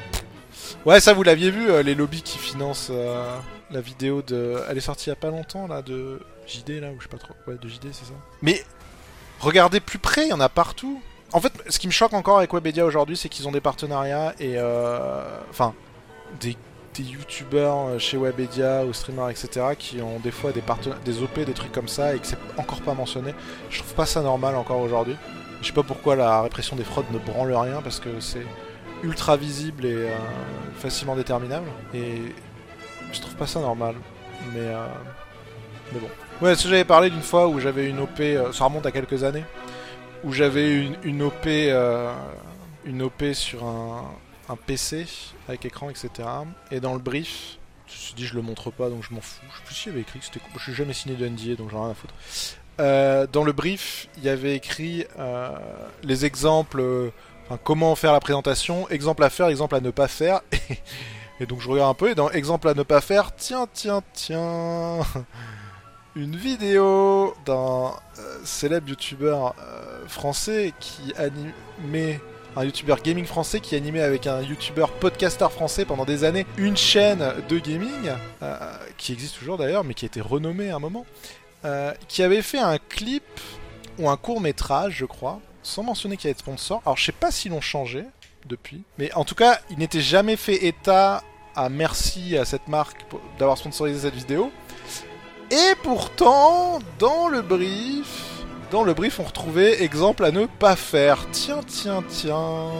Ouais, 0.85 1.01
ça 1.01 1.15
vous 1.15 1.23
l'aviez 1.23 1.51
vu, 1.51 1.71
euh, 1.71 1.83
les 1.83 1.95
lobbies 1.95 2.21
qui 2.23 2.37
financent 2.39 2.89
euh, 2.91 3.35
la 3.71 3.81
vidéo 3.81 4.21
de. 4.23 4.61
Elle 4.69 4.77
est 4.77 4.83
sortie 4.83 5.07
il 5.07 5.11
y 5.11 5.13
a 5.13 5.17
pas 5.17 5.31
longtemps 5.31 5.67
là, 5.67 5.81
de 5.81 6.21
JD 6.47 6.81
là, 6.83 6.91
ou 6.91 6.97
je 6.99 7.05
sais 7.05 7.09
pas 7.09 7.17
trop. 7.17 7.35
Ouais, 7.47 7.57
de 7.61 7.67
JD, 7.69 7.87
c'est 7.93 8.05
ça. 8.05 8.13
Mais 8.43 8.63
regardez 9.41 9.81
plus 9.81 9.99
près, 9.99 10.27
il 10.27 10.29
y 10.29 10.33
en 10.35 10.41
a 10.41 10.49
partout. 10.51 11.01
En 11.33 11.41
fait, 11.41 11.53
ce 11.69 11.79
qui 11.79 11.87
me 11.87 11.93
choque 11.93 12.13
encore 12.13 12.39
avec 12.39 12.53
Webedia 12.53 12.85
aujourd'hui, 12.85 13.17
c'est 13.17 13.29
qu'ils 13.31 13.49
ont 13.49 13.53
des 13.53 13.61
partenariats 13.63 14.35
et. 14.39 14.55
euh, 14.57 15.25
Enfin, 15.51 15.75
des, 16.41 16.57
des 16.95 17.03
youtubeurs 17.03 17.87
euh, 17.89 17.99
chez 17.99 18.19
Webedia 18.19 18.85
ou 18.85 18.93
streamers, 18.93 19.31
etc., 19.31 19.49
qui 19.79 20.01
ont 20.03 20.21
des 20.21 20.31
fois 20.31 20.53
des, 20.53 20.63
des 21.05 21.23
OP, 21.23 21.41
des 21.41 21.53
trucs 21.55 21.73
comme 21.73 21.89
ça 21.89 22.15
et 22.15 22.19
que 22.19 22.27
c'est 22.27 22.39
encore 22.59 22.83
pas 22.83 22.93
mentionné. 22.95 23.35
Je 23.71 23.79
trouve 23.79 23.95
pas 23.95 24.07
ça 24.07 24.21
normal 24.21 24.55
encore 24.57 24.81
aujourd'hui. 24.81 25.17
Je 25.61 25.67
sais 25.67 25.73
pas 25.73 25.83
pourquoi 25.83 26.17
la 26.17 26.43
répression 26.43 26.77
des 26.77 26.85
fraudes 26.85 27.11
ne 27.11 27.19
branle 27.19 27.53
rien 27.55 27.81
parce 27.83 28.01
que 28.01 28.21
c'est 28.21 28.47
ultra 29.03 29.37
visible 29.37 29.85
et 29.85 29.95
euh, 29.95 30.17
facilement 30.79 31.17
déterminable. 31.17 31.67
Et 31.95 32.23
je 33.13 33.21
trouve 33.21 33.37
pas 33.37 33.47
ça 33.47 33.61
normal. 33.61 33.95
Mais, 34.53 34.61
euh, 34.61 34.87
mais 35.93 36.01
bon. 36.01 36.09
Ouais, 36.43 36.55
ce 36.55 36.65
que 36.65 36.69
j'avais 36.69 36.85
parlé 36.85 37.11
d'une 37.11 37.23
fois 37.23 37.49
où 37.49 37.59
j'avais 37.61 37.89
une 37.89 38.01
OP, 38.01 38.21
euh, 38.21 38.53
ça 38.53 38.65
remonte 38.65 38.87
à 38.87 38.93
quelques 38.93 39.25
années, 39.25 39.45
où 40.25 40.33
j'avais 40.33 40.75
une, 40.83 40.97
une 41.03 41.23
OP, 41.23 41.47
euh, 41.47 42.13
une 42.85 43.03
OP 43.03 43.25
sur 43.33 43.65
un, 43.65 44.05
un 44.49 44.57
PC 44.57 45.07
avec 45.49 45.65
écran, 45.65 45.89
etc. 45.91 46.11
Et 46.71 46.81
dans 46.81 46.93
le 46.93 47.01
brief, 47.01 47.59
je 47.87 47.93
me 47.93 47.99
suis 47.99 48.15
dit 48.15 48.27
je 48.27 48.35
le 48.35 48.43
montre 48.43 48.71
pas 48.71 48.91
donc 48.91 49.03
je 49.09 49.15
m'en 49.15 49.21
fous. 49.21 49.41
Je 49.51 49.57
sais 49.57 49.65
plus 49.65 49.75
s'il 49.75 49.93
y 49.93 49.95
avait 49.95 50.03
écrit 50.03 50.19
que 50.19 50.25
c'était. 50.27 50.41
Je 50.57 50.63
suis 50.63 50.75
jamais 50.75 50.93
signé 50.93 51.17
de 51.17 51.27
NDA 51.27 51.55
donc 51.57 51.71
j'en 51.71 51.79
ai 51.79 51.83
rien 51.83 51.91
à 51.93 51.95
foutre. 51.95 52.15
Euh, 52.79 53.27
dans 53.33 53.45
le 53.45 53.53
brief, 53.53 54.09
il 54.19 54.25
y 54.25 54.29
avait 54.29 54.55
écrit 54.55 55.07
euh, 55.19 55.51
les 56.03 56.27
exemples, 56.27 56.81
euh, 56.81 57.11
comment 57.65 57.95
faire 57.95 58.13
la 58.13 58.21
présentation, 58.21 58.89
exemple 58.91 59.25
à 59.25 59.31
faire, 59.31 59.49
exemple 59.49 59.75
à 59.75 59.81
ne 59.81 59.91
pas 59.91 60.09
faire. 60.09 60.41
Et, 61.41 61.47
donc 61.47 61.61
je 61.61 61.69
regarde 61.69 61.91
un 61.91 61.95
peu, 61.95 62.11
et 62.11 62.15
dans 62.15 62.31
exemple 62.31 62.67
à 62.67 62.73
ne 62.73 62.83
pas 62.83 63.03
faire, 63.03 63.37
tiens, 63.37 63.67
tiens, 63.71 64.01
tiens, 64.15 65.01
une 66.17 66.35
vidéo 66.35 67.35
d'un 67.45 67.93
célèbre 68.43 68.89
youtubeur 68.89 69.55
français 70.07 70.73
qui 70.81 71.13
animait, 71.19 72.23
un 72.57 72.65
youtubeur 72.65 73.03
gaming 73.03 73.27
français 73.27 73.61
qui 73.61 73.77
animait 73.77 74.01
avec 74.01 74.27
un 74.27 74.41
youtubeur 74.41 74.93
podcaster 74.93 75.51
français 75.51 75.85
pendant 75.85 76.07
des 76.07 76.25
années 76.25 76.47
une 76.57 76.79
chaîne 76.79 77.23
de 77.51 77.59
gaming, 77.59 78.13
qui 78.97 79.13
existe 79.13 79.37
toujours 79.39 79.59
d'ailleurs, 79.59 79.85
mais 79.85 79.93
qui 79.93 80.07
a 80.07 80.09
été 80.09 80.23
renommée 80.23 80.71
à 80.71 80.77
un 80.77 80.81
moment. 80.81 81.05
Euh, 81.65 81.93
qui 82.07 82.23
avait 82.23 82.43
fait 82.43 82.59
un 82.59 82.79
clip 82.79 83.25
ou 83.99 84.09
un 84.09 84.17
court 84.17 84.41
métrage, 84.41 84.97
je 84.99 85.05
crois, 85.05 85.41
sans 85.63 85.83
mentionner 85.83 86.17
qu'il 86.17 86.27
y 86.27 86.29
avait 86.29 86.35
de 86.35 86.39
sponsor. 86.39 86.83
Alors 86.85 86.97
je 86.97 87.05
sais 87.07 87.13
pas 87.13 87.31
s'ils 87.31 87.51
l'ont 87.51 87.61
changé 87.61 88.05
depuis, 88.45 88.85
mais 88.99 89.13
en 89.15 89.25
tout 89.25 89.35
cas, 89.35 89.59
il 89.71 89.79
n'était 89.79 90.01
jamais 90.01 90.37
fait 90.37 90.67
état 90.67 91.25
à 91.57 91.69
merci 91.69 92.37
à 92.37 92.45
cette 92.45 92.69
marque 92.69 93.05
d'avoir 93.39 93.59
sponsorisé 93.59 94.01
cette 94.01 94.15
vidéo. 94.15 94.53
Et 95.51 95.75
pourtant, 95.83 96.79
dans 96.99 97.29
le 97.29 97.41
brief, 97.41 98.45
dans 98.71 98.85
le 98.85 98.95
brief, 98.95 99.19
on 99.19 99.25
retrouvait 99.25 99.83
exemple 99.83 100.25
à 100.25 100.31
ne 100.31 100.47
pas 100.47 100.77
faire. 100.77 101.27
Tiens, 101.33 101.61
tiens, 101.67 102.05
tiens. 102.09 102.71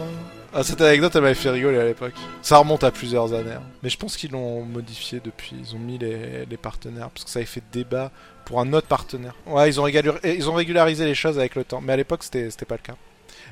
Ah, 0.53 0.63
cette 0.63 0.81
anecdote, 0.81 1.15
elle 1.15 1.21
m'avait 1.21 1.35
fait 1.35 1.49
rigoler 1.49 1.77
à 1.77 1.85
l'époque. 1.85 2.13
Ça 2.41 2.57
remonte 2.57 2.83
à 2.83 2.91
plusieurs 2.91 3.33
années. 3.33 3.51
hein. 3.51 3.63
Mais 3.83 3.89
je 3.89 3.97
pense 3.97 4.17
qu'ils 4.17 4.31
l'ont 4.31 4.63
modifié 4.63 5.19
depuis. 5.23 5.55
Ils 5.59 5.75
ont 5.75 5.79
mis 5.79 5.97
les, 5.97 6.57
partenaires, 6.57 7.09
parce 7.09 7.25
que 7.25 7.29
ça 7.29 7.39
avait 7.39 7.45
fait 7.45 7.63
débat 7.71 8.11
pour 8.45 8.59
un 8.59 8.71
autre 8.73 8.87
partenaire. 8.87 9.35
Ouais, 9.45 9.69
ils 9.69 9.79
ont, 9.79 9.87
ils 9.87 10.49
ont 10.49 10.53
régularisé 10.53 11.05
les 11.05 11.15
choses 11.15 11.37
avec 11.37 11.55
le 11.55 11.63
temps. 11.63 11.81
Mais 11.81 11.93
à 11.93 11.97
l'époque, 11.97 12.23
c'était 12.23 12.65
pas 12.65 12.75
le 12.75 12.81
cas. 12.81 12.95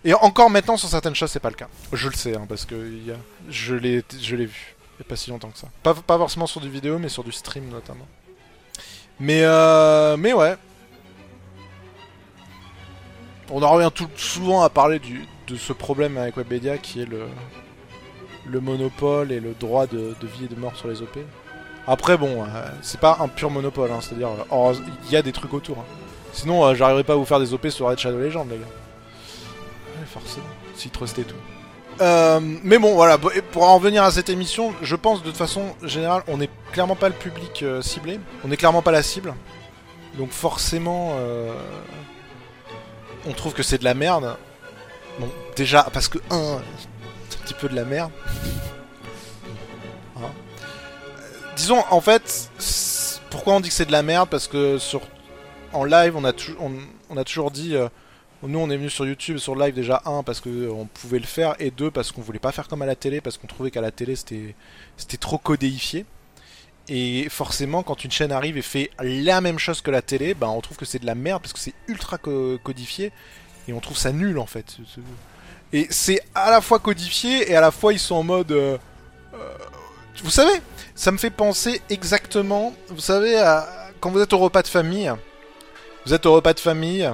Et 0.04 0.14
encore 0.14 0.50
maintenant, 0.50 0.78
sur 0.78 0.90
certaines 0.90 1.16
choses, 1.16 1.32
c'est 1.32 1.40
pas 1.40 1.50
le 1.50 1.56
cas. 1.56 1.68
Je 1.92 2.08
le 2.08 2.16
sais, 2.16 2.36
hein, 2.36 2.46
parce 2.48 2.66
que 2.66 2.76
y 2.76 3.12
a... 3.12 3.16
je 3.50 3.76
l'ai 3.76 4.02
vu. 4.46 4.76
Il 4.98 5.02
y 5.04 5.06
a 5.06 5.10
pas 5.10 5.16
si 5.16 5.30
longtemps 5.30 5.50
que 5.50 5.58
ça. 5.58 5.68
Pas, 5.84 5.94
pas 5.94 6.18
forcément 6.18 6.48
sur 6.48 6.62
du 6.62 6.70
vidéo, 6.70 7.00
mais 7.00 7.10
sur 7.10 7.24
du 7.24 7.32
stream 7.32 7.70
notamment. 7.70 8.08
Mais, 9.20 9.42
euh... 9.44 10.16
mais 10.16 10.34
ouais. 10.34 10.56
On 13.52 13.62
en 13.62 13.70
revient 13.72 13.92
tout, 13.94 14.10
souvent 14.16 14.64
à 14.64 14.70
parler 14.70 15.00
du, 15.00 15.28
de 15.48 15.56
ce 15.56 15.74
problème 15.74 16.18
avec 16.18 16.38
Webedia 16.38 16.78
qui 16.78 17.02
est 17.02 17.06
le, 17.06 17.28
le 18.46 18.60
monopole 18.60 19.32
et 19.32 19.40
le 19.40 19.54
droit 19.54 19.88
de, 19.88 20.16
vie 20.22 20.46
et 20.46 20.48
de 20.48 20.56
mort 20.60 20.76
sur 20.76 20.88
les 20.88 21.02
OP. 21.02 21.18
Après, 21.88 22.18
bon, 22.18 22.44
euh, 22.44 22.48
c'est 22.82 23.00
pas 23.00 23.18
un 23.20 23.28
pur 23.28 23.52
monopole, 23.52 23.92
hein, 23.92 24.00
c'est-à-dire, 24.02 24.30
euh, 24.52 24.74
il 25.06 25.12
y 25.12 25.16
a 25.18 25.22
des 25.22 25.32
trucs 25.32 25.54
autour. 25.54 25.78
hein. 25.80 25.86
Sinon, 26.34 26.66
euh, 26.66 26.74
j'arriverai 26.74 27.04
pas 27.04 27.14
à 27.14 27.16
vous 27.16 27.26
faire 27.26 27.40
des 27.40 27.54
OP 27.54 27.68
sur 27.70 27.88
Red 27.88 28.00
Shadow 28.00 28.18
Legend, 28.18 28.50
les 28.50 28.58
gars. 28.58 28.64
Ouais, 28.64 30.06
forcément, 30.08 30.46
si 30.76 30.90
trust 30.90 31.20
et 31.20 31.24
tout. 31.24 31.36
Euh, 32.02 32.40
mais 32.42 32.78
bon, 32.80 32.96
voilà, 32.96 33.18
pour 33.52 33.64
en 33.64 33.76
revenir 33.76 34.04
à 34.04 34.12
cette 34.12 34.30
émission, 34.30 34.74
je 34.82 34.96
pense 34.96 35.22
de 35.22 35.28
toute 35.28 35.38
façon 35.38 35.76
générale, 35.84 36.24
on 36.28 36.38
n'est 36.38 36.50
clairement 36.74 36.96
pas 36.96 37.08
le 37.08 37.16
public 37.16 37.64
ciblé, 37.82 38.20
on 38.44 38.50
n'est 38.50 38.58
clairement 38.58 38.82
pas 38.82 38.92
la 38.92 39.04
cible. 39.04 39.34
Donc 40.18 40.32
forcément, 40.32 41.14
on 43.26 43.32
trouve 43.32 43.54
que 43.54 43.64
c'est 43.64 43.78
de 43.78 43.86
la 43.86 43.94
merde. 43.94 44.36
Bon, 45.20 45.30
déjà, 45.56 45.84
parce 45.94 46.08
que, 46.08 46.18
un, 46.30 46.62
c'est 47.30 47.40
un 47.40 47.44
petit 47.44 47.54
peu 47.54 47.70
de 47.70 47.76
la 47.76 47.86
merde. 47.86 48.12
Hein. 50.18 50.22
Euh, 50.22 51.22
disons, 51.56 51.84
en 51.90 52.02
fait, 52.02 52.50
pourquoi 53.30 53.54
on 53.56 53.60
dit 53.60 53.70
que 53.70 53.76
c'est 53.76 53.86
de 53.86 53.92
la 53.92 54.04
merde? 54.04 54.30
Parce 54.30 54.48
que 54.48 54.78
sur, 54.78 55.02
en 55.74 55.84
live, 55.86 56.16
on 56.16 56.26
a, 56.26 56.34
on, 57.10 57.18
a 57.18 57.24
toujours 57.24 57.52
dit... 57.52 57.76
euh, 57.76 57.88
nous, 58.44 58.60
on 58.60 58.70
est 58.70 58.78
venu 58.78 58.90
sur 58.92 59.08
YouTube, 59.08 59.38
sur 59.38 59.56
live 59.56 59.74
déjà 59.74 60.04
un 60.06 60.22
parce 60.22 60.40
que 60.40 60.50
euh, 60.50 60.84
pouvait 60.94 61.18
le 61.18 61.26
faire 61.26 61.56
et 61.58 61.72
deux 61.72 61.90
parce 61.90 62.12
qu'on 62.12 62.22
voulait 62.22 62.38
pas 62.38 62.52
faire 62.52 62.68
comme 62.68 62.84
à 62.84 62.86
la 62.86 62.96
télé 62.96 63.20
parce 63.20 63.38
qu'on 63.38 63.48
trouvait 63.48 63.72
qu'à 63.72 63.82
la 63.82 63.90
télé 63.92 64.16
c'était 64.16 65.18
trop 65.20 65.40
codéifié. 65.40 66.06
Et 66.88 67.28
forcément, 67.30 67.82
quand 67.82 68.04
une 68.04 68.12
chaîne 68.12 68.32
arrive 68.32 68.58
et 68.58 68.62
fait 68.62 68.92
la 69.00 69.42
même 69.42 69.58
chose 69.58 69.82
que 69.82 69.90
la 69.90 70.04
télé, 70.04 70.36
ben 70.36 70.48
on 70.48 70.62
trouve 70.62 70.78
que 70.78 70.86
c'est 70.86 71.00
de 71.00 71.08
la 71.08 71.16
merde 71.16 71.42
parce 71.42 71.54
que 71.54 71.60
c'est 71.60 71.74
ultra 71.88 72.20
co- 72.20 72.60
codifié 72.62 73.12
et 73.68 73.74
on 73.74 73.80
trouve 73.80 73.98
ça 73.98 74.12
nul 74.12 74.38
en 74.40 74.46
fait. 74.46 74.78
Et 75.74 75.88
c'est 75.90 76.22
à 76.34 76.52
la 76.52 76.62
fois 76.62 76.80
codifié 76.80 77.52
et 77.52 77.56
à 77.56 77.62
la 77.62 77.72
fois 77.72 77.94
ils 77.94 78.00
sont 78.00 78.16
en 78.16 78.24
mode. 78.24 78.52
euh, 78.52 78.78
euh, 79.34 79.58
vous 80.24 80.30
savez, 80.32 80.62
ça 80.96 81.12
me 81.12 81.18
fait 81.18 81.30
penser 81.30 81.82
exactement. 81.90 82.74
Vous 82.90 83.02
savez, 83.02 83.36
quand 84.00 84.12
vous 84.12 84.22
êtes 84.22 84.32
au 84.34 84.38
repas 84.38 84.62
de 84.62 84.68
famille, 84.68 85.12
vous 86.06 86.14
êtes 86.14 86.26
au 86.26 86.34
repas 86.34 86.54
de 86.54 86.60
famille, 86.60 87.10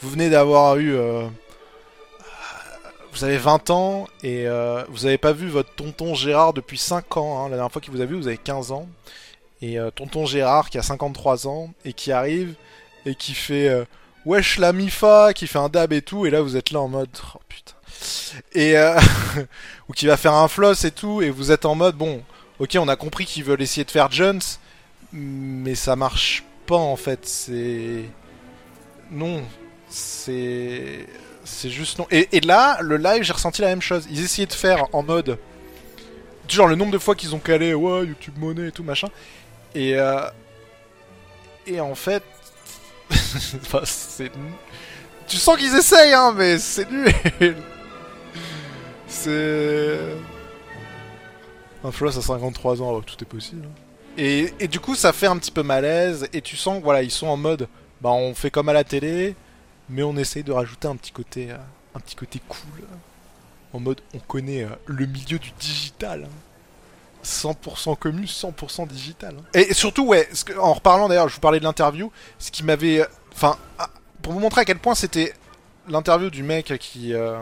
vous 0.00 0.10
venez 0.10 0.28
d'avoir 0.30 0.76
eu. 0.76 0.94
euh, 0.94 1.28
vous 3.12 3.22
avez 3.22 3.38
20 3.38 3.70
ans 3.70 4.08
et 4.24 4.46
vous 4.88 5.06
avez 5.06 5.18
pas 5.18 5.32
vu 5.32 5.48
votre 5.48 5.72
tonton 5.76 6.14
Gérard 6.14 6.52
depuis 6.52 6.78
5 6.78 7.16
ans. 7.16 7.38
hein. 7.38 7.48
La 7.48 7.56
dernière 7.56 7.70
fois 7.70 7.80
qu'il 7.80 7.92
vous 7.92 8.00
a 8.00 8.06
vu, 8.06 8.16
vous 8.16 8.26
avez 8.26 8.38
15 8.38 8.72
ans. 8.72 8.88
Et 9.62 9.78
tonton 9.94 10.26
Gérard 10.26 10.68
qui 10.68 10.78
a 10.78 10.82
53 10.82 11.46
ans 11.46 11.72
et 11.84 11.92
qui 11.92 12.10
arrive 12.10 12.54
et 13.06 13.14
qui 13.14 13.34
fait 13.34 13.86
Wesh 14.24 14.58
la 14.58 14.72
Mifa, 14.72 15.32
qui 15.34 15.46
fait 15.46 15.58
un 15.58 15.68
dab 15.68 15.92
et 15.92 16.02
tout. 16.02 16.26
Et 16.26 16.30
là, 16.30 16.40
vous 16.40 16.56
êtes 16.56 16.70
là 16.70 16.80
en 16.80 16.88
mode 16.88 17.10
Oh 17.34 17.40
putain. 17.48 17.74
Et. 18.52 18.76
euh, 18.76 18.98
ou 19.88 19.92
qui 19.92 20.06
va 20.06 20.16
faire 20.16 20.34
un 20.34 20.48
floss 20.48 20.84
et 20.84 20.90
tout. 20.90 21.22
Et 21.22 21.30
vous 21.30 21.52
êtes 21.52 21.64
en 21.66 21.74
mode 21.74 21.96
Bon, 21.96 22.22
ok, 22.58 22.76
on 22.80 22.88
a 22.88 22.96
compris 22.96 23.26
qu'ils 23.26 23.44
veulent 23.44 23.62
essayer 23.62 23.84
de 23.84 23.90
faire 23.90 24.10
Jones. 24.10 24.40
Mais 25.12 25.74
ça 25.74 25.96
marche 25.96 26.44
pas 26.66 26.76
en 26.76 26.96
fait. 26.96 27.20
C'est. 27.26 28.04
Non. 29.10 29.42
C'est. 29.88 31.06
C'est 31.44 31.70
juste 31.70 31.98
non. 31.98 32.06
Et, 32.10 32.28
et 32.36 32.40
là, 32.40 32.78
le 32.80 32.96
live, 32.96 33.22
j'ai 33.22 33.32
ressenti 33.34 33.60
la 33.62 33.68
même 33.68 33.82
chose. 33.82 34.06
Ils 34.10 34.24
essayaient 34.24 34.46
de 34.46 34.52
faire 34.54 34.86
en 34.94 35.02
mode. 35.02 35.38
Genre 36.48 36.68
le 36.68 36.74
nombre 36.76 36.92
de 36.92 36.98
fois 36.98 37.14
qu'ils 37.14 37.34
ont 37.34 37.38
calé, 37.38 37.74
ouais, 37.74 38.06
YouTube 38.06 38.34
Monnaie 38.38 38.68
et 38.68 38.72
tout 38.72 38.82
machin. 38.84 39.08
Et. 39.74 39.94
euh, 39.96 40.20
Et 41.66 41.80
en 41.80 41.94
fait. 41.94 42.22
Enfin, 43.62 43.80
c'est. 43.84 44.30
Tu 45.26 45.36
sens 45.36 45.56
qu'ils 45.56 45.74
essayent, 45.74 46.12
hein, 46.12 46.34
mais 46.36 46.58
c'est 46.58 46.90
nul. 46.90 47.12
c'est. 49.06 49.98
Un 51.82 51.92
floss 51.92 52.16
à 52.16 52.22
53 52.22 52.80
ans, 52.82 53.00
tout 53.00 53.16
est 53.20 53.26
possible. 53.26 53.66
hein. 53.66 53.80
Et, 54.16 54.52
et 54.60 54.68
du 54.68 54.80
coup, 54.80 54.94
ça 54.94 55.12
fait 55.12 55.26
un 55.26 55.36
petit 55.38 55.50
peu 55.50 55.62
malaise. 55.62 56.28
Et 56.32 56.40
tu 56.40 56.56
sens 56.56 56.78
que 56.78 56.84
voilà, 56.84 57.02
ils 57.02 57.10
sont 57.10 57.26
en 57.26 57.36
mode. 57.36 57.68
Bah, 58.00 58.10
on 58.10 58.34
fait 58.34 58.50
comme 58.50 58.68
à 58.68 58.72
la 58.72 58.84
télé 58.84 59.34
mais 59.88 60.02
on 60.02 60.16
essaye 60.16 60.42
de 60.42 60.52
rajouter 60.52 60.88
un 60.88 60.96
petit 60.96 61.12
côté, 61.12 61.50
euh, 61.50 61.56
un 61.94 62.00
petit 62.00 62.16
côté 62.16 62.40
cool. 62.48 62.84
en 63.72 63.80
mode 63.80 64.00
on 64.14 64.18
connaît 64.18 64.64
euh, 64.64 64.70
le 64.86 65.06
milieu 65.06 65.38
du 65.38 65.50
digital. 65.58 66.28
Hein. 67.24 67.52
100% 67.64 67.96
commu, 67.98 68.24
100% 68.26 68.86
digital. 68.86 69.34
hein. 69.38 69.44
Et 69.54 69.74
surtout, 69.74 70.06
ouais, 70.06 70.28
en 70.58 70.74
reparlant 70.74 71.08
d'ailleurs, 71.08 71.28
je 71.28 71.34
vous 71.34 71.40
parlais 71.40 71.58
de 71.58 71.64
l'interview, 71.64 72.10
ce 72.38 72.50
qui 72.50 72.62
m'avait. 72.64 73.06
Enfin, 73.34 73.56
ah, 73.78 73.88
pour 74.22 74.32
vous 74.32 74.40
montrer 74.40 74.62
à 74.62 74.64
quel 74.64 74.78
point 74.78 74.94
c'était 74.94 75.32
l'interview 75.88 76.30
du 76.30 76.42
mec 76.42 76.72
qui. 76.78 77.14
euh, 77.14 77.38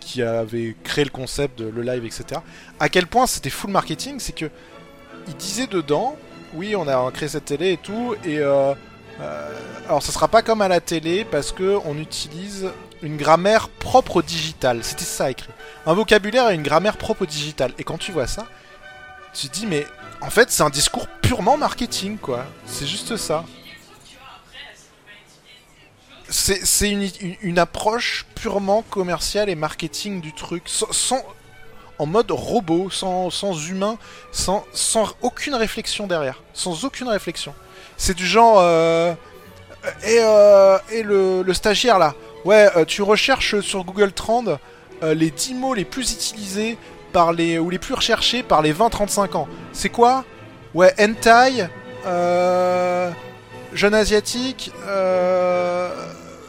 qui 0.00 0.22
avait 0.22 0.74
créé 0.84 1.04
le 1.04 1.10
concept 1.10 1.58
de 1.58 1.68
le 1.68 1.82
live, 1.82 2.04
etc. 2.06 2.40
À 2.80 2.88
quel 2.88 3.06
point 3.06 3.26
c'était 3.26 3.50
full 3.50 3.70
marketing, 3.70 4.20
c'est 4.20 4.32
que 4.32 4.48
il 5.26 5.34
disait 5.36 5.66
dedans, 5.66 6.16
oui, 6.54 6.74
on 6.76 6.88
a 6.88 7.10
créé 7.12 7.28
cette 7.28 7.44
télé 7.46 7.72
et 7.72 7.76
tout, 7.76 8.14
et 8.24 8.38
euh, 8.38 8.72
euh, 9.20 9.58
alors 9.86 10.02
ça 10.02 10.10
sera 10.12 10.28
pas 10.28 10.40
comme 10.40 10.62
à 10.62 10.68
la 10.68 10.80
télé 10.80 11.26
parce 11.26 11.52
que 11.52 11.78
on 11.84 11.98
utilise 11.98 12.70
une 13.02 13.18
grammaire 13.18 13.68
propre 13.68 14.16
au 14.16 14.22
digital. 14.22 14.82
C'était 14.82 15.04
ça 15.04 15.30
écrit. 15.30 15.50
Un 15.84 15.92
vocabulaire 15.92 16.48
et 16.50 16.54
une 16.54 16.62
grammaire 16.62 16.96
propre 16.96 17.22
au 17.22 17.26
digital. 17.26 17.72
Et 17.78 17.84
quand 17.84 17.98
tu 17.98 18.10
vois 18.12 18.26
ça, 18.28 18.46
tu 19.38 19.48
te 19.48 19.54
dis 19.54 19.66
mais 19.66 19.86
en 20.20 20.30
fait 20.30 20.50
c'est 20.50 20.62
un 20.62 20.70
discours 20.70 21.06
purement 21.22 21.56
marketing 21.56 22.18
quoi. 22.18 22.44
C'est 22.66 22.86
juste 22.86 23.16
ça. 23.16 23.44
C'est 26.30 26.90
une, 26.90 27.58
approche 27.58 28.26
purement 28.34 28.82
commerciale 28.82 29.48
et 29.48 29.54
marketing 29.54 30.20
du 30.20 30.34
truc, 30.34 30.64
en 31.98 32.04
mode 32.04 32.30
robot, 32.30 32.90
sans, 32.90 33.30
humain, 33.70 33.96
sans, 34.30 34.66
aucune 35.22 35.54
réflexion 35.54 36.06
derrière, 36.06 36.42
sans 36.52 36.84
aucune 36.84 37.08
réflexion. 37.08 37.54
C'est 37.96 38.14
du 38.14 38.26
genre 38.26 38.58
euh, 38.58 39.14
et, 40.04 40.18
euh, 40.20 40.78
et 40.90 41.02
le, 41.02 41.54
stagiaire 41.54 41.98
là, 41.98 42.14
ouais, 42.44 42.68
euh, 42.76 42.84
tu 42.84 43.00
recherches 43.00 43.60
sur 43.60 43.84
Google 43.84 44.12
Trend 44.12 44.58
les 45.00 45.30
10 45.30 45.54
mots 45.54 45.72
les 45.72 45.86
plus 45.86 46.12
utilisés 46.12 46.76
par 47.12 47.32
les 47.32 47.58
ou 47.58 47.70
les 47.70 47.78
plus 47.78 47.94
recherchés 47.94 48.42
par 48.42 48.62
les 48.62 48.72
20-35 48.72 49.36
ans. 49.36 49.48
C'est 49.72 49.88
quoi? 49.88 50.24
Ouais, 50.74 50.92
hentai, 51.00 51.66
euh, 52.06 53.10
jeune 53.72 53.94
asiatique, 53.94 54.72
euh, 54.86 55.90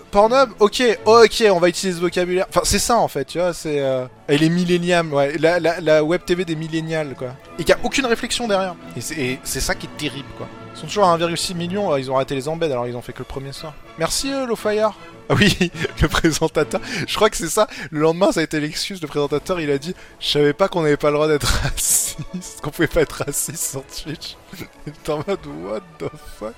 Pornhub, 0.10 0.50
ok, 0.60 1.00
ok, 1.06 1.44
on 1.52 1.60
va 1.60 1.70
utiliser 1.70 1.98
ce 1.98 2.02
vocabulaire. 2.02 2.46
Enfin, 2.50 2.62
c'est 2.64 2.80
ça 2.80 2.98
en 2.98 3.08
fait, 3.08 3.26
tu 3.26 3.40
vois, 3.40 3.54
c'est. 3.54 3.80
Euh... 3.80 4.06
Et 4.28 4.38
les 4.38 4.50
millénials, 4.50 5.08
ouais, 5.08 5.38
la, 5.38 5.60
la, 5.60 6.04
web 6.04 6.22
TV 6.26 6.46
des 6.46 6.56
millénials, 6.56 7.16
quoi. 7.16 7.36
Et 7.58 7.64
qu'il 7.64 7.74
n'y 7.74 7.82
a 7.82 7.86
aucune 7.86 8.06
réflexion 8.06 8.48
derrière. 8.48 8.76
Et 8.96 9.40
c'est 9.44 9.60
ça 9.60 9.76
qui 9.76 9.88
est 9.88 9.98
terrible, 9.98 10.30
quoi. 10.38 10.48
Ils 10.76 10.80
sont 10.80 10.88
toujours 10.88 11.06
à 11.06 11.18
1,6 11.18 11.56
million, 11.56 11.92
euh, 11.92 12.00
ils 12.00 12.10
ont 12.10 12.16
raté 12.16 12.36
les 12.36 12.48
embeds, 12.48 12.72
alors 12.72 12.88
ils 12.88 12.96
ont 12.96 13.02
fait 13.02 13.12
que 13.12 13.20
le 13.20 13.26
premier 13.26 13.52
soir. 13.52 13.74
Merci, 13.98 14.32
euh, 14.32 14.46
Lowfire. 14.46 14.94
Ah 15.30 15.36
oui, 15.36 15.72
le 16.02 16.08
présentateur. 16.08 16.82
Je 17.08 17.16
crois 17.16 17.30
que 17.30 17.38
c'est 17.38 17.50
ça. 17.50 17.68
Le 17.92 18.00
lendemain, 18.00 18.32
ça 18.32 18.40
a 18.40 18.44
été 18.44 18.60
l'excuse. 18.60 19.02
Le 19.02 19.08
présentateur, 19.08 19.60
il 19.60 19.70
a 19.70 19.78
dit 19.78 19.94
Je 20.20 20.28
savais 20.28 20.54
pas 20.54 20.68
qu'on 20.68 20.84
avait 20.84 20.98
pas 20.98 21.10
le 21.10 21.16
droit 21.16 21.28
d'être 21.28 21.48
raciste, 21.64 22.62
qu'on 22.62 22.72
pouvait 22.72 22.88
pas 22.88 23.02
être 23.02 23.24
raciste 23.26 23.72
sur 23.72 23.84
Twitch. 23.86 24.38
Était 24.88 25.12
en 25.12 25.18
mode 25.18 25.46
What 25.64 25.82
the 26.00 26.10
fuck? 26.40 26.56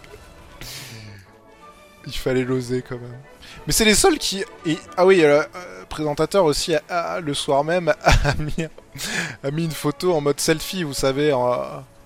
Il 2.08 2.14
fallait 2.14 2.44
l'oser 2.44 2.82
quand 2.82 2.96
même. 2.96 3.18
Mais 3.68 3.74
c'est 3.74 3.86
les 3.86 3.96
seuls 3.96 4.18
qui. 4.18 4.44
Et... 4.66 4.78
Ah 4.98 5.06
oui, 5.06 5.18
le 5.18 5.26
euh, 5.26 5.44
présentateur 5.90 6.46
aussi, 6.46 6.74
le 7.22 7.34
soir 7.34 7.64
même, 7.64 7.94
a 8.24 8.36
mis, 8.36 8.68
a 9.44 9.52
mis 9.52 9.66
une 9.66 9.72
photo 9.72 10.14
en 10.14 10.22
mode 10.22 10.40
selfie, 10.40 10.84
vous 10.84 10.94
savez. 10.94 11.32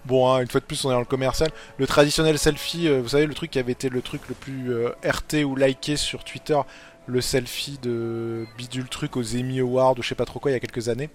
Bon, 0.06 0.32
hein, 0.32 0.42
une 0.42 0.48
fois 0.48 0.62
de 0.62 0.66
plus, 0.66 0.86
on 0.86 0.92
est 0.92 0.94
dans 0.94 1.00
le 1.00 1.06
commercial. 1.06 1.50
Le 1.78 1.88
traditionnel 1.88 2.38
selfie, 2.38 2.88
euh, 2.88 3.02
vous 3.02 3.10
savez, 3.10 3.26
le 3.26 3.34
truc 3.34 3.52
qui 3.52 3.60
avait 3.60 3.72
été 3.72 3.90
le 3.90 4.02
truc 4.02 4.22
le 4.30 4.36
plus 4.36 4.72
euh, 4.72 4.90
RT 5.04 5.44
ou 5.44 5.56
liké 5.56 5.98
sur 5.98 6.24
Twitter, 6.24 6.60
le 7.08 7.22
selfie 7.22 7.80
de 7.82 8.46
Bidule 8.58 8.88
Truc 8.88 9.18
aux 9.18 9.36
Emmy 9.36 9.60
Awards 9.60 9.98
ou 9.98 10.04
je 10.04 10.10
sais 10.10 10.16
pas 10.16 10.26
trop 10.26 10.40
quoi 10.40 10.52
il 10.52 10.54
y 10.54 10.58
a 10.58 10.60
quelques 10.60 10.90
années. 10.90 11.10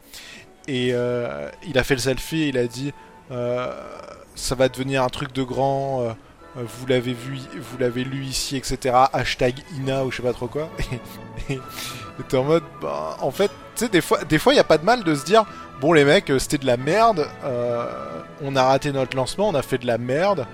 Et 0.66 0.90
euh, 0.92 1.48
il 1.66 1.78
a 1.78 1.84
fait 1.84 1.94
le 1.94 2.00
selfie 2.00 2.42
et 2.42 2.48
il 2.48 2.58
a 2.58 2.66
dit 2.66 2.92
ça 4.34 4.54
va 4.56 4.68
devenir 4.68 5.04
un 5.04 5.08
truc 5.08 5.32
de 5.32 5.44
grand. 5.44 6.16
Euh, 6.56 6.62
vous 6.64 6.86
l'avez 6.86 7.12
vu, 7.12 7.38
vous 7.54 7.78
l'avez 7.78 8.04
lu 8.04 8.24
ici, 8.24 8.56
etc. 8.56 8.96
Hashtag 9.12 9.54
Ina 9.76 10.04
ou 10.04 10.10
je 10.10 10.16
sais 10.16 10.22
pas 10.22 10.32
trop 10.32 10.48
quoi. 10.48 10.68
Et 11.48 11.58
t'es 12.28 12.36
en 12.36 12.44
mode, 12.44 12.64
bah, 12.82 13.16
en 13.20 13.30
fait, 13.30 13.50
tu 13.76 13.84
sais, 13.84 13.88
des 13.88 14.00
fois, 14.00 14.24
des 14.24 14.38
fois, 14.38 14.52
a 14.58 14.64
pas 14.64 14.78
de 14.78 14.84
mal 14.84 15.04
de 15.04 15.14
se 15.14 15.24
dire, 15.24 15.44
bon 15.80 15.92
les 15.92 16.04
mecs, 16.04 16.30
euh, 16.30 16.38
c'était 16.38 16.58
de 16.58 16.66
la 16.66 16.76
merde. 16.76 17.26
euh, 17.44 18.22
on 18.42 18.56
a 18.56 18.64
raté 18.64 18.90
notre 18.92 19.16
lancement, 19.16 19.48
on 19.48 19.54
a 19.54 19.62
fait 19.62 19.78
de 19.78 19.86
la 19.86 19.98
merde. 19.98 20.46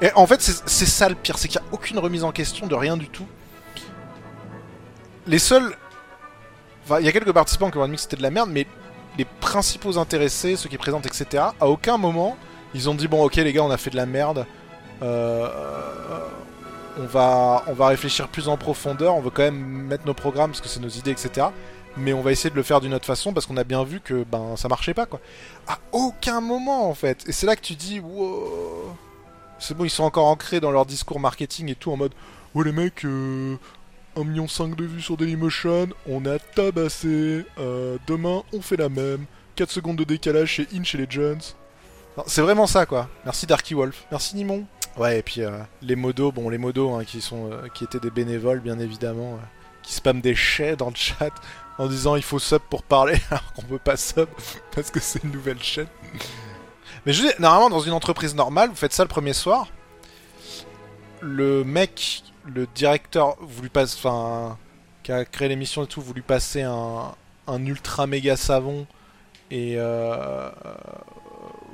Et 0.00 0.10
en 0.14 0.26
fait, 0.26 0.40
c'est 0.40 0.68
c'est 0.68 0.86
ça 0.86 1.08
le 1.08 1.14
pire, 1.14 1.38
c'est 1.38 1.48
qu'il 1.48 1.60
y 1.60 1.64
a 1.64 1.66
aucune 1.72 1.98
remise 1.98 2.24
en 2.24 2.32
question 2.32 2.66
de 2.66 2.74
rien 2.74 2.96
du 2.96 3.08
tout. 3.08 3.26
Les 5.26 5.38
seuls, 5.38 5.76
enfin, 6.84 6.98
il 6.98 7.06
y 7.06 7.08
a 7.08 7.12
quelques 7.12 7.32
participants 7.32 7.70
qui 7.70 7.78
ont 7.78 7.82
admis 7.82 7.96
que 7.96 8.02
c'était 8.02 8.16
de 8.16 8.22
la 8.22 8.30
merde, 8.30 8.50
mais 8.50 8.66
les 9.18 9.24
principaux 9.24 9.98
intéressés, 9.98 10.56
ceux 10.56 10.68
qui 10.68 10.78
présentent, 10.78 11.06
etc. 11.06 11.44
À 11.60 11.68
aucun 11.68 11.98
moment, 11.98 12.36
ils 12.74 12.88
ont 12.88 12.94
dit 12.94 13.06
bon, 13.06 13.22
ok 13.22 13.36
les 13.36 13.52
gars, 13.52 13.62
on 13.62 13.70
a 13.70 13.76
fait 13.76 13.90
de 13.90 13.96
la 13.96 14.06
merde. 14.06 14.46
Euh, 15.02 15.48
on 16.98 17.06
va, 17.06 17.64
on 17.66 17.72
va 17.72 17.88
réfléchir 17.88 18.28
plus 18.28 18.48
en 18.48 18.56
profondeur, 18.56 19.14
on 19.14 19.20
veut 19.20 19.30
quand 19.30 19.42
même 19.42 19.56
mettre 19.56 20.06
nos 20.06 20.14
programmes 20.14 20.50
parce 20.50 20.60
que 20.60 20.68
c'est 20.68 20.80
nos 20.80 20.88
idées, 20.88 21.10
etc. 21.10 21.46
Mais 21.96 22.12
on 22.12 22.22
va 22.22 22.32
essayer 22.32 22.50
de 22.50 22.56
le 22.56 22.62
faire 22.62 22.80
d'une 22.80 22.94
autre 22.94 23.06
façon 23.06 23.32
parce 23.32 23.46
qu'on 23.46 23.56
a 23.56 23.64
bien 23.64 23.84
vu 23.84 24.00
que 24.00 24.24
ben 24.24 24.56
ça 24.56 24.68
marchait 24.68 24.94
pas 24.94 25.06
quoi. 25.06 25.20
À 25.66 25.78
aucun 25.92 26.40
moment 26.40 26.88
en 26.88 26.94
fait. 26.94 27.24
Et 27.28 27.32
c'est 27.32 27.46
là 27.46 27.56
que 27.56 27.60
tu 27.60 27.74
dis 27.74 28.00
wow. 28.00 28.94
C'est 29.58 29.76
bon, 29.76 29.84
ils 29.84 29.90
sont 29.90 30.04
encore 30.04 30.26
ancrés 30.26 30.60
dans 30.60 30.70
leur 30.70 30.86
discours 30.86 31.20
marketing 31.20 31.70
et 31.70 31.74
tout 31.74 31.92
en 31.92 31.96
mode 31.96 32.12
Ouais 32.54 32.64
les 32.64 32.72
mecs, 32.72 33.04
euh, 33.04 33.56
1,5 34.16 34.24
million 34.26 34.44
de 34.44 34.84
vues 34.84 35.00
sur 35.00 35.16
Dailymotion, 35.16 35.88
on 36.06 36.26
a 36.26 36.38
tabassé, 36.38 37.46
euh, 37.58 37.96
demain 38.06 38.42
on 38.52 38.60
fait 38.60 38.76
la 38.76 38.88
même, 38.90 39.24
4 39.56 39.70
secondes 39.70 39.96
de 39.96 40.04
décalage 40.04 40.48
chez 40.48 40.68
Inch 40.74 40.94
et. 40.94 41.08
Non, 41.16 42.24
C'est 42.26 42.42
vraiment 42.42 42.66
ça 42.66 42.84
quoi. 42.84 43.08
Merci 43.24 43.46
Darky 43.46 43.74
Wolf. 43.74 44.04
Merci 44.10 44.36
Nimon. 44.36 44.66
Ouais, 44.98 45.18
et 45.18 45.22
puis 45.22 45.40
euh, 45.42 45.58
les 45.80 45.96
modos, 45.96 46.32
bon, 46.32 46.48
les 46.50 46.58
modos 46.58 46.92
hein, 46.94 47.04
qui 47.04 47.20
sont, 47.20 47.50
euh, 47.50 47.66
étaient 47.80 47.98
des 48.00 48.10
bénévoles, 48.10 48.60
bien 48.60 48.78
évidemment, 48.78 49.34
euh, 49.34 49.46
qui 49.82 49.94
spamment 49.94 50.20
des 50.20 50.34
chais 50.34 50.76
dans 50.76 50.90
le 50.90 50.94
chat 50.94 51.30
en 51.78 51.86
disant 51.86 52.14
il 52.16 52.22
faut 52.22 52.38
sub 52.38 52.60
pour 52.68 52.82
parler, 52.82 53.18
alors 53.30 53.52
qu'on 53.54 53.62
peut 53.62 53.78
pas 53.78 53.96
sub 53.96 54.28
parce 54.74 54.90
que 54.90 55.00
c'est 55.00 55.24
une 55.24 55.32
nouvelle 55.32 55.62
chaîne. 55.62 55.86
Mais 57.06 57.12
je 57.12 57.22
dis, 57.22 57.32
normalement, 57.38 57.70
dans 57.70 57.80
une 57.80 57.92
entreprise 57.94 58.34
normale, 58.34 58.68
vous 58.68 58.76
faites 58.76 58.92
ça 58.92 59.02
le 59.02 59.08
premier 59.08 59.32
soir. 59.32 59.66
Le 61.20 61.64
mec, 61.64 62.22
le 62.46 62.66
directeur, 62.74 63.36
vous 63.40 63.62
lui 63.62 63.68
passe, 63.70 63.94
enfin, 63.96 64.58
qui 65.02 65.10
a 65.12 65.24
créé 65.24 65.48
l'émission 65.48 65.84
et 65.84 65.86
tout, 65.86 66.00
vous 66.02 66.12
lui 66.14 66.22
passez 66.22 66.62
un, 66.62 67.14
un 67.48 67.66
ultra 67.66 68.06
méga 68.06 68.36
savon 68.36 68.86
et 69.50 69.74
euh, 69.78 70.50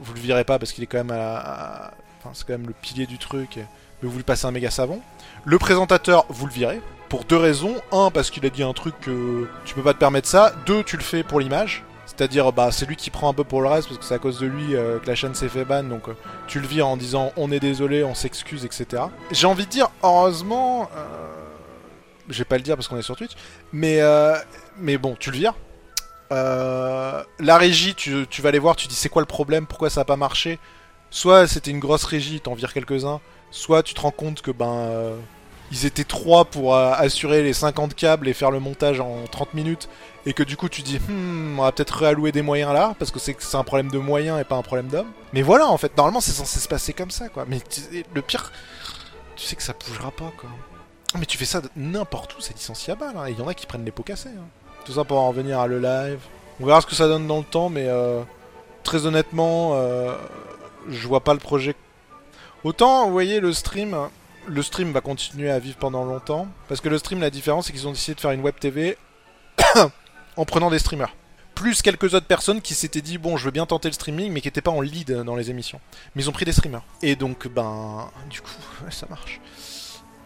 vous 0.00 0.14
le 0.14 0.20
virez 0.20 0.44
pas 0.44 0.58
parce 0.58 0.72
qu'il 0.72 0.84
est 0.84 0.86
quand 0.86 0.98
même 1.04 1.10
à- 1.18 1.92
C'est 2.34 2.46
quand 2.46 2.52
même 2.54 2.66
le 2.66 2.74
pilier 2.74 3.06
du 3.06 3.18
truc. 3.18 3.58
Mais 4.02 4.08
vous 4.08 4.16
lui 4.16 4.22
passez 4.24 4.46
un 4.46 4.50
méga 4.50 4.70
savon. 4.70 5.00
Le 5.44 5.58
présentateur, 5.58 6.24
vous 6.28 6.46
le 6.46 6.52
virez. 6.52 6.80
Pour 7.08 7.24
deux 7.24 7.36
raisons. 7.36 7.74
Un, 7.92 8.10
parce 8.10 8.30
qu'il 8.30 8.44
a 8.46 8.50
dit 8.50 8.62
un 8.62 8.72
truc 8.72 8.94
que 9.00 9.48
tu 9.64 9.74
peux 9.74 9.82
pas 9.82 9.94
te 9.94 9.98
permettre 9.98 10.28
ça. 10.28 10.52
Deux, 10.66 10.82
tu 10.84 10.96
le 10.96 11.02
fais 11.02 11.22
pour 11.22 11.40
l'image. 11.40 11.84
C'est-à-dire, 12.06 12.52
bah, 12.52 12.70
c'est 12.72 12.84
lui 12.86 12.96
qui 12.96 13.10
prend 13.10 13.28
un 13.30 13.34
peu 13.34 13.44
pour 13.44 13.62
le 13.62 13.68
reste, 13.68 13.88
parce 13.88 13.98
que 14.00 14.04
c'est 14.04 14.14
à 14.14 14.18
cause 14.18 14.40
de 14.40 14.46
lui 14.46 14.74
euh, 14.74 14.98
que 14.98 15.06
la 15.06 15.14
chaîne 15.14 15.34
s'est 15.34 15.48
fait 15.48 15.64
ban. 15.64 15.84
Donc, 15.84 16.08
euh, 16.08 16.14
tu 16.48 16.58
le 16.58 16.66
vires 16.66 16.88
en 16.88 16.96
disant 16.96 17.32
on 17.36 17.52
est 17.52 17.60
désolé, 17.60 18.02
on 18.02 18.14
s'excuse, 18.14 18.64
etc. 18.64 19.04
J'ai 19.30 19.46
envie 19.46 19.66
de 19.66 19.70
dire, 19.70 19.88
heureusement. 20.02 20.90
euh, 20.96 21.04
Je 22.28 22.38
vais 22.38 22.44
pas 22.44 22.56
le 22.56 22.62
dire 22.62 22.74
parce 22.76 22.88
qu'on 22.88 22.98
est 22.98 23.02
sur 23.02 23.14
Twitch. 23.16 23.32
Mais, 23.72 24.00
mais 24.78 24.98
bon, 24.98 25.16
tu 25.18 25.30
le 25.30 25.36
vires. 25.36 25.54
La 26.30 27.24
régie, 27.56 27.94
tu, 27.94 28.26
vas 28.42 28.48
aller 28.48 28.58
voir, 28.58 28.74
tu 28.76 28.88
dis 28.88 28.94
c'est 28.94 29.08
quoi 29.08 29.22
le 29.22 29.26
problème, 29.26 29.66
pourquoi 29.66 29.88
ça 29.88 30.00
a 30.00 30.04
pas 30.04 30.16
marché? 30.16 30.58
Soit 31.10 31.46
c'était 31.46 31.70
une 31.70 31.78
grosse 31.80 32.04
régie, 32.04 32.40
t'en 32.40 32.54
vires 32.54 32.72
quelques-uns, 32.72 33.20
soit 33.50 33.82
tu 33.82 33.94
te 33.94 34.00
rends 34.00 34.10
compte 34.10 34.42
que 34.42 34.50
ben 34.50 34.72
euh, 34.72 35.16
ils 35.72 35.86
étaient 35.86 36.04
trois 36.04 36.44
pour 36.44 36.74
euh, 36.74 36.92
assurer 36.92 37.42
les 37.42 37.52
50 37.52 37.94
câbles 37.94 38.28
et 38.28 38.34
faire 38.34 38.50
le 38.50 38.60
montage 38.60 39.00
en 39.00 39.24
30 39.30 39.54
minutes, 39.54 39.88
et 40.26 40.32
que 40.34 40.42
du 40.42 40.56
coup 40.56 40.68
tu 40.68 40.82
dis 40.82 40.98
hmm, 40.98 41.58
on 41.58 41.62
va 41.62 41.72
peut-être 41.72 41.96
réallouer 41.98 42.32
des 42.32 42.42
moyens 42.42 42.72
là, 42.74 42.94
parce 42.98 43.10
que 43.10 43.18
c'est 43.18 43.54
un 43.54 43.64
problème 43.64 43.90
de 43.90 43.98
moyens 43.98 44.38
et 44.40 44.44
pas 44.44 44.56
un 44.56 44.62
problème 44.62 44.88
d'hommes. 44.88 45.10
Mais 45.32 45.42
voilà, 45.42 45.66
en 45.68 45.78
fait, 45.78 45.96
normalement 45.96 46.20
c'est 46.20 46.32
censé 46.32 46.60
se 46.60 46.68
passer 46.68 46.92
comme 46.92 47.10
ça, 47.10 47.28
quoi. 47.28 47.44
Mais 47.48 47.60
le 48.14 48.22
pire, 48.22 48.52
tu 49.36 49.46
sais 49.46 49.56
que 49.56 49.62
ça 49.62 49.74
bougera 49.86 50.10
pas, 50.10 50.32
quoi. 50.38 50.50
Mais 51.18 51.24
tu 51.24 51.38
fais 51.38 51.46
ça 51.46 51.62
n'importe 51.74 52.36
où, 52.36 52.40
c'est 52.42 52.54
licenciable, 52.54 53.04
hein, 53.04 53.26
et 53.26 53.30
il 53.30 53.38
y 53.38 53.42
en 53.42 53.48
a 53.48 53.54
qui 53.54 53.66
prennent 53.66 53.84
les 53.84 53.90
pots 53.92 54.02
cassés. 54.02 54.28
hein. 54.28 54.46
Tout 54.84 54.92
ça 54.92 55.04
pour 55.04 55.18
en 55.18 55.28
revenir 55.28 55.58
à 55.58 55.66
le 55.66 55.78
live. 55.80 56.20
On 56.60 56.66
verra 56.66 56.80
ce 56.82 56.86
que 56.86 56.94
ça 56.94 57.08
donne 57.08 57.26
dans 57.26 57.38
le 57.38 57.44
temps, 57.44 57.68
mais 57.70 57.86
euh, 57.88 58.22
très 58.84 59.06
honnêtement, 59.06 59.72
euh, 59.74 60.14
je 60.88 61.06
vois 61.06 61.24
pas 61.24 61.34
le 61.34 61.40
projet. 61.40 61.74
Autant, 62.64 63.06
vous 63.06 63.12
voyez, 63.12 63.40
le 63.40 63.52
stream, 63.52 63.96
le 64.46 64.62
stream 64.62 64.92
va 64.92 65.00
continuer 65.00 65.50
à 65.50 65.58
vivre 65.58 65.76
pendant 65.76 66.04
longtemps, 66.04 66.48
parce 66.68 66.80
que 66.80 66.88
le 66.88 66.98
stream, 66.98 67.20
la 67.20 67.30
différence, 67.30 67.66
c'est 67.66 67.72
qu'ils 67.72 67.86
ont 67.86 67.92
décidé 67.92 68.14
de 68.14 68.20
faire 68.20 68.32
une 68.32 68.40
web 68.40 68.54
TV 68.58 68.98
en 70.36 70.44
prenant 70.44 70.70
des 70.70 70.78
streamers. 70.78 71.14
Plus 71.54 71.82
quelques 71.82 72.14
autres 72.14 72.26
personnes 72.26 72.60
qui 72.60 72.74
s'étaient 72.74 73.00
dit, 73.00 73.18
bon, 73.18 73.36
je 73.36 73.44
veux 73.44 73.50
bien 73.50 73.66
tenter 73.66 73.88
le 73.88 73.94
streaming, 73.94 74.32
mais 74.32 74.40
qui 74.40 74.46
n'étaient 74.46 74.60
pas 74.60 74.70
en 74.70 74.80
lead 74.80 75.12
dans 75.12 75.34
les 75.34 75.50
émissions. 75.50 75.80
Mais 76.14 76.22
ils 76.22 76.28
ont 76.28 76.32
pris 76.32 76.44
des 76.44 76.52
streamers. 76.52 76.82
Et 77.02 77.16
donc, 77.16 77.48
ben, 77.48 78.08
du 78.30 78.40
coup, 78.40 78.50
ça 78.90 79.06
marche. 79.10 79.40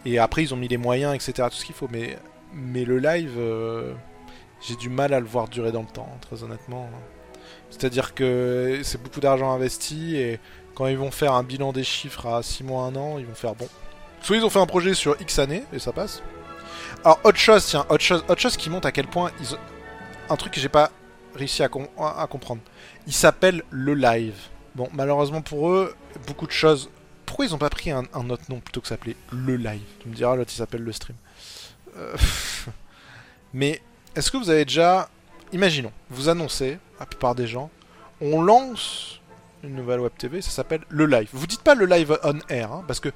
Et 0.05 0.19
après, 0.19 0.43
ils 0.43 0.53
ont 0.53 0.57
mis 0.57 0.67
les 0.67 0.77
moyens, 0.77 1.15
etc., 1.15 1.47
tout 1.49 1.57
ce 1.57 1.65
qu'il 1.65 1.75
faut. 1.75 1.87
Mais, 1.91 2.17
mais 2.53 2.85
le 2.85 2.99
live, 2.99 3.33
euh, 3.37 3.93
j'ai 4.61 4.75
du 4.75 4.89
mal 4.89 5.13
à 5.13 5.19
le 5.19 5.25
voir 5.25 5.47
durer 5.47 5.71
dans 5.71 5.81
le 5.81 5.87
temps, 5.87 6.09
très 6.21 6.43
honnêtement. 6.43 6.89
C'est-à-dire 7.73 8.13
que 8.13 8.81
c'est 8.83 9.01
beaucoup 9.01 9.19
d'argent 9.19 9.51
investi 9.51 10.15
et 10.15 10.39
quand 10.75 10.85
ils 10.85 10.97
vont 10.97 11.09
faire 11.09 11.33
un 11.33 11.43
bilan 11.43 11.73
des 11.73 11.83
chiffres 11.83 12.27
à 12.27 12.43
6 12.43 12.63
mois, 12.63 12.83
1 12.83 12.95
an, 12.95 13.17
ils 13.17 13.25
vont 13.25 13.33
faire 13.33 13.55
bon. 13.55 13.67
Soit 14.21 14.37
ils 14.37 14.45
ont 14.45 14.49
fait 14.51 14.59
un 14.59 14.67
projet 14.67 14.93
sur 14.93 15.19
X 15.19 15.39
années 15.39 15.63
et 15.73 15.79
ça 15.79 15.91
passe. 15.91 16.21
Alors, 17.03 17.19
autre 17.23 17.39
chose, 17.39 17.65
tiens, 17.65 17.85
autre 17.89 18.03
chose, 18.03 18.23
autre 18.27 18.39
chose 18.39 18.57
qui 18.57 18.69
montre 18.69 18.87
à 18.87 18.91
quel 18.91 19.07
point 19.07 19.31
ils 19.39 19.55
ont... 19.55 19.59
Un 20.29 20.35
truc 20.35 20.53
que 20.53 20.59
j'ai 20.59 20.69
pas 20.69 20.91
réussi 21.35 21.63
à, 21.63 21.67
comprendre. 21.67 22.61
Il 23.07 23.13
s'appelle 23.13 23.63
le 23.71 23.95
live. 23.95 24.35
Bon, 24.75 24.87
malheureusement 24.93 25.41
pour 25.41 25.69
eux, 25.69 25.95
beaucoup 26.27 26.45
de 26.45 26.51
choses. 26.51 26.91
Pourquoi 27.25 27.45
ils 27.45 27.55
ont 27.55 27.57
pas 27.57 27.71
pris 27.71 27.89
un, 27.89 28.03
autre 28.29 28.43
nom 28.49 28.59
plutôt 28.59 28.81
que 28.81 28.87
s'appeler 28.87 29.15
le 29.31 29.55
live? 29.57 29.81
Tu 29.99 30.09
me 30.09 30.13
diras, 30.13 30.35
l'autre 30.35 30.51
il 30.53 30.57
s'appelle 30.57 30.83
le 30.83 30.91
stream. 30.91 31.17
Euh, 31.97 32.15
mais 33.53 33.81
est-ce 34.15 34.31
que 34.31 34.37
vous 34.37 34.51
avez 34.51 34.63
déjà. 34.63 35.09
Imaginons, 35.53 35.91
vous 36.09 36.29
annoncez, 36.29 36.79
la 36.99 37.05
plupart 37.05 37.35
des 37.35 37.45
gens, 37.45 37.69
on 38.21 38.41
lance 38.41 39.21
une 39.63 39.75
nouvelle 39.75 39.99
web 39.99 40.11
TV, 40.17 40.41
ça 40.41 40.49
s'appelle 40.49 40.81
le 40.89 41.05
live. 41.05 41.29
Vous 41.31 41.45
dites 41.45 41.61
pas 41.61 41.75
le 41.75 41.85
live 41.85 42.17
on 42.23 42.39
air, 42.49 42.71
hein, 42.71 42.83
parce 42.87 42.99
que 42.99 43.09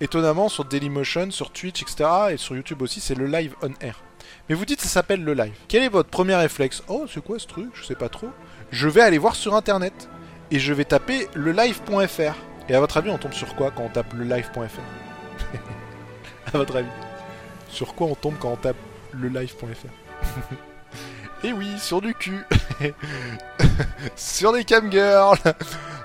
étonnamment 0.00 0.48
sur 0.48 0.64
Dailymotion, 0.64 1.30
sur 1.30 1.52
Twitch, 1.52 1.82
etc. 1.82 2.04
et 2.32 2.36
sur 2.36 2.56
YouTube 2.56 2.82
aussi, 2.82 3.00
c'est 3.00 3.14
le 3.14 3.26
live 3.26 3.54
on 3.62 3.72
air. 3.80 4.02
Mais 4.48 4.56
vous 4.56 4.64
dites 4.64 4.80
ça 4.80 4.88
s'appelle 4.88 5.22
le 5.22 5.34
live. 5.34 5.54
Quel 5.68 5.84
est 5.84 5.88
votre 5.88 6.10
premier 6.10 6.34
réflexe? 6.34 6.82
Oh, 6.88 7.06
c'est 7.08 7.22
quoi 7.22 7.38
ce 7.38 7.46
truc? 7.46 7.68
Je 7.74 7.84
sais 7.84 7.94
pas 7.94 8.08
trop. 8.08 8.28
Je 8.72 8.88
vais 8.88 9.00
aller 9.00 9.18
voir 9.18 9.36
sur 9.36 9.54
internet 9.54 10.08
et 10.50 10.58
je 10.58 10.72
vais 10.72 10.84
taper 10.84 11.28
le 11.34 11.52
live.fr. 11.52 12.34
Et 12.68 12.74
à 12.74 12.80
votre 12.80 12.96
avis, 12.96 13.10
on 13.10 13.18
tombe 13.18 13.34
sur 13.34 13.54
quoi 13.54 13.70
quand 13.70 13.84
on 13.84 13.88
tape 13.88 14.12
le 14.14 14.24
live.fr 14.24 14.80
À 16.52 16.58
votre 16.58 16.74
avis? 16.74 16.88
Sur 17.68 17.94
quoi 17.94 18.08
on 18.08 18.16
tombe 18.16 18.34
quand 18.40 18.50
on 18.50 18.56
tape 18.56 18.76
le 19.12 19.28
live.fr 19.28 20.64
Et 21.44 21.52
oui, 21.52 21.78
sur 21.78 22.00
du 22.00 22.14
cul 22.14 22.42
Sur 24.16 24.54
des 24.54 24.64
camgirls 24.64 25.36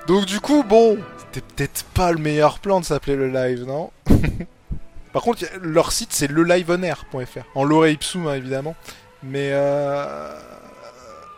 Donc 0.05 0.25
du 0.25 0.41
coup, 0.41 0.63
bon, 0.63 0.99
c'était 1.17 1.39
peut-être 1.39 1.85
pas 1.93 2.11
le 2.11 2.17
meilleur 2.17 2.59
plan 2.59 2.81
de 2.81 2.85
s'appeler 2.85 3.15
le 3.15 3.29
live, 3.29 3.63
non? 3.63 3.89
Par 5.13 5.21
contre, 5.21 5.45
leur 5.61 5.93
site 5.93 6.11
c'est 6.11 6.29
leliveonair.fr. 6.29 7.39
En 7.55 7.63
l'oreille 7.63 7.93
ipsum, 7.93 8.27
hein, 8.27 8.33
évidemment. 8.33 8.75
Mais 9.23 9.51
euh... 9.53 10.37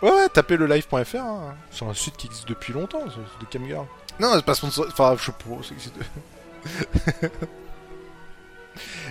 Ouais, 0.02 0.10
ouais, 0.10 0.30
tapez 0.30 0.58
le 0.58 0.66
live.fr. 0.66 1.16
Hein. 1.18 1.56
C'est 1.70 1.86
un 1.86 1.94
site 1.94 2.18
qui 2.18 2.26
existe 2.26 2.48
depuis 2.48 2.74
longtemps, 2.74 3.04
c'est 3.08 3.46
de 3.46 3.52
Camgirl. 3.52 3.86
Non, 4.20 4.34
c'est 4.34 4.46
pas 4.46 4.56
sponsor. 4.56 4.88
Enfin, 4.88 5.16
je 5.16 5.26
sais 5.26 5.32
pas. 7.22 7.28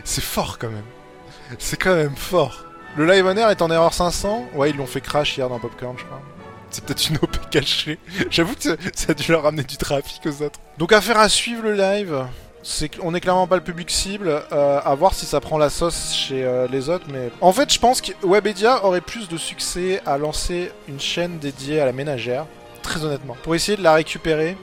C'est 0.02 0.20
fort 0.24 0.58
quand 0.58 0.70
même. 0.70 0.84
C'est 1.60 1.80
quand 1.80 1.94
même 1.94 2.16
fort. 2.16 2.64
Le 2.96 3.06
live 3.06 3.24
on 3.26 3.36
air 3.36 3.50
est 3.50 3.62
en 3.62 3.70
erreur 3.70 3.94
500. 3.94 4.46
Ouais, 4.54 4.70
ils 4.70 4.76
l'ont 4.76 4.86
fait 4.86 5.00
crash 5.00 5.36
hier 5.36 5.48
dans 5.48 5.58
Popcorn, 5.58 5.96
je 5.96 6.04
crois. 6.04 6.20
C'est 6.70 6.84
peut-être 6.84 7.08
une 7.08 7.16
OP 7.16 7.50
cachée. 7.50 7.98
J'avoue 8.30 8.54
que 8.54 8.62
ça 8.94 9.10
a 9.10 9.14
dû 9.14 9.30
leur 9.30 9.42
ramener 9.42 9.62
du 9.62 9.76
trafic 9.76 10.24
aux 10.26 10.42
autres. 10.42 10.60
Donc 10.78 10.92
affaire 10.92 11.18
à 11.18 11.28
suivre 11.28 11.62
le 11.62 11.74
live 11.74 12.24
c'est 12.62 12.90
on 13.02 13.14
est 13.14 13.20
clairement 13.20 13.46
pas 13.46 13.56
le 13.56 13.62
public 13.62 13.90
cible. 13.90 14.28
Euh, 14.52 14.80
à 14.84 14.94
voir 14.94 15.14
si 15.14 15.26
ça 15.26 15.40
prend 15.40 15.58
la 15.58 15.70
sauce 15.70 16.12
chez 16.14 16.44
euh, 16.44 16.66
les 16.70 16.88
autres, 16.88 17.06
mais 17.12 17.30
en 17.40 17.52
fait, 17.52 17.72
je 17.72 17.78
pense 17.78 18.00
que 18.00 18.12
Webedia 18.22 18.84
aurait 18.84 19.00
plus 19.00 19.28
de 19.28 19.36
succès 19.36 20.02
à 20.06 20.18
lancer 20.18 20.70
une 20.88 21.00
chaîne 21.00 21.38
dédiée 21.38 21.80
à 21.80 21.86
la 21.86 21.92
ménagère, 21.92 22.46
très 22.82 23.04
honnêtement, 23.04 23.36
pour 23.42 23.54
essayer 23.54 23.76
de 23.76 23.82
la 23.82 23.94
récupérer. 23.94 24.56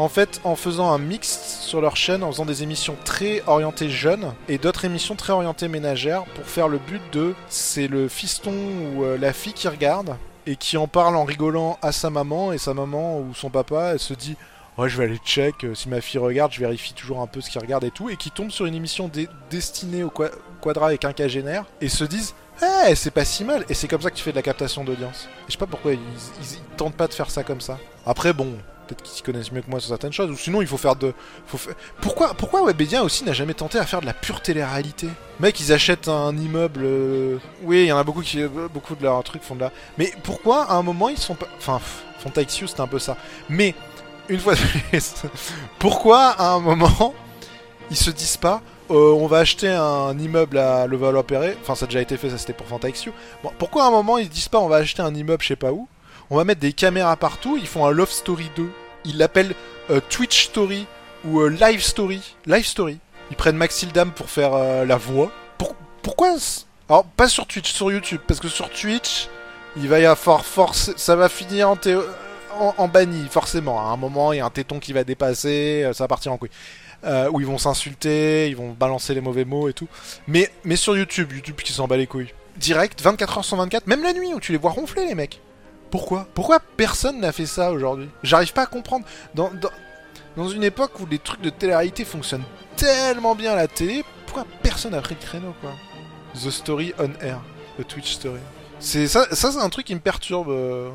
En 0.00 0.08
fait, 0.08 0.40
en 0.44 0.56
faisant 0.56 0.90
un 0.90 0.98
mix 0.98 1.60
sur 1.60 1.82
leur 1.82 1.94
chaîne, 1.94 2.22
en 2.22 2.32
faisant 2.32 2.46
des 2.46 2.62
émissions 2.62 2.96
très 3.04 3.42
orientées 3.46 3.90
jeunes 3.90 4.32
et 4.48 4.56
d'autres 4.56 4.86
émissions 4.86 5.14
très 5.14 5.34
orientées 5.34 5.68
ménagères, 5.68 6.24
pour 6.34 6.46
faire 6.46 6.68
le 6.68 6.78
but 6.78 7.02
de 7.12 7.34
c'est 7.50 7.86
le 7.86 8.08
fiston 8.08 8.54
ou 8.94 9.04
euh, 9.04 9.18
la 9.18 9.34
fille 9.34 9.52
qui 9.52 9.68
regarde 9.68 10.16
et 10.46 10.56
qui 10.56 10.78
en 10.78 10.88
parle 10.88 11.16
en 11.16 11.24
rigolant 11.24 11.78
à 11.82 11.92
sa 11.92 12.08
maman 12.08 12.50
et 12.54 12.56
sa 12.56 12.72
maman 12.72 13.18
ou 13.18 13.34
son 13.34 13.50
papa, 13.50 13.90
elle 13.92 13.98
se 13.98 14.14
dit 14.14 14.36
ouais, 14.78 14.88
je 14.88 14.96
vais 14.96 15.04
aller 15.04 15.18
check. 15.18 15.64
Euh, 15.64 15.74
si 15.74 15.90
ma 15.90 16.00
fille 16.00 16.18
regarde, 16.18 16.50
je 16.54 16.60
vérifie 16.60 16.94
toujours 16.94 17.20
un 17.20 17.26
peu 17.26 17.42
ce 17.42 17.50
qu'il 17.50 17.60
regarde 17.60 17.84
et 17.84 17.90
tout. 17.90 18.08
Et 18.08 18.16
qui 18.16 18.30
tombe 18.30 18.50
sur 18.50 18.64
une 18.64 18.74
émission 18.74 19.10
destinée 19.50 20.02
au 20.02 20.10
quadra 20.62 20.86
avec 20.86 21.04
un 21.04 21.12
cagénaire 21.12 21.66
et 21.82 21.90
se 21.90 22.04
disent 22.04 22.34
Eh, 22.88 22.94
c'est 22.94 23.10
pas 23.10 23.26
si 23.26 23.44
mal. 23.44 23.66
Et 23.68 23.74
c'est 23.74 23.86
comme 23.86 24.00
ça 24.00 24.10
que 24.10 24.16
tu 24.16 24.22
fais 24.22 24.30
de 24.32 24.36
la 24.36 24.42
captation 24.42 24.82
d'audience. 24.82 25.28
Et 25.42 25.48
je 25.48 25.52
sais 25.52 25.58
pas 25.58 25.66
pourquoi 25.66 25.92
ils, 25.92 26.00
tentent 26.78 26.96
pas 26.96 27.06
de 27.06 27.12
faire 27.12 27.30
ça 27.30 27.42
comme 27.42 27.60
ça. 27.60 27.78
Après, 28.06 28.32
bon. 28.32 28.54
Peut-être 28.90 29.04
qu'ils 29.04 29.14
s'y 29.14 29.22
connaissent 29.22 29.52
mieux 29.52 29.62
que 29.62 29.70
moi 29.70 29.78
sur 29.78 29.90
certaines 29.90 30.12
choses, 30.12 30.32
ou 30.32 30.36
sinon 30.36 30.60
il 30.62 30.66
faut 30.66 30.76
faire 30.76 30.96
de. 30.96 31.14
Pourquoi, 32.00 32.34
pourquoi 32.34 32.64
Webedia 32.64 33.04
aussi 33.04 33.22
n'a 33.22 33.32
jamais 33.32 33.54
tenté 33.54 33.78
à 33.78 33.86
faire 33.86 34.00
de 34.00 34.06
la 34.06 34.12
pure 34.12 34.42
télé-réalité? 34.42 35.06
Mec, 35.38 35.60
ils 35.60 35.72
achètent 35.72 36.08
un 36.08 36.36
immeuble. 36.36 36.80
Euh, 36.82 37.38
oui, 37.62 37.82
il 37.82 37.86
y 37.86 37.92
en 37.92 37.98
a 37.98 38.02
beaucoup 38.02 38.22
qui. 38.22 38.42
Beaucoup 38.74 38.96
de 38.96 39.04
leurs 39.04 39.22
trucs 39.22 39.44
font 39.44 39.54
de 39.54 39.60
la. 39.60 39.70
Mais 39.96 40.12
pourquoi 40.24 40.64
à 40.64 40.74
un 40.74 40.82
moment 40.82 41.08
ils 41.08 41.18
sont 41.18 41.36
pas. 41.36 41.46
Enfin, 41.56 41.80
Fontaixio 42.18 42.66
c'était 42.66 42.80
un 42.80 42.88
peu 42.88 42.98
ça. 42.98 43.16
Mais 43.48 43.76
une 44.28 44.40
fois 44.40 44.56
de 44.56 44.60
plus, 44.90 45.14
pourquoi 45.78 46.30
à 46.30 46.54
un 46.54 46.60
moment 46.60 47.14
ils 47.92 47.96
se 47.96 48.10
disent 48.10 48.38
pas 48.38 48.60
euh, 48.90 49.12
on 49.12 49.28
va 49.28 49.38
acheter 49.38 49.68
un 49.68 50.18
immeuble 50.18 50.58
à 50.58 50.88
Levallois-Perret, 50.88 51.56
enfin 51.60 51.76
ça 51.76 51.84
a 51.84 51.86
déjà 51.86 52.00
été 52.00 52.16
fait, 52.16 52.28
ça 52.28 52.38
c'était 52.38 52.52
pour 52.52 52.66
Fantaxio. 52.66 53.12
Bon, 53.44 53.52
pourquoi 53.56 53.84
à 53.84 53.86
un 53.86 53.92
moment 53.92 54.18
ils 54.18 54.24
se 54.24 54.30
disent 54.30 54.48
pas 54.48 54.58
on 54.58 54.66
va 54.66 54.76
acheter 54.76 55.00
un 55.00 55.14
immeuble 55.14 55.44
je 55.44 55.48
sais 55.48 55.56
pas 55.56 55.70
où, 55.70 55.86
on 56.28 56.36
va 56.36 56.44
mettre 56.44 56.60
des 56.60 56.72
caméras 56.72 57.16
partout, 57.16 57.56
ils 57.56 57.68
font 57.68 57.86
un 57.86 57.90
Love 57.90 58.10
Story 58.10 58.50
2, 58.56 58.70
ils 59.04 59.18
l'appellent 59.18 59.54
euh, 59.90 60.00
Twitch 60.08 60.46
Story 60.46 60.86
ou 61.24 61.40
euh, 61.40 61.48
Live 61.48 61.82
Story, 61.82 62.36
Live 62.46 62.66
Story. 62.66 62.98
Ils 63.30 63.36
prennent 63.36 63.56
Maxildam 63.56 64.10
pour 64.10 64.28
faire 64.28 64.52
la 64.84 64.96
voix. 64.96 65.30
pourquoi 66.02 66.34
Alors 66.88 67.04
pas 67.04 67.28
sur 67.28 67.46
Twitch, 67.46 67.72
sur 67.72 67.92
YouTube, 67.92 68.20
parce 68.26 68.40
que 68.40 68.48
sur 68.48 68.68
Twitch 68.70 69.28
il 69.76 69.88
va 69.88 70.00
y 70.00 70.06
avoir 70.06 70.44
force, 70.44 70.90
ça 70.96 71.14
va 71.14 71.28
finir 71.28 71.70
en 71.70 71.76
en, 72.58 72.88
banni, 72.88 73.26
forcément. 73.30 73.80
À 73.80 73.92
un 73.92 73.96
moment, 73.96 74.32
il 74.32 74.38
y 74.38 74.40
a 74.40 74.44
un 74.44 74.50
téton 74.50 74.80
qui 74.80 74.92
va 74.92 75.04
dépasser, 75.04 75.82
euh, 75.84 75.92
ça 75.92 76.04
va 76.04 76.08
partir 76.08 76.32
en 76.32 76.36
couille. 76.36 76.50
Euh, 77.04 77.30
où 77.30 77.40
ils 77.40 77.46
vont 77.46 77.56
s'insulter, 77.56 78.48
ils 78.50 78.56
vont 78.56 78.72
balancer 78.72 79.14
les 79.14 79.22
mauvais 79.22 79.46
mots 79.46 79.68
et 79.68 79.72
tout. 79.72 79.88
Mais, 80.26 80.50
mais 80.64 80.76
sur 80.76 80.96
YouTube, 80.96 81.32
YouTube 81.32 81.56
qui 81.56 81.72
s'en 81.72 81.86
bat 81.86 81.96
les 81.96 82.06
couilles. 82.06 82.34
Direct, 82.58 83.02
24h 83.02 83.42
sur 83.42 83.56
24, 83.56 83.86
même 83.86 84.02
la 84.02 84.12
nuit 84.12 84.34
où 84.34 84.40
tu 84.40 84.52
les 84.52 84.58
vois 84.58 84.72
ronfler 84.72 85.06
les 85.06 85.14
mecs. 85.14 85.40
Pourquoi? 85.90 86.26
Pourquoi 86.34 86.60
personne 86.76 87.20
n'a 87.20 87.32
fait 87.32 87.46
ça 87.46 87.72
aujourd'hui? 87.72 88.08
J'arrive 88.22 88.52
pas 88.52 88.62
à 88.62 88.66
comprendre. 88.66 89.04
Dans, 89.34 89.50
dans, 90.36 90.48
une 90.48 90.62
époque 90.62 90.98
où 91.00 91.06
les 91.06 91.18
trucs 91.18 91.40
de 91.40 91.50
télé-réalité 91.50 92.04
fonctionnent 92.04 92.44
tellement 92.76 93.34
bien 93.34 93.52
à 93.52 93.56
la 93.56 93.68
télé, 93.68 94.04
pourquoi 94.26 94.46
personne 94.62 94.94
a 94.94 95.00
pris 95.00 95.16
le 95.20 95.26
créneau 95.26 95.54
quoi? 95.60 95.72
The 96.34 96.50
Story 96.50 96.94
on 96.98 97.12
Air, 97.20 97.40
le 97.78 97.84
Twitch 97.84 98.12
Story. 98.12 98.40
C'est 98.78 99.08
ça, 99.08 99.26
ça 99.34 99.52
c'est 99.52 99.58
un 99.58 99.68
truc 99.68 99.86
qui 99.86 99.94
me 99.94 100.00
perturbe. 100.00 100.48
Euh. 100.48 100.90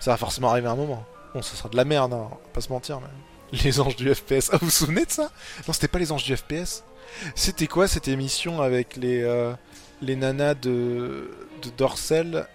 Ça 0.00 0.12
va 0.12 0.16
forcément 0.16 0.50
arriver 0.50 0.68
un 0.68 0.76
moment. 0.76 1.04
Bon, 1.34 1.42
ça 1.42 1.56
sera 1.56 1.68
de 1.68 1.76
la 1.76 1.84
merde, 1.84 2.12
hein, 2.12 2.28
pas 2.52 2.60
se 2.60 2.70
mentir. 2.70 3.00
Mais... 3.00 3.58
Les 3.64 3.80
anges 3.80 3.96
du 3.96 4.14
FPS. 4.14 4.50
Ah, 4.52 4.58
vous 4.58 4.66
vous 4.66 4.70
souvenez 4.70 5.04
de 5.04 5.10
ça? 5.10 5.30
Non, 5.66 5.72
c'était 5.72 5.88
pas 5.88 5.98
les 5.98 6.12
anges 6.12 6.24
du 6.24 6.36
FPS. 6.36 6.84
C'était 7.34 7.66
quoi 7.66 7.88
cette 7.88 8.08
émission 8.08 8.60
avec 8.60 8.96
les, 8.96 9.22
euh, 9.22 9.52
les 10.02 10.16
nanas 10.16 10.54
de, 10.54 11.30
de 11.62 11.70
Dorsel 11.76 12.46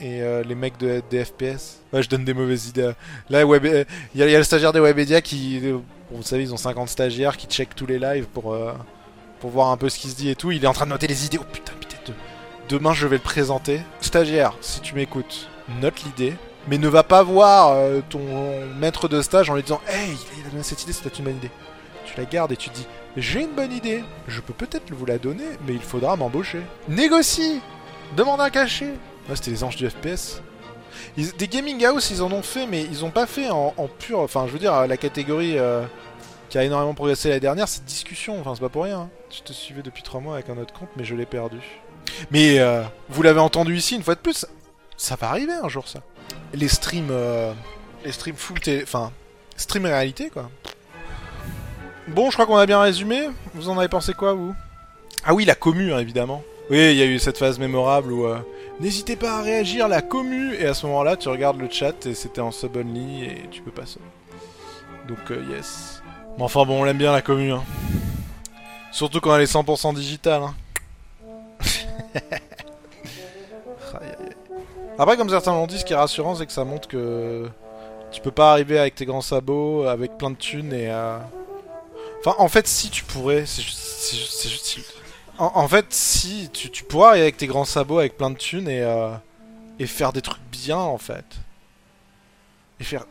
et 0.00 0.22
euh, 0.22 0.42
les 0.42 0.54
mecs 0.54 0.78
de, 0.78 1.02
des 1.10 1.24
FPS 1.24 1.80
Ouais, 1.92 2.02
je 2.02 2.08
donne 2.08 2.24
des 2.24 2.34
mauvaises 2.34 2.68
idées. 2.68 2.92
Là, 3.30 3.46
web... 3.46 3.64
Euh, 3.64 3.84
il 4.14 4.20
y, 4.20 4.34
a, 4.34 4.38
le 4.38 4.44
stagiaire 4.44 4.72
des 4.72 4.80
Webedia 4.80 5.20
qui. 5.20 5.60
vous 6.10 6.22
savez, 6.22 6.42
ils 6.42 6.52
ont 6.52 6.58
50 6.58 6.88
stagiaires 6.88 7.36
qui 7.36 7.46
checkent 7.46 7.74
tous 7.74 7.86
les 7.86 7.98
lives 7.98 8.26
pour, 8.26 8.56
pour 9.40 9.50
voir 9.50 9.70
un 9.70 9.76
peu 9.76 9.88
ce 9.88 9.98
qui 9.98 10.08
se 10.08 10.16
dit 10.16 10.30
et 10.30 10.34
tout. 10.34 10.50
Il 10.50 10.64
est 10.64 10.66
en 10.66 10.72
train 10.72 10.86
de 10.86 10.90
noter 10.90 11.06
les 11.06 11.26
idées. 11.26 11.38
Oh 11.40 11.46
putain, 11.50 11.72
putain, 11.78 11.96
de... 12.06 12.14
demain 12.68 12.92
je 12.92 13.06
vais 13.06 13.16
le 13.16 13.22
présenter. 13.22 13.80
Stagiaire, 14.00 14.56
si 14.60 14.80
tu 14.80 14.94
m'écoutes, 14.94 15.48
note 15.80 16.02
l'idée 16.04 16.34
mais 16.68 16.78
ne 16.78 16.88
va 16.88 17.02
pas 17.02 17.22
voir 17.22 17.72
euh, 17.72 18.00
ton 18.08 18.20
maître 18.78 19.08
de 19.08 19.20
stage 19.22 19.50
en 19.50 19.54
lui 19.54 19.62
disant 19.62 19.80
Hey, 19.88 20.16
il 20.38 20.46
a 20.46 20.50
donné 20.50 20.62
cette 20.62 20.82
idée, 20.82 20.92
c'est 20.92 21.18
une 21.18 21.24
bonne 21.24 21.36
idée. 21.36 21.50
Tu 22.04 22.16
la 22.16 22.24
gardes 22.24 22.52
et 22.52 22.56
tu 22.56 22.70
dis 22.70 22.86
J'ai 23.16 23.42
une 23.42 23.54
bonne 23.54 23.72
idée, 23.72 24.02
je 24.28 24.40
peux 24.40 24.52
peut-être 24.52 24.92
vous 24.92 25.06
la 25.06 25.18
donner, 25.18 25.44
mais 25.66 25.74
il 25.74 25.82
faudra 25.82 26.16
m'embaucher. 26.16 26.62
Négocie 26.88 27.60
Demande 28.16 28.40
un 28.40 28.50
cachet 28.50 28.92
Ouais, 29.28 29.36
c'était 29.36 29.50
les 29.50 29.64
anges 29.64 29.76
du 29.76 29.88
FPS. 29.88 30.42
des 31.16 31.48
gaming 31.48 31.84
house, 31.84 32.10
ils 32.10 32.22
en 32.22 32.30
ont 32.32 32.42
fait, 32.42 32.66
mais 32.66 32.82
ils 32.82 33.04
ont 33.04 33.10
pas 33.10 33.26
fait 33.26 33.50
en, 33.50 33.72
pur. 33.98 34.20
Enfin, 34.20 34.46
je 34.46 34.52
veux 34.52 34.58
dire, 34.58 34.86
la 34.86 34.96
catégorie 34.96 35.58
euh, 35.58 35.84
qui 36.50 36.58
a 36.58 36.64
énormément 36.64 36.94
progressé 36.94 37.30
la 37.30 37.40
dernière, 37.40 37.68
c'est 37.68 37.84
discussion. 37.84 38.38
Enfin, 38.40 38.54
c'est 38.54 38.60
pas 38.60 38.68
pour 38.68 38.84
rien. 38.84 39.00
Hein. 39.00 39.10
Je 39.30 39.42
te 39.42 39.52
suivais 39.52 39.82
depuis 39.82 40.02
3 40.02 40.20
mois 40.20 40.34
avec 40.34 40.48
un 40.48 40.58
autre 40.58 40.74
compte, 40.74 40.90
mais 40.96 41.04
je 41.04 41.14
l'ai 41.14 41.26
perdu. 41.26 41.60
Mais 42.30 42.58
euh, 42.58 42.82
vous 43.08 43.22
l'avez 43.22 43.40
entendu 43.40 43.76
ici 43.76 43.96
une 43.96 44.02
fois 44.02 44.14
de 44.14 44.20
plus, 44.20 44.46
ça 44.96 45.16
va 45.16 45.30
arriver 45.30 45.54
un 45.54 45.68
jour, 45.68 45.88
ça 45.88 46.00
les 46.54 46.68
streams, 46.68 47.08
euh, 47.10 47.52
les 48.04 48.12
streams 48.12 48.36
full 48.36 48.60
télé, 48.60 48.82
enfin, 48.82 49.12
stream 49.56 49.86
réalité 49.86 50.30
quoi. 50.30 50.50
Bon, 52.08 52.30
je 52.30 52.36
crois 52.36 52.46
qu'on 52.46 52.56
a 52.56 52.66
bien 52.66 52.80
résumé. 52.80 53.28
Vous 53.54 53.68
en 53.68 53.78
avez 53.78 53.88
pensé 53.88 54.12
quoi, 54.12 54.34
vous? 54.34 54.54
Ah 55.24 55.32
oui, 55.32 55.44
la 55.44 55.54
commu, 55.54 55.92
hein, 55.92 55.98
évidemment. 55.98 56.42
Oui, 56.70 56.90
il 56.92 56.96
y 56.96 57.02
a 57.02 57.06
eu 57.06 57.18
cette 57.18 57.38
phase 57.38 57.58
mémorable 57.58 58.12
où 58.12 58.26
n'hésitez 58.80 59.16
pas 59.16 59.38
à 59.38 59.42
réagir, 59.42 59.88
la 59.88 60.02
commu. 60.02 60.54
Et 60.54 60.66
à 60.66 60.74
ce 60.74 60.86
moment-là, 60.86 61.16
tu 61.16 61.28
regardes 61.28 61.58
le 61.60 61.68
chat 61.70 62.06
et 62.06 62.14
c'était 62.14 62.40
en 62.40 62.50
sub 62.50 62.76
only 62.76 63.24
et 63.24 63.48
tu 63.50 63.62
peux 63.62 63.70
pas 63.70 63.86
sub. 63.86 64.02
Donc 65.08 65.30
euh, 65.30 65.42
yes. 65.50 66.02
Mais 66.38 66.44
enfin 66.44 66.64
bon, 66.64 66.80
on 66.80 66.84
l'aime 66.84 66.98
bien 66.98 67.12
la 67.12 67.22
commu. 67.22 67.52
Hein. 67.52 67.62
Surtout 68.92 69.20
quand 69.20 69.34
elle 69.34 69.42
est 69.42 69.52
100% 69.52 69.94
digitale. 69.94 70.42
Hein. 70.42 70.54
Après, 74.98 75.16
comme 75.16 75.28
certains 75.28 75.52
l'ont 75.52 75.66
dit, 75.66 75.78
ce 75.78 75.84
qui 75.84 75.92
est 75.92 75.96
rassurant, 75.96 76.34
c'est 76.36 76.46
que 76.46 76.52
ça 76.52 76.64
montre 76.64 76.86
que 76.88 77.48
tu 78.12 78.20
peux 78.20 78.30
pas 78.30 78.52
arriver 78.52 78.78
avec 78.78 78.94
tes 78.94 79.06
grands 79.06 79.20
sabots, 79.20 79.84
avec 79.86 80.16
plein 80.18 80.30
de 80.30 80.36
thunes 80.36 80.72
et. 80.72 80.88
euh, 80.90 81.18
Enfin, 82.20 82.36
en 82.38 82.48
fait, 82.48 82.66
si 82.66 82.88
tu 82.88 83.04
pourrais, 83.04 83.44
c'est 83.44 83.60
juste. 83.60 83.76
c'est 83.76 84.16
juste- 84.16 84.32
c'est 84.32 84.48
juste- 84.48 84.94
En, 85.36 85.66
fait, 85.66 85.86
si 85.90 86.48
tu, 86.52 86.70
tu 86.70 86.84
pourras 86.84 87.08
arriver 87.10 87.22
avec 87.24 87.36
tes 87.36 87.48
grands 87.48 87.64
sabots, 87.64 87.98
avec 87.98 88.16
plein 88.16 88.30
de 88.30 88.36
thunes 88.36 88.68
et 88.68 88.82
euh, 88.82 89.10
et 89.78 89.86
faire 89.86 90.12
des 90.12 90.22
trucs 90.22 90.42
bien, 90.52 90.76
en 90.78 90.98
fait. 90.98 91.24
Et 92.80 92.84
faire. 92.84 93.04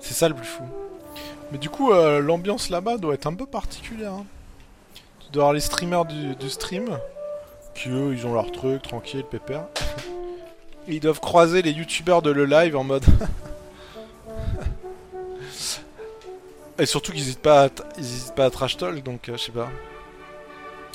C'est 0.00 0.14
ça 0.14 0.28
le 0.28 0.34
plus 0.34 0.46
fou. 0.46 0.64
Mais 1.50 1.58
du 1.58 1.68
coup, 1.68 1.92
euh, 1.92 2.20
l'ambiance 2.20 2.70
là-bas 2.70 2.96
doit 2.96 3.14
être 3.14 3.26
un 3.26 3.34
peu 3.34 3.44
particulière. 3.46 4.12
hein. 4.12 4.24
Tu 5.20 5.30
dois 5.32 5.42
avoir 5.44 5.52
les 5.52 5.60
streamers 5.60 6.06
du, 6.06 6.34
du 6.34 6.48
stream, 6.48 6.98
qui 7.74 7.90
eux, 7.90 8.14
ils 8.14 8.26
ont 8.26 8.32
leur 8.32 8.50
truc, 8.50 8.82
tranquille, 8.82 9.24
pépère. 9.24 9.66
Et 10.88 10.94
ils 10.94 11.00
doivent 11.00 11.20
croiser 11.20 11.60
les 11.62 11.70
youtubeurs 11.72 12.22
de 12.22 12.30
le 12.30 12.46
live 12.46 12.74
en 12.76 12.84
mode. 12.84 13.04
Et 16.78 16.86
surtout 16.86 17.12
qu'ils 17.12 17.20
hésitent 17.20 17.42
pas 17.42 17.68
hésitent 17.98 18.34
pas 18.34 18.46
à 18.46 18.50
trash 18.50 18.78
talk, 18.78 19.02
donc 19.02 19.28
euh, 19.28 19.36
je 19.36 19.42
sais 19.44 19.52
pas. 19.52 19.68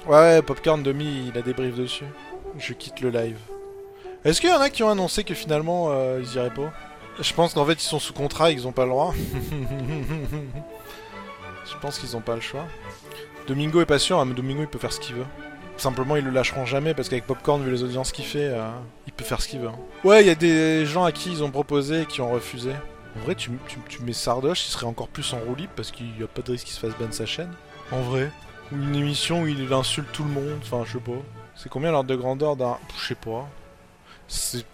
Ouais, 0.07 0.41
Popcorn 0.41 0.81
Demi, 0.83 1.27
il 1.33 1.37
a 1.37 1.41
des 1.41 1.53
briefs 1.53 1.75
dessus. 1.75 2.05
Je 2.57 2.73
quitte 2.73 3.01
le 3.01 3.09
live. 3.09 3.37
Est-ce 4.23 4.41
qu'il 4.41 4.49
y 4.49 4.53
en 4.53 4.61
a 4.61 4.69
qui 4.69 4.83
ont 4.83 4.89
annoncé 4.89 5.23
que 5.23 5.33
finalement 5.33 5.87
euh, 5.91 6.21
ils 6.23 6.35
iraient 6.35 6.53
pas? 6.53 6.71
Je 7.19 7.33
pense 7.33 7.53
qu'en 7.53 7.65
fait 7.65 7.73
ils 7.73 7.79
sont 7.87 7.99
sous 7.99 8.13
contrat 8.13 8.51
et 8.51 8.55
qu'ils 8.55 8.67
ont 8.67 8.71
pas 8.71 8.83
le 8.85 8.91
droit. 8.91 9.13
je 11.65 11.73
pense 11.81 11.99
qu'ils 11.99 12.15
ont 12.15 12.21
pas 12.21 12.35
le 12.35 12.41
choix. 12.41 12.65
Domingo 13.47 13.81
est 13.81 13.85
pas 13.85 13.99
sûr, 13.99 14.19
hein, 14.19 14.25
mais 14.25 14.33
Domingo 14.33 14.61
il 14.61 14.67
peut 14.67 14.79
faire 14.79 14.93
ce 14.93 14.99
qu'il 14.99 15.15
veut. 15.15 15.25
Simplement 15.77 16.15
ils 16.15 16.23
le 16.23 16.31
lâcheront 16.31 16.65
jamais 16.65 16.93
parce 16.93 17.09
qu'avec 17.09 17.27
Popcorn, 17.27 17.63
vu 17.63 17.71
les 17.71 17.83
audiences 17.83 18.11
qu'il 18.11 18.25
fait, 18.25 18.49
euh, 18.51 18.69
il 19.05 19.13
peut 19.13 19.23
faire 19.25 19.41
ce 19.41 19.47
qu'il 19.47 19.59
veut. 19.59 19.67
hein. 19.67 19.75
Ouais, 20.03 20.23
il 20.23 20.27
y 20.27 20.31
a 20.31 20.35
des 20.35 20.85
gens 20.85 21.03
à 21.03 21.11
qui 21.11 21.31
ils 21.31 21.43
ont 21.43 21.51
proposé 21.51 22.01
et 22.01 22.05
qui 22.05 22.21
ont 22.21 22.31
refusé. 22.31 22.71
En 23.15 23.19
vrai, 23.23 23.35
tu, 23.35 23.51
tu, 23.67 23.77
tu 23.87 24.01
mets 24.03 24.13
Sardoche, 24.13 24.65
il 24.67 24.71
serait 24.71 24.85
encore 24.85 25.07
plus 25.07 25.33
en 25.33 25.39
roue 25.39 25.55
libre 25.55 25.71
parce 25.75 25.91
qu'il 25.91 26.07
n'y 26.17 26.23
a 26.23 26.27
pas 26.27 26.41
de 26.41 26.51
risque 26.51 26.65
qu'il 26.65 26.75
se 26.75 26.79
fasse 26.79 26.97
ban 26.99 27.11
sa 27.11 27.25
chaîne. 27.25 27.51
En 27.91 28.01
vrai. 28.01 28.29
Une 28.71 28.95
émission 28.95 29.41
où 29.43 29.47
il 29.47 29.71
insulte 29.71 30.11
tout 30.11 30.23
le 30.23 30.29
monde, 30.29 30.59
enfin 30.61 30.83
je 30.85 30.93
sais 30.93 31.03
pas. 31.03 31.11
C'est 31.55 31.69
combien 31.69 31.91
l'ordre 31.91 32.09
de 32.09 32.15
grandeur 32.15 32.55
d'un. 32.55 32.77
Je 32.97 33.07
sais 33.07 33.15
pas. 33.15 33.47
C'est. 34.27 34.65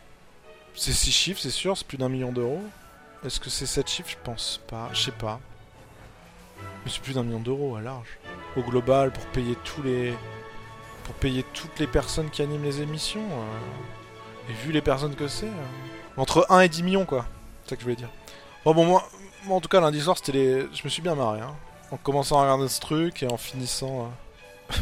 C'est 0.75 0.91
6 0.91 1.11
chiffres, 1.11 1.39
c'est 1.39 1.51
sûr, 1.51 1.77
c'est 1.77 1.85
plus 1.85 1.97
d'un 1.99 2.09
million 2.09 2.31
d'euros. 2.31 2.63
Est-ce 3.23 3.39
que 3.39 3.51
c'est 3.51 3.67
7 3.67 3.87
chiffres? 3.87 4.09
Je 4.09 4.17
pense 4.23 4.59
pas, 4.67 4.89
je 4.91 5.01
sais 5.01 5.11
pas. 5.11 5.39
Mais 6.83 6.91
c'est 6.91 7.01
plus 7.01 7.13
d'un 7.13 7.21
million 7.23 7.39
d'euros 7.39 7.75
à 7.75 7.81
large. 7.81 8.17
Au 8.57 8.61
global, 8.63 9.11
pour 9.11 9.23
payer 9.27 9.55
tous 9.63 9.83
les. 9.83 10.13
Pour 11.03 11.13
payer 11.15 11.43
toutes 11.53 11.77
les 11.79 11.85
personnes 11.87 12.29
qui 12.31 12.41
animent 12.41 12.63
les 12.63 12.81
émissions. 12.81 13.21
euh, 13.21 14.49
Et 14.49 14.53
vu 14.65 14.71
les 14.71 14.81
personnes 14.81 15.15
que 15.15 15.27
c'est. 15.27 15.45
euh, 15.45 16.17
Entre 16.17 16.47
1 16.49 16.61
et 16.61 16.69
10 16.69 16.81
millions 16.83 17.05
quoi. 17.05 17.27
C'est 17.63 17.71
ça 17.71 17.75
que 17.75 17.81
je 17.81 17.85
voulais 17.85 17.95
dire. 17.95 18.09
Bon, 18.65 18.73
bon, 18.73 18.85
moi, 18.85 19.07
moi, 19.45 19.57
en 19.57 19.61
tout 19.61 19.69
cas, 19.69 19.79
lundi 19.79 20.01
soir, 20.01 20.17
c'était 20.17 20.31
les. 20.31 20.61
Je 20.73 20.81
me 20.83 20.89
suis 20.89 21.01
bien 21.03 21.13
marré, 21.15 21.39
hein 21.41 21.53
en 21.93 21.97
commençant 21.97 22.39
à 22.39 22.41
regarder 22.43 22.67
ce 22.67 22.79
truc 22.79 23.21
et 23.21 23.27
en 23.27 23.37
finissant. 23.37 24.11
Euh, 24.71 24.75